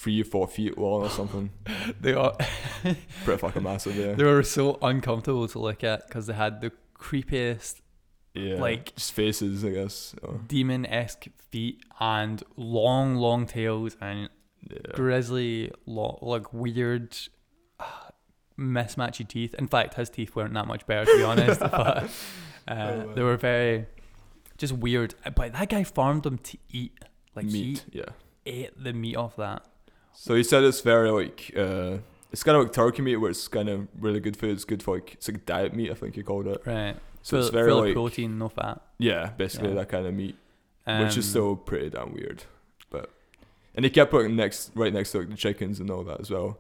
[0.09, 1.51] three, four feet long or something.
[2.01, 2.35] They are
[3.25, 3.95] Pretty fucking massive.
[3.97, 7.81] Yeah, they were so uncomfortable to look at because they had the creepiest
[8.35, 10.15] yeah, like- just faces, I guess.
[10.23, 14.29] Or, demon esque feet and long, long tails and
[14.71, 14.79] yeah.
[14.95, 17.17] grizzly, lo- like weird,
[17.81, 17.85] uh,
[18.59, 19.55] mismatchy teeth.
[19.59, 21.61] In fact, his teeth weren't that much better, to be honest.
[21.71, 22.09] but uh,
[22.71, 23.87] Oh, they were very
[24.57, 25.15] just weird.
[25.35, 26.93] But that guy farmed them to eat.
[27.35, 27.85] Like meat.
[27.93, 28.11] Yeah.
[28.45, 29.65] he ate the meat off that.
[30.21, 31.99] So he said it's very like uh,
[32.33, 34.51] it's kind of like turkey meat, where it's kind of really good food.
[34.51, 36.61] It's good for like it's like diet meat, I think he called it.
[36.67, 36.97] Right.
[37.23, 38.81] So full, it's very full like protein, no fat.
[38.99, 39.75] yeah, basically Yeah.
[39.77, 40.37] that kind of meat,
[40.87, 42.43] which is Um, still pretty damn weird.
[42.91, 43.11] But
[43.77, 46.31] and he kept putting next right next to like the chickens and all that as
[46.31, 46.59] well.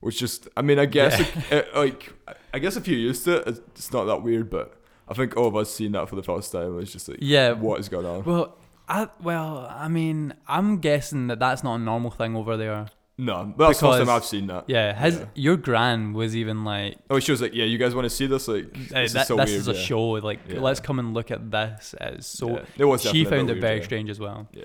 [0.00, 1.26] Which just I mean I guess Yeah.
[1.50, 2.12] it, it, like
[2.54, 4.48] I guess if you're used to it, it's not that weird.
[4.48, 4.76] But
[5.08, 7.52] I think all of us seeing that for the first time was just like Yeah.
[7.52, 8.24] what is going on?
[8.24, 8.56] Well,
[8.88, 12.86] I well, I mean, I'm guessing that that's not a normal thing over there.
[13.16, 14.64] No, that's the first time because- I've seen that.
[14.66, 15.26] Yeah, his Yeah.
[15.36, 18.26] your gran was even like, Oh, she was like, "Yeah, you guys want to see
[18.26, 18.48] this?
[18.48, 19.80] Like, "Hey, this that- is so this weird." is a yeah.
[19.80, 20.02] show.
[20.30, 20.60] Like, Yeah.
[20.60, 21.94] let's come and look at this.
[22.00, 22.64] It's so.
[22.76, 24.48] It was she found it very strange as well.
[24.52, 24.64] Yeah.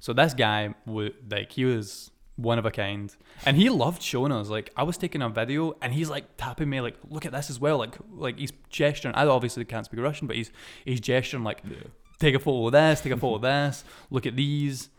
[0.00, 3.14] So this guy would like he was one of a kind,
[3.46, 4.48] and he loved showing us.
[4.48, 7.50] Like I was taking a video, and he's like tapping me, like, "Look at this
[7.50, 9.14] as well." Like, like he's gesturing.
[9.14, 10.50] I obviously can't speak Russian, but he's
[10.84, 11.62] he's gesturing like.
[12.18, 13.00] "Take a photo of this.
[13.00, 13.84] Take a photo of this.
[14.10, 14.90] Look at these."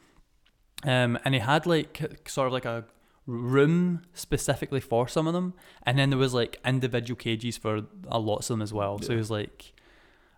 [0.83, 2.85] Um, and he had like sort of like a
[3.25, 5.53] room specifically for some of them,
[5.83, 9.01] and then there was like individual cages for a lot of them as well.
[9.01, 9.73] So it was like,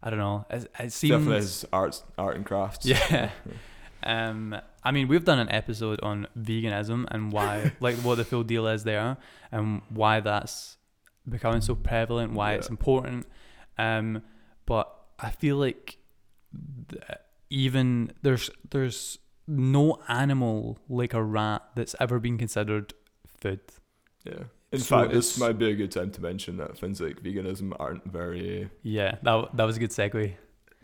[0.02, 0.46] I don't know.
[0.50, 2.86] It, it Definitely seems his art, art and crafts.
[2.86, 3.30] yeah.
[4.02, 8.44] Um, I mean, we've done an episode on veganism and why, like, what the full
[8.44, 9.18] deal is there,
[9.52, 10.78] and why that's
[11.28, 13.28] becoming so prevalent, why it's important.
[13.78, 14.24] Um,
[14.66, 15.98] but I feel like
[17.50, 22.94] even there's there's no animal like a rat that's ever been considered
[23.42, 23.60] food.
[24.24, 24.44] Yeah.
[24.72, 27.74] In So fact, this might be a good time to mention that things like veganism
[27.80, 28.70] aren't very.
[28.84, 30.34] Yeah, that that was a good segue.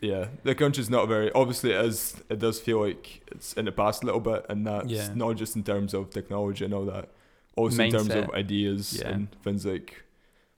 [0.00, 1.30] Yeah, the country's not very.
[1.32, 2.22] Obviously, it is.
[2.28, 5.14] It does feel like it's in the past a little bit, and that's Yeah.
[5.14, 7.10] not just in terms of technology and all that.
[7.56, 9.08] Also in terms of ideas Yeah.
[9.08, 10.04] and things like,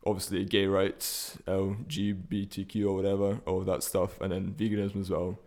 [0.06, 5.38] obviously gay rights, LGBTQ or whatever, all that stuff, and then veganism as well.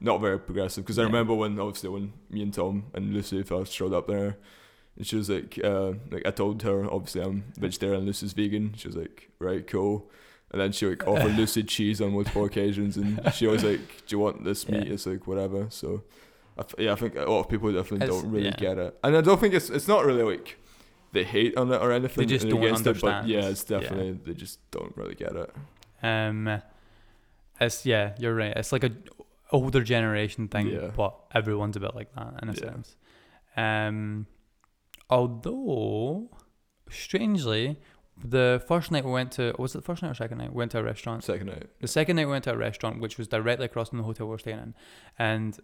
[0.00, 3.72] Not very progressive because I remember when obviously when me and Tom and Lucy first
[3.72, 4.36] showed up there,
[4.96, 8.74] and she was like, uh, like I told her obviously I'm vegetarian, and Lucy's vegan.
[8.76, 10.10] She was like, right, cool.
[10.52, 14.14] And then she like offered Lucy cheese on multiple occasions, and she was like, "Do
[14.16, 14.92] you want this meat?" Yeah.
[14.92, 15.66] It's like whatever.
[15.70, 16.02] So,
[16.58, 18.56] I f- yeah, I think a lot of people definitely It's- don't really yeah.
[18.56, 20.58] get it, and I don't think it's it's not really like
[21.16, 22.28] they hate on it or anything.
[22.28, 23.80] just and don't against it, but yeah, it's Yeah.
[23.80, 25.50] definitely they just don't really get it.
[26.02, 26.38] Um,
[27.60, 28.54] it's yeah, you're right.
[28.60, 28.92] It's like a
[29.50, 30.90] older generation thing, Yeah.
[31.00, 32.58] but everyone's a bit like that in a Yeah.
[32.66, 32.96] sense.
[33.56, 34.26] Um,
[35.08, 36.28] although
[36.90, 37.64] strangely,
[38.22, 40.50] the first night we went to was it the first night or second night?
[40.52, 41.24] We went to a restaurant.
[41.24, 43.98] Second night, The second night we went to a restaurant which was directly across from
[43.98, 44.74] the hotel we were staying in,
[45.18, 45.58] and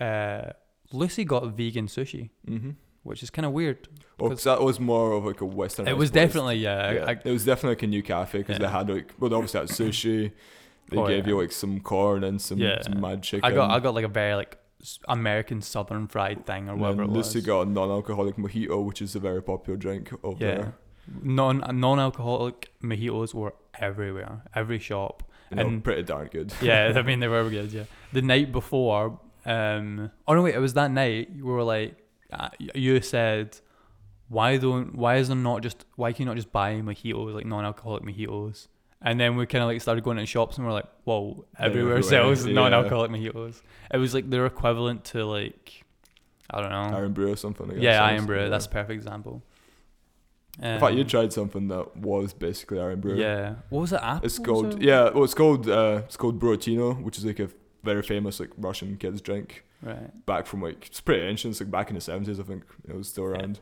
[0.00, 0.50] uh,
[0.92, 2.70] Lucy got vegan sushi, mm-hmm.
[3.04, 3.88] Which is kind of weird.
[4.18, 5.86] Well, 'cause that was more of like a Western.
[5.88, 6.92] It was definitely yeah.
[6.92, 8.66] Yeah, I- it was definitely like a new cafe because Yeah.
[8.66, 10.32] they had like well, they obviously had sushi.
[10.90, 11.30] They Oh, gave yeah.
[11.32, 12.82] you like some corn and some, Yeah.
[12.82, 13.44] some mad chicken.
[13.50, 14.58] I got I got like a very like
[15.08, 17.16] American Southern fried thing or And whatever was.
[17.34, 20.54] Lucy got a non-alcoholic mojito, which is a very popular drink over Yeah.
[20.56, 20.74] there.
[21.22, 25.22] non non-alcoholic mojitos were everywhere, every shop.
[25.50, 26.52] Know, And- pretty darn good.
[26.62, 27.72] Yeah, I mean they were good.
[27.72, 31.30] Yeah, the night before, um, oh no wait, it was that night.
[31.34, 31.96] You were like,
[32.74, 33.58] you said,
[34.28, 37.46] why don't why is there not just why can you not just buy mojitos like
[37.46, 38.68] non-alcoholic mojitos?
[39.02, 41.98] And then we kind of like started going into shops and we're like, whoa, everywhere
[41.98, 42.54] everywhere, sells yeah.
[42.54, 43.60] non-alcoholic mojitos.
[43.92, 45.84] It was like their equivalent to like,
[46.50, 46.96] I don't know.
[46.98, 47.68] Irn-Bru or something.
[47.68, 48.36] Guess, yeah, Irn-Bru.
[48.36, 49.42] something, That's a perfect example.
[50.62, 53.16] In fact, you Um, tried something that was basically Irn-Bru.
[53.16, 53.56] Yeah.
[53.70, 54.00] What was it?
[54.00, 54.24] Apple?
[54.24, 55.10] It's called or- yeah.
[55.10, 57.48] Well, it's called uh, it's called Buratino, which is like a
[57.84, 60.26] very famous like Russian kids drink Right.
[60.26, 61.52] back from like it's pretty ancient.
[61.52, 63.60] It's like back in the seventies, I think it was still around.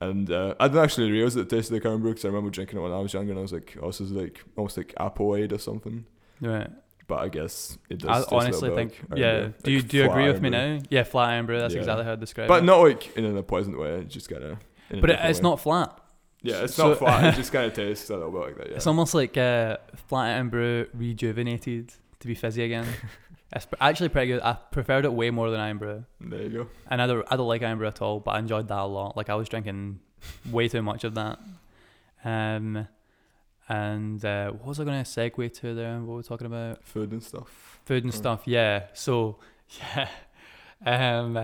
[0.00, 2.82] And uh, I didn't actually realize it tasted like Irn-Bru because I remember drinking it
[2.82, 5.36] when I was younger, and I was like, "Oh, this is like almost like apple
[5.36, 6.06] aid or something."
[6.40, 6.70] Right.
[7.06, 8.24] But I guess it does.
[8.32, 9.40] I honestly think, like yeah.
[9.40, 10.58] Brew, Do you like do you agree with me Brew.
[10.58, 10.82] now?
[10.88, 11.58] Yeah, flat Irn-Bru.
[11.58, 11.80] That's Yeah.
[11.80, 12.60] exactly how I describe But it.
[12.60, 13.90] But not like in a unpleasant way.
[14.02, 14.58] It's just kind of
[15.02, 15.42] but it, it's way.
[15.42, 15.98] not flat.
[16.42, 17.34] Yeah, it's so- not flat.
[17.34, 18.68] It just kind of tastes a little bit like that.
[18.70, 18.76] Yeah.
[18.76, 19.76] It's almost like uh,
[20.08, 22.86] flat Irn-Bru rejuvenated to be fizzy again.
[23.52, 24.40] it's actually pretty good.
[24.42, 26.66] I preferred it way more than Irn-Bru, there you go.
[26.88, 28.20] and I don't I don't like Irn-Bru at all.
[28.20, 29.16] But I enjoyed that a lot.
[29.16, 30.00] Like I was drinking
[30.50, 31.38] way too much of that.
[32.24, 32.86] Um,
[33.68, 35.98] and uh, what was I going to segue to there?
[36.00, 36.84] What were we talking about?
[36.84, 37.80] Food and stuff.
[37.84, 38.42] Food and stuff.
[38.46, 38.86] Yeah.
[38.94, 39.38] So
[39.96, 40.08] yeah.
[40.84, 41.36] Um,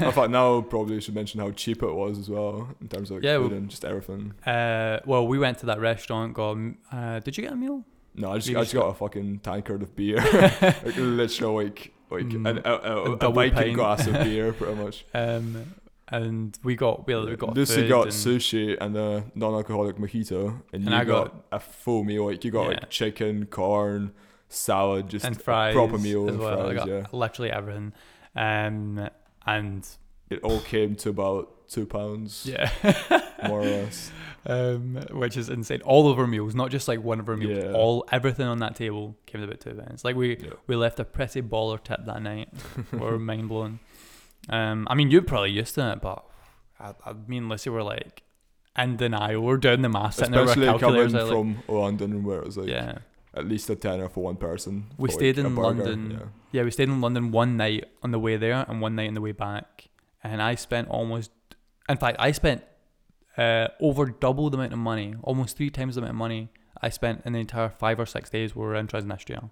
[0.00, 3.16] In fact, now probably should mention how cheap it was as well in terms of
[3.16, 4.34] like, Yeah, food well- and just everything.
[4.46, 6.34] uh, well, we went to that restaurant.
[6.34, 6.58] Got.
[6.92, 7.84] Uh, did you get a meal?
[8.14, 10.16] No, I just, I just got a fucking tankard of beer.
[10.62, 14.74] like literally like like Mm, an, a, a, a a, Viking glass of beer, pretty
[14.74, 15.04] much.
[15.14, 15.74] Um,
[16.08, 20.82] and we got we, we got Lucy got and, sushi and a non-alcoholic mojito, and,
[20.84, 22.26] And you I got, got- a full meal.
[22.26, 22.68] Like you got Yeah.
[22.68, 24.12] like chicken, corn,
[24.50, 26.60] salad, just and fries proper meal as and well.
[26.60, 26.76] I fries.
[26.76, 27.92] got Yeah, literally everything.
[28.36, 29.08] Um,
[29.46, 29.88] and
[30.28, 32.70] it all came to about two pounds, yeah,
[33.48, 34.10] more or less.
[34.46, 35.82] um, which is insane.
[35.82, 37.64] All of our meals, not just like one of our meals.
[37.64, 37.72] Yeah.
[37.72, 40.04] All everything on that table came to about two pounds.
[40.04, 40.54] Like we Yeah.
[40.66, 42.48] we left a pretty baller tip that night.
[42.92, 43.80] we were mind blown.
[44.48, 46.24] Um, I mean you're probably used to it, but
[46.80, 48.22] I, I mean, Lucy were like
[48.76, 49.42] in denial.
[49.42, 51.12] We're doing the math, sitting there with Especially calculators.
[51.12, 52.98] coming like, from London, where it was like yeah.
[53.34, 54.86] at least a tenner for one person.
[54.96, 56.10] We stayed like, in London.
[56.10, 56.26] Yeah.
[56.52, 59.14] Yeah, we stayed in London one night on the way there and one night on
[59.14, 59.88] the way back.
[60.24, 61.30] And I spent almost,
[61.88, 62.62] in fact, I spent
[63.38, 66.48] uh, over double the amount of money, almost three times the amount of money
[66.80, 69.50] I spent in the entire five or six days we were in Transnistria,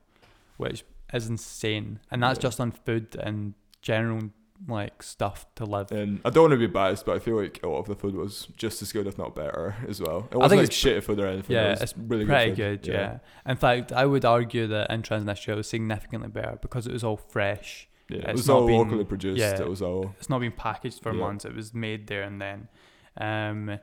[0.56, 2.00] which is insane.
[2.10, 2.42] And that's Yeah.
[2.42, 4.30] just on food and general
[4.68, 5.90] like stuff to live.
[5.90, 7.94] And I don't want to be biased, but I feel like a lot of the
[7.94, 10.28] food was just as good, if not better, as well.
[10.30, 11.56] It I wasn't think like it's shit food or anything.
[11.56, 12.82] yeah, it was it's really Pretty good.
[12.82, 12.92] good, food.
[12.92, 13.18] yeah.
[13.46, 17.02] In fact, I would argue that in Transnistria it was significantly better because it was
[17.02, 17.88] all fresh.
[18.10, 18.28] yeah.
[18.28, 19.38] It was not all been- locally produced.
[19.40, 19.58] yeah.
[19.58, 21.20] It was all It's not been packaged for Yeah.
[21.20, 21.44] months.
[21.46, 22.68] It was made there and then.
[23.16, 23.78] Um,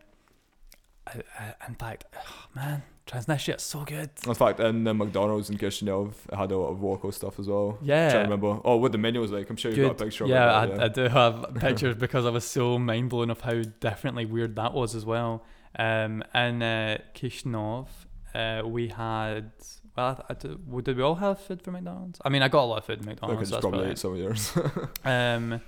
[1.08, 4.10] I, I, in fact, oh, man, Transnistria is so good.
[4.26, 7.78] In fact, and then McDonald's in Kishinev had a lot of local stuff as well.
[7.82, 8.12] Yeah.
[8.12, 8.60] Trying remember.
[8.66, 9.50] Oh, what the menu was like.
[9.50, 10.80] I'm sure you got a picture of yeah, it.
[10.80, 14.56] I, I do have pictures because I was so mind blown of how differently weird
[14.58, 15.44] that was as well.
[15.80, 17.88] Um, in uh, Kishinev,
[18.36, 19.52] uh, we had.
[19.96, 22.20] Well, I, I do, well, did we all have food from McDonald's?
[22.24, 23.50] I mean, I got a lot of food from I could McDonald's.
[23.50, 24.54] so that's probably ate some of yours.
[25.06, 25.62] Um,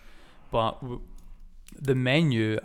[0.51, 1.01] but w-
[1.79, 2.59] the menu,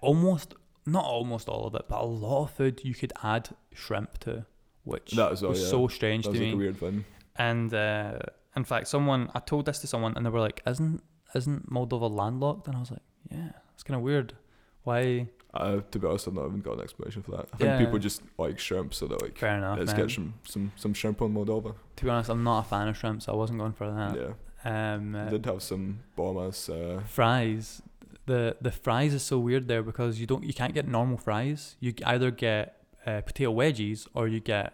[0.00, 0.54] almost
[0.86, 4.44] not almost all of it, but a lot of food you could add shrimp to,
[4.84, 5.52] which That was yeah.
[5.54, 6.54] so strange that to was like me.
[6.54, 7.04] a weird thing.
[7.36, 8.18] And uh,
[8.56, 11.02] in fact, someone I told this to someone, and they were like, "Isn't
[11.34, 14.34] isn't Moldova landlocked?" And I was like, "Yeah, it's kind of weird.
[14.82, 17.46] Why?" Uh, to be honest, I've not even got an explanation for that.
[17.52, 17.76] I Yeah.
[17.76, 19.78] think people just like shrimp, so they're like, Fair enough.
[19.78, 20.00] let's man.
[20.00, 21.74] get some, some some shrimp on Moldova.
[21.96, 24.16] To be honest, I'm not a fan of shrimp, so I wasn't going for that.
[24.16, 26.68] yeah, Um, I uh, did have some bombas.
[26.70, 27.82] Uh, fries
[28.26, 31.76] the the fries is so weird there because you don't you can't get normal fries
[31.80, 34.68] you either get uh, potato wedgies or you get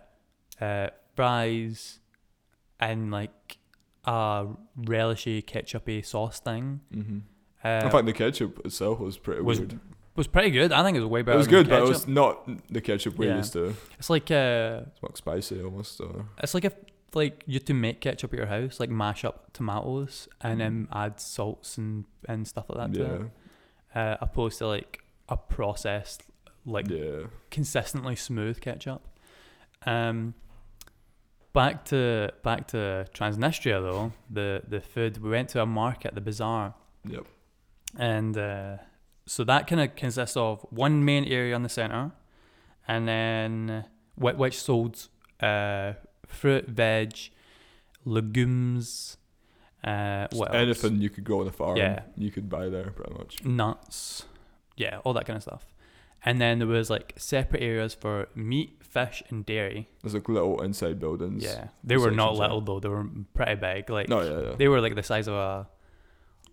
[0.60, 2.00] uh, fries
[2.80, 3.58] and like
[4.04, 4.46] a
[4.82, 7.18] relishy ketchupy sauce thing hmm
[7.64, 9.80] uh, In fact, the ketchup itself was pretty was weird.
[10.14, 11.34] was pretty good I think it was way better.
[11.36, 13.38] It was good, but it was not the ketchup we're Yeah.
[13.38, 13.74] used to.
[13.98, 16.00] it's like uh It's more spicy almost.
[16.00, 16.74] Or, it's like if
[17.14, 21.18] like you to make ketchup at your house like mash up tomatoes and then add
[21.20, 23.30] salts and and stuff like that to yeah, it
[23.94, 26.24] uh, opposed to like a processed
[26.66, 27.24] like yeah.
[27.50, 29.02] consistently smooth ketchup.
[29.86, 30.34] Um,
[31.52, 34.12] back to back to Transnistria though.
[34.30, 36.74] The the food we went to a market, the bazaar,
[37.08, 37.26] Yep.
[37.98, 38.76] and uh,
[39.26, 42.12] so that kind of consists of one main area in the center,
[42.86, 43.84] and then
[44.16, 45.08] whi- which sold
[45.40, 45.92] uh,
[46.28, 47.16] fruit, veg,
[48.04, 49.16] legumes.
[49.84, 50.56] Uh, what else?
[50.56, 52.02] Anything you could grow on a farm, Yeah.
[52.16, 53.44] you could buy there pretty much.
[53.44, 54.24] nuts,
[54.76, 55.66] yeah, all that kind of stuff.
[56.24, 59.88] And then there was like separate areas for meat, fish, and dairy.
[60.02, 61.44] There's like little inside buildings.
[61.44, 63.88] Yeah, they were not little though; they were pretty big.
[63.88, 64.56] Like No, yeah, yeah.
[64.56, 65.68] they were like the size of a,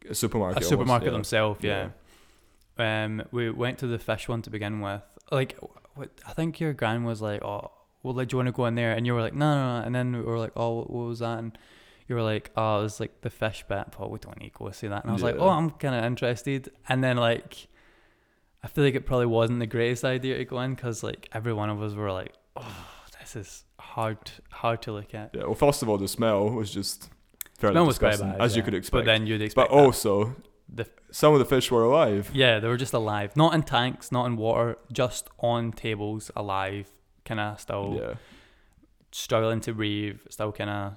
[0.07, 0.57] a supermarket.
[0.57, 1.11] a almost, supermarket yeah.
[1.11, 1.63] themselves.
[1.63, 1.89] Yeah.
[2.77, 5.01] Um, we went to the fish one to begin with.
[5.31, 5.57] Like,
[5.95, 7.71] what I think your gran was like, "Oh,
[8.05, 9.79] well, like, do you want to go in there?" And you were like, "No, no,
[9.79, 11.57] no." And then we were like, "Oh, what was that?" And
[12.07, 14.59] you were like, "Oh, it was like the fish bit." But we don't need to
[14.59, 15.03] go see that.
[15.03, 17.67] And I was like, "Oh, I'm kind of interested." And then like,
[18.63, 21.53] I feel like it probably wasn't the greatest idea to go in because like every
[21.53, 22.85] one of us were like, "Oh,
[23.19, 25.43] this is hard, hard to look at." Yeah.
[25.45, 27.09] Well, first of all, the smell was just
[27.59, 28.93] fairly Smell was quite disgusting, bad, as you could expect.
[29.01, 29.69] But then you'd expect.
[29.69, 29.83] But that.
[29.83, 30.35] also,
[30.67, 32.29] The- some of the fish were alive.
[32.33, 36.91] Yeah, they were just alive, not in tanks, not in water, just on tables, alive,
[37.25, 38.13] kind of still Yeah.
[39.11, 40.93] struggling to breathe, still kind of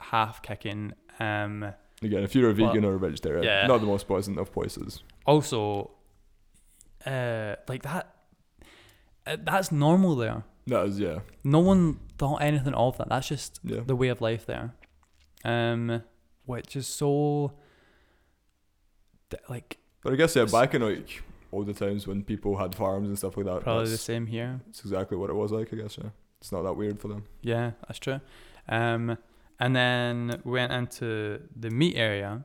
[0.00, 0.92] half kicking.
[1.20, 1.72] Um,
[2.02, 3.66] Again, if you're a vegan or a vegetarian, Yeah.
[3.66, 5.02] not the most pleasant of places.
[5.26, 5.90] also,
[7.04, 8.14] uh, like that.
[9.26, 10.44] Uh, that's normal there.
[10.68, 13.08] That is yeah, No one thought anything of that.
[13.08, 13.80] That's just yeah.
[13.86, 14.74] the way of life there.
[15.44, 16.02] Um,
[16.44, 17.52] which is so.
[19.48, 21.22] Like But I guess yeah, back in like
[21.52, 24.60] all the times when people had farms and stuff like that, probably the same here.
[24.68, 25.72] It's exactly what it was like.
[25.72, 26.10] I guess yeah,
[26.40, 27.24] it's not that weird for them.
[27.42, 28.20] Yeah, that's true.
[28.68, 29.16] Um,
[29.58, 32.44] and then we went into the meat area,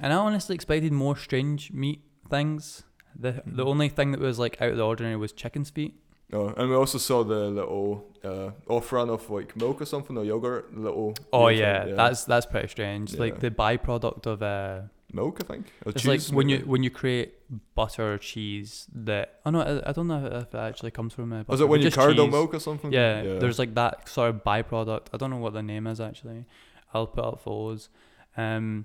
[0.00, 2.00] and I honestly expected more strange meat
[2.30, 2.84] things.
[3.18, 3.68] The the Mhm.
[3.68, 5.94] only thing that was like out of the ordinary was chicken's feet.
[6.32, 10.16] Oh, and we also saw the little uh, off run of like milk or something
[10.18, 11.14] or yogurt, little.
[11.32, 13.14] Oh weird yeah, that's that's pretty strange.
[13.14, 13.20] Yeah.
[13.20, 15.72] Like the byproduct of uh, milk, I think.
[15.84, 17.34] Or it's cheese, like when you when you create
[17.74, 21.32] butter or cheese that oh no I, I don't know if it actually comes from
[21.32, 22.92] uh, Was butter, it when you curdle milk or something?
[22.92, 25.06] Yeah, there's like that sort of byproduct.
[25.12, 26.44] I don't know what the name is actually.
[26.92, 27.88] I'll put up photos.
[28.36, 28.84] Um,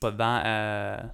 [0.00, 1.08] but that uh,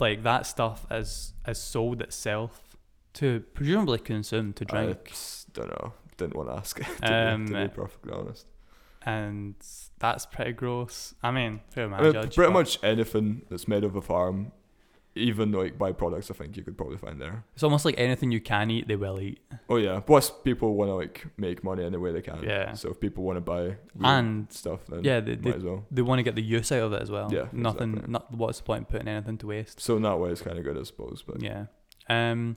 [0.00, 2.76] like that stuff is is sold itself
[3.14, 5.92] to presumably consume to drink, I don't know.
[6.16, 6.78] Didn't want to ask.
[6.78, 8.46] to, be, Um, to be perfectly honest.
[9.04, 9.54] And
[9.98, 11.14] that's pretty gross.
[11.22, 12.34] I mean, who am I, I mean, judge?
[12.36, 14.52] pretty much anything that's made of a farm,
[15.14, 17.44] even like byproducts, I think you could probably find there.
[17.54, 19.40] It's almost like anything you can eat, they will eat.
[19.68, 20.00] Oh yeah.
[20.00, 22.42] Plus, people want to like make money any way they can.
[22.42, 22.72] Yeah.
[22.72, 25.84] So if people want to buy And stuff, then yeah, they, might they, as well.
[25.90, 27.30] they want to get the use out of it as well.
[27.32, 27.90] Yeah, Nothing.
[27.90, 28.12] exactly.
[28.12, 29.80] Not what's the point in putting anything to waste?
[29.80, 31.22] So in that way, it's kind of good, I suppose.
[31.26, 31.66] But Yeah.
[32.08, 32.56] Um.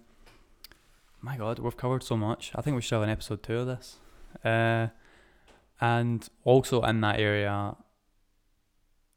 [1.21, 2.51] My God, we've covered so much.
[2.55, 3.97] I think we should have an episode two of this.
[4.43, 4.87] Uh,
[5.81, 7.75] and also in that area.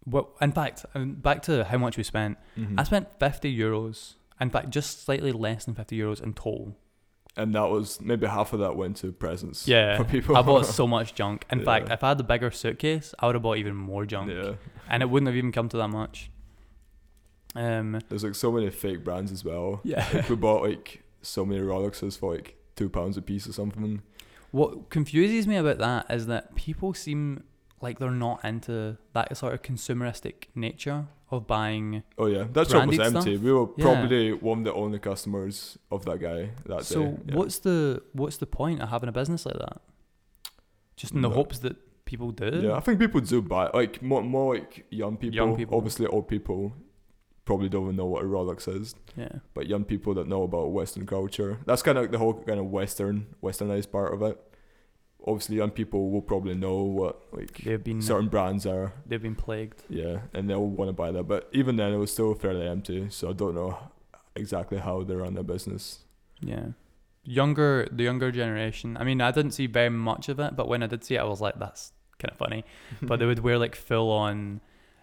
[0.06, 2.39] Well, in fact, um, back to how much we spent.
[2.56, 2.74] Mhm.
[2.78, 4.14] I spent fifty euros.
[4.40, 6.76] In fact, just slightly less than fifty euros in total.
[7.36, 9.68] and that was maybe half of that went to presents.
[9.68, 10.36] Yeah, For people.
[10.36, 11.44] I bought so much junk.
[11.52, 14.30] In fact, if I had the bigger suitcase, I would have bought even more junk,
[14.32, 14.55] yeah.
[14.89, 16.30] and it wouldn't have even come to that much.
[17.55, 18.01] Um.
[18.09, 19.80] There's like so many fake brands as well.
[19.85, 20.06] Yeah.
[20.12, 24.02] Like we bought like so many Rolexes for like two pounds a piece or something.
[24.51, 27.45] What confuses me about that is that people seem
[27.81, 32.03] like they're not into that sort of consumeristic nature of buying.
[32.16, 33.20] Oh yeah, that shop was empty.
[33.37, 33.43] stuff?
[33.45, 33.85] We were Yeah.
[33.85, 37.16] probably one of the only customers of that guy that so day.
[37.27, 37.35] yeah.
[37.37, 39.81] what's the what's the point of having a business like that?
[40.97, 41.35] Just in the No.
[41.35, 41.77] hopes that
[42.07, 42.61] people do.
[42.65, 45.37] Yeah, I think people do buy like more more like young people.
[45.37, 45.77] Young people.
[45.77, 46.73] Obviously, old people
[47.49, 49.37] probably don't even know what a Rolex is, Yeah.
[49.55, 51.59] but young people that know about Western culture.
[51.69, 54.37] That's kind of like the whole kind of Western Westernized part of it.
[55.27, 58.93] Obviously, young people will probably know what like They've been certain brands are.
[59.07, 59.83] they've been plagued.
[59.89, 61.25] Yeah, and they'll want to buy that.
[61.25, 63.09] But even then, it was still fairly empty.
[63.11, 63.77] So I don't know
[64.37, 66.05] exactly how they run their business.
[66.41, 66.66] Yeah.
[67.25, 68.97] Younger the younger generation.
[69.01, 71.20] I mean, I didn't see very much of it, but when I did see it,
[71.20, 72.65] I was like, that's kind of funny.
[73.03, 74.61] but they would wear like full on,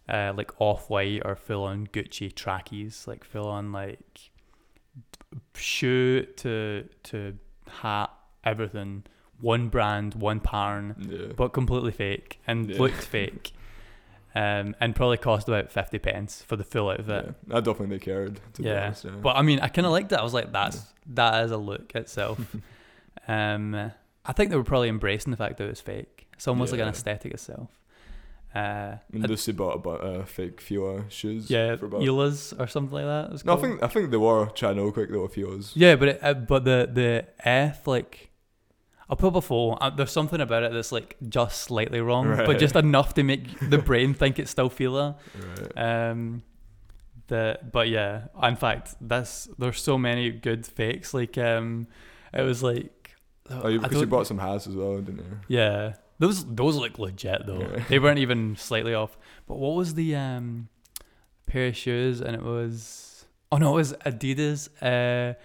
[0.10, 4.32] uh, like off white or full on Gucci trackies, like full on like
[5.54, 7.38] shoe to to
[7.82, 8.12] hat,
[8.44, 9.04] everything,
[9.40, 11.34] one brand, one pattern, yeah.
[11.36, 12.80] but completely fake and Yeah.
[12.80, 13.52] looked fake.
[14.38, 17.34] Um, and probably cost about fifty pence for the full outfit.
[17.48, 17.56] yeah.
[17.58, 18.42] I don't think they cared.
[18.56, 19.12] To be Yeah, honest, yeah.
[19.12, 20.20] But I mean, I kind of liked it.
[20.20, 20.84] I was like, that's
[21.14, 22.40] that is a look itself.
[23.30, 23.92] um,
[24.26, 26.28] I think they were probably embracing the fact that it was fake.
[26.34, 27.70] It's almost like an aesthetic itself.
[28.56, 31.50] Uh, And Lucy bought about uh, fake Fila shoes.
[31.50, 32.02] yeah, for about.
[32.02, 33.46] Eulas or something like that.
[33.46, 35.72] no, I think I think they were to quick though Filas.
[35.76, 38.32] Yeah, but it, uh, but the the F like.
[39.08, 39.74] I'll put up a photo.
[39.78, 43.44] Uh, there's something about it that's like just slightly wrong, but just enough to make
[43.70, 45.18] the brain think it's still Fila.
[45.78, 46.10] Right.
[46.10, 46.42] Um,
[47.28, 51.14] the but yeah, in fact, that's there's so many good fakes.
[51.14, 51.88] Like um,
[52.34, 53.16] it was like
[53.50, 55.40] Oh, you, because you bought some hats as well, didn't you?
[55.50, 57.60] yeah, those those look legit though.
[57.60, 57.84] Yeah.
[57.90, 59.18] They weren't even slightly off.
[59.48, 60.70] But what was the um
[61.46, 62.22] pair of shoes?
[62.22, 64.70] And it was oh no, it was Adidas.
[64.82, 65.36] Uh,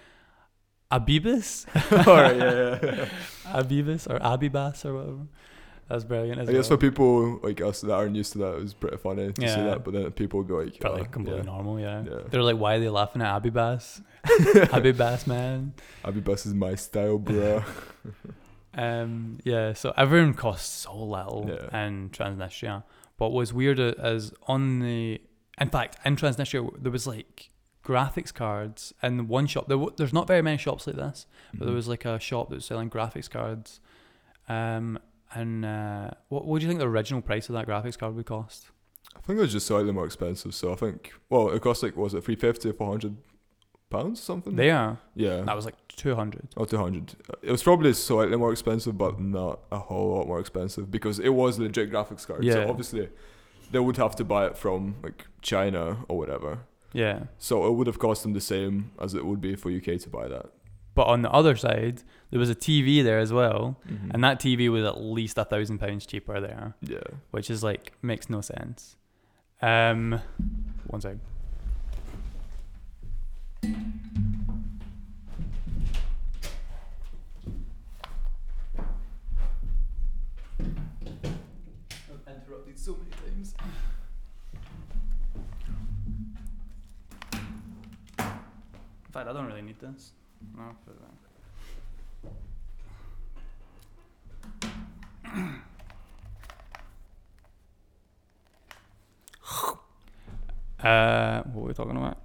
[0.92, 1.66] Abibus,
[2.06, 3.09] right, yeah, yeah.
[3.62, 5.26] Abibus or Abibas or whatever.
[5.88, 6.40] That's brilliant.
[6.40, 6.78] As I guess well.
[6.78, 9.62] for people like us that aren't used to that, it was pretty funny to see
[9.62, 9.84] that.
[9.84, 11.47] But then people be like, probably oh, completely yeah.
[11.47, 11.80] normal.
[11.80, 12.02] Yeah.
[12.02, 12.18] Yeah.
[12.28, 14.01] They're like, why are they laughing at Abibas?
[14.24, 15.74] Abibas, man.
[16.05, 17.64] Abibus is my style, bro.
[18.74, 21.86] Um, yeah, so everyone costs so little Yeah.
[21.86, 22.84] in Transnistria.
[23.18, 25.20] But what's weird is on the,
[25.60, 27.51] in fact, in Transnistria there was like
[27.84, 29.66] graphics cards in one shop.
[29.68, 31.76] There, w- there's not very many shops like this, but there Mhm.
[31.76, 33.80] was like a shop that was selling graphics cards.
[34.48, 34.98] Um,
[35.34, 38.26] and uh, what what do you think the original price of that graphics card would
[38.26, 38.70] cost?
[39.16, 40.55] I think it was just slightly more expensive.
[40.55, 43.16] So I think, well, it cost like was it three fifty, four hundred
[43.90, 44.56] pounds, or something?
[44.56, 46.48] There, yeah, that was like two hundred.
[46.56, 47.14] or two hundred.
[47.43, 51.31] It was probably slightly more expensive, but not a whole lot more expensive because it
[51.43, 52.43] was legit graphics card.
[52.43, 52.55] Yeah.
[52.55, 53.09] So obviously,
[53.70, 56.60] they would have to buy it from like China or whatever.
[56.93, 57.18] Yeah.
[57.39, 60.09] So it would have cost them the same as it would be for UK to
[60.09, 60.47] buy that.
[60.94, 64.10] But on the other side, there was a TV there as well, Mhm.
[64.12, 66.98] and that TV was at least a thousand pounds cheaper there, yeah.
[67.31, 68.97] which is like makes no sense.
[69.62, 70.20] Um,
[70.89, 71.20] one second.
[89.20, 90.12] In fact, I don't really need this.
[90.56, 91.01] No, put it
[100.82, 100.82] there.
[100.82, 102.16] Uh, what were we talking about?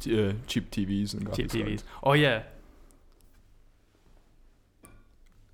[0.00, 1.66] T- uh, cheap TVs and Cheap TVs.
[1.66, 1.84] cards.
[2.02, 2.44] Oh yeah.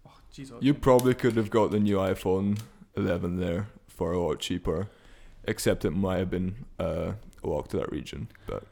[0.07, 0.53] Oh jeez.
[0.61, 2.61] You probably could have got the new iPhone
[2.97, 4.87] 11 there for a lot cheaper,
[5.43, 8.29] except it might have been uh, locked to that region.
[8.47, 8.63] But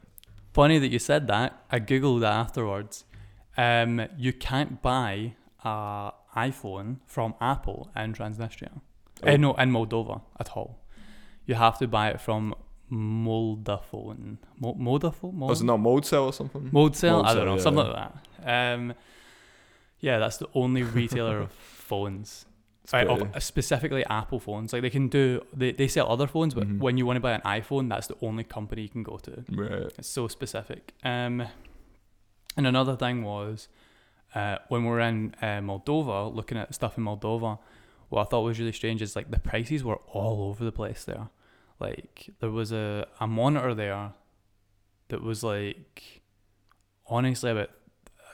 [0.55, 1.65] Funny that you said that.
[1.69, 3.03] I googled that afterwards.
[3.57, 5.33] Um, you can't buy
[5.65, 8.71] a iPhone from Apple in Transnistria.
[9.21, 9.27] Oh.
[9.27, 10.79] Eh, no, in Moldova at all.
[11.45, 12.55] You have to buy it from
[12.89, 14.37] Moldaphone.
[14.57, 15.33] Mo- Moldaphone?
[15.33, 16.69] Mold- was it not Mode Cell or something?
[16.71, 17.25] Moldcell?
[17.25, 17.91] I don't know, yeah, something yeah.
[17.91, 18.11] like
[18.45, 18.73] that.
[18.75, 18.93] Um,
[19.99, 21.51] yeah, that's the only retailer of
[21.89, 22.45] phones.
[22.93, 24.71] Right, of uh, specifically Apple phones.
[24.73, 26.79] Like they can do, they, they sell other phones, but Mhm.
[26.79, 29.43] when you want to buy an iPhone, that's the only company you can go to.
[29.51, 29.91] right.
[29.97, 30.93] It's so specific.
[31.03, 31.43] Um,
[32.57, 33.67] and another thing was
[34.33, 37.57] uh, when we were in uh, Moldova, looking at stuff in Moldova,
[38.09, 41.03] what I thought was really strange is like the prices were all over the place
[41.05, 41.29] there.
[41.79, 44.13] Like there was a, a monitor there
[45.09, 46.21] that was like
[47.07, 47.69] honestly about.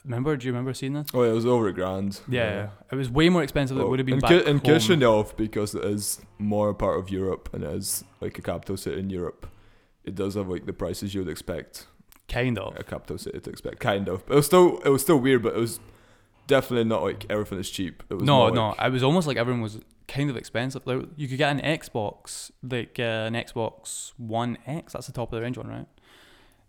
[0.04, 0.36] Remember?
[0.36, 1.08] Do you remember seeing this?
[1.14, 2.22] Oh, yeah, it was over a grand.
[2.28, 4.58] Yeah, it was way more expensive than it would have been in, back Ki- in
[4.58, 4.66] home.
[4.66, 8.78] Chisinau, because it is more a part of Europe and it is like a capital
[8.78, 9.48] city in Europe,
[10.04, 11.86] it does have like the prices you would expect
[12.28, 12.76] Kind of.
[12.80, 13.80] a capital city to expect.
[13.80, 14.26] Kind of.
[14.26, 15.80] But it was still it was still weird, but it was
[16.48, 18.02] definitely not like everything is cheap.
[18.10, 18.70] It was No, no.
[18.70, 20.82] like- I was almost like everyone was kind of expensive.
[20.88, 24.94] Like you could get an Xbox, like uh, an Xbox One X.
[24.94, 25.88] That's the top of the range one, right?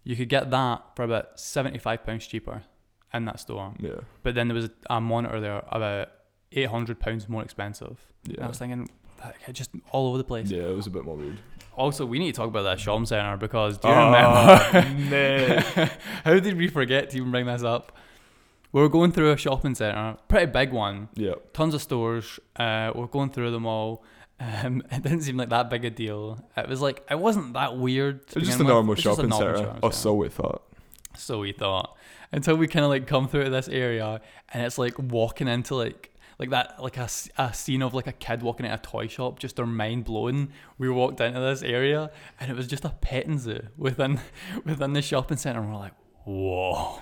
[0.05, 2.65] You could get that for about seventy-five pounds cheaper
[3.15, 3.75] in that store.
[3.79, 6.09] yeah, But then there was a monitor there about
[6.53, 7.99] eight hundred pounds more expensive.
[8.27, 8.89] And I was thinking,
[9.23, 10.51] that- just all over the place.
[10.51, 10.63] yeah.
[10.63, 11.39] It was a bit more weird.
[11.75, 15.91] Also, we need to talk about that shopping center because do you Oh, remember?
[16.25, 17.93] How did we forget to even bring this up?
[18.73, 22.39] We were going through a shopping center, pretty big one, Yeah, tons of stores.
[22.57, 24.03] Uh, we're going through them all.
[24.41, 26.43] Um, it didn't seem like that big a deal.
[26.57, 28.27] It was like it wasn't that weird.
[28.29, 30.29] to it was just a normal It's just a shopping center, shopping or so we
[30.31, 30.63] thought.
[31.17, 31.97] So we thought
[32.33, 34.21] until we kind of like come through this area
[34.53, 38.13] and it's like walking into like like that like a, a scene of like a
[38.13, 40.49] kid walking into a toy shop just their mind blowing
[40.79, 42.11] we walked into this area
[42.41, 44.19] and it was just a petting zoo within
[44.65, 45.95] within the shopping center and we're like
[46.25, 47.01] whoa.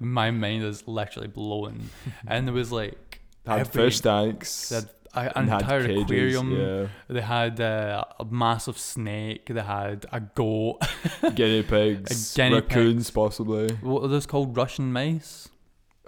[0.00, 1.90] My mind is literally blown.
[2.26, 4.68] And there was like Had every- fish tanks.
[4.70, 9.46] they had a, an and entire cages, aquarium Yeah, they had uh, a massive snake
[9.46, 10.78] they had a goat
[11.34, 13.68] guinea pigs, guinea raccoons, possibly.
[13.80, 15.48] what are those called russian mice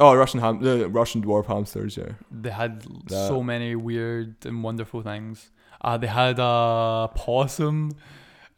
[0.02, 1.98] Oh, Russian ham, the Russian dwarf hamsters.
[1.98, 5.50] Yeah, They had That- so many weird and wonderful things.
[5.82, 7.90] Uh, they had a possum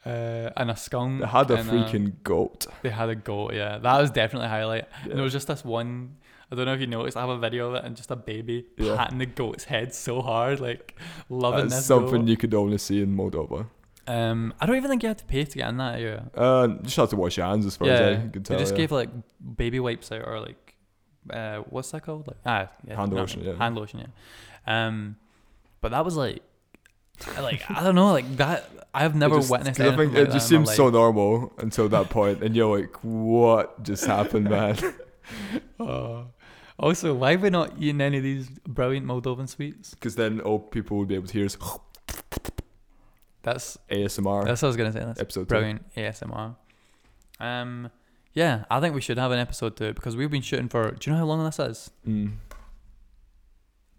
[0.07, 1.21] uh, and a skunk.
[1.21, 2.67] they had a and freaking goat.
[2.83, 3.79] they had a goat, yeah.
[3.79, 4.85] That was definitely a highlight.
[5.03, 5.15] And Yeah.
[5.17, 6.17] there was just this one.
[6.53, 7.17] I don't know if you noticed.
[7.17, 8.95] I have a video of it and just a baby Yeah.
[8.97, 10.95] patting the goat's head so hard, like
[11.31, 12.29] loving That's this something goat.
[12.29, 13.67] you could only see in Moldova.
[14.07, 16.31] Um, I don't even think you had to pay to get in that area.
[16.37, 18.57] Uh, you just have to wash your hands as far as I can tell.
[18.57, 18.79] they just yeah.
[18.79, 19.09] gave like
[19.57, 20.75] baby wipes out or like
[21.31, 22.27] uh, what's that called?
[22.27, 23.55] Like ah, yeah, Hand lotion, yeah.
[23.57, 24.87] hand lotion, yeah.
[24.87, 25.17] Um,
[25.81, 26.43] but that was like,
[27.41, 28.69] like I don't know, like that.
[28.93, 31.89] I've never witnessed just- witnessed I anything think like it just seems so normal until
[31.89, 34.77] that point, and you're like, "What just happened, man?"
[35.81, 36.25] Uh,
[36.83, 39.95] also, why have we not eaten any of these brilliant Moldovan sweets?
[39.95, 41.57] Because then all people would be able to hear is
[43.43, 45.01] That's ASMR that's what I was gonna say.
[45.01, 45.43] That's episode.
[45.43, 45.47] two.
[45.47, 46.55] brilliant ASMR.
[47.41, 47.91] Um,
[48.35, 50.93] yeah, I think we should have an episode it because we've been shooting for.
[50.93, 51.91] Do you know how long this is?
[52.07, 52.35] Mm.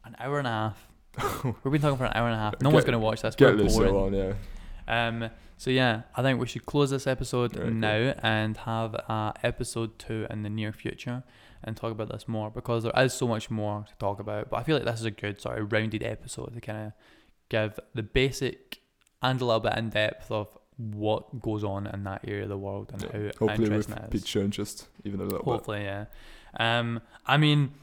[0.06, 0.88] An hour and a half.
[1.64, 2.62] We've been talking for an hour and a half.
[2.62, 3.36] No one's gonna watch this.
[3.36, 4.34] Get this so on, yeah.
[4.88, 7.70] Um, so yeah, I think we should close this episode cool.
[7.70, 11.24] now and have uh, episode two in the near future
[11.64, 14.50] and talk about this more because there is so much more to talk about.
[14.50, 16.94] But I feel like this is a good sort of rounded episode to kind of
[17.50, 18.80] give the basic
[19.22, 22.58] and a little bit in depth of what goes on in that area of the
[22.58, 23.10] world and Yeah.
[23.12, 24.10] how Hopefully, interesting it is.
[24.10, 26.06] piqued your interest even a little Hopefully, yeah.
[26.60, 27.74] Um, I mean,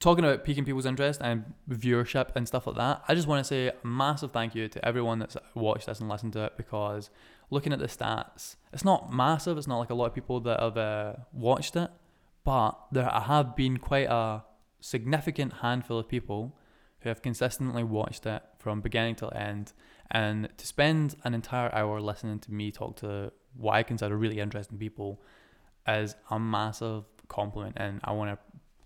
[0.00, 3.44] talking about piquing people's interest and viewership and stuff like that, I just want to
[3.44, 7.10] say a massive thank you to everyone that's watched this and listened to it because
[7.50, 9.58] looking at the stats, it's not massive.
[9.58, 11.90] It's not like a lot of people that have uh, watched it,
[12.48, 14.42] but there have been quite a
[14.80, 16.56] significant handful of people
[17.00, 19.74] who have consistently watched it from beginning till end.
[20.10, 24.40] And to spend an entire hour listening to me talk to what I consider really
[24.40, 25.20] interesting people
[25.86, 27.76] is a massive compliment.
[27.78, 28.38] And I want to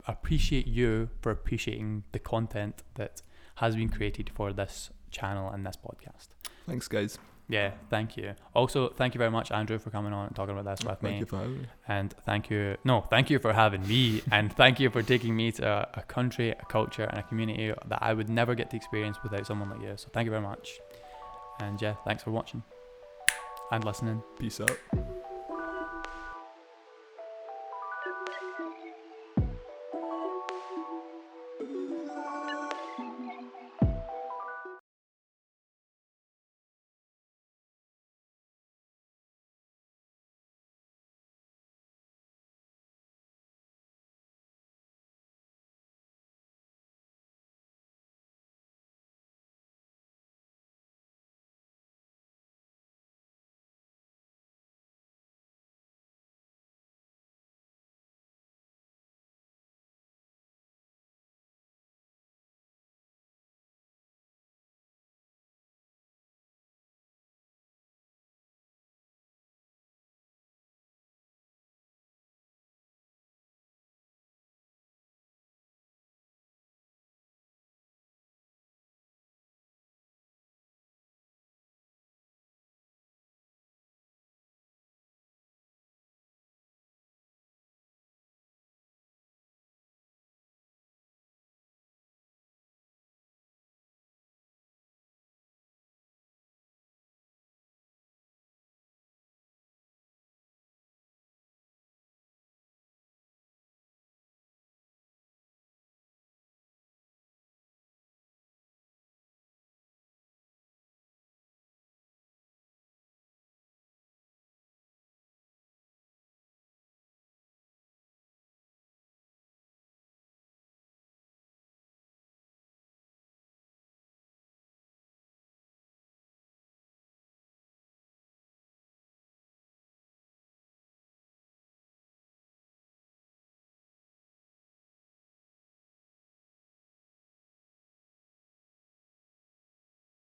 [0.09, 3.23] appreciate you for appreciating the content that
[3.55, 6.31] has been created for this channel and this podcast.
[6.67, 7.17] Thanks, guys.
[7.49, 8.35] Yeah, thank you.
[8.55, 11.03] Also, thank you very much, Andrew, for coming on and talking about this with Thank
[11.03, 11.11] me.
[11.11, 11.67] Thank you for having me.
[11.89, 14.23] And thank you, no, thank you for having me.
[14.31, 17.73] and thank you for taking me to a, a country, a culture, and a community
[17.87, 19.93] that I would never get to experience without someone like you.
[19.97, 20.81] So thank you very much.
[21.61, 22.63] And yeah, thanks for watching
[23.71, 24.23] and listening.
[24.39, 25.22] Peace out.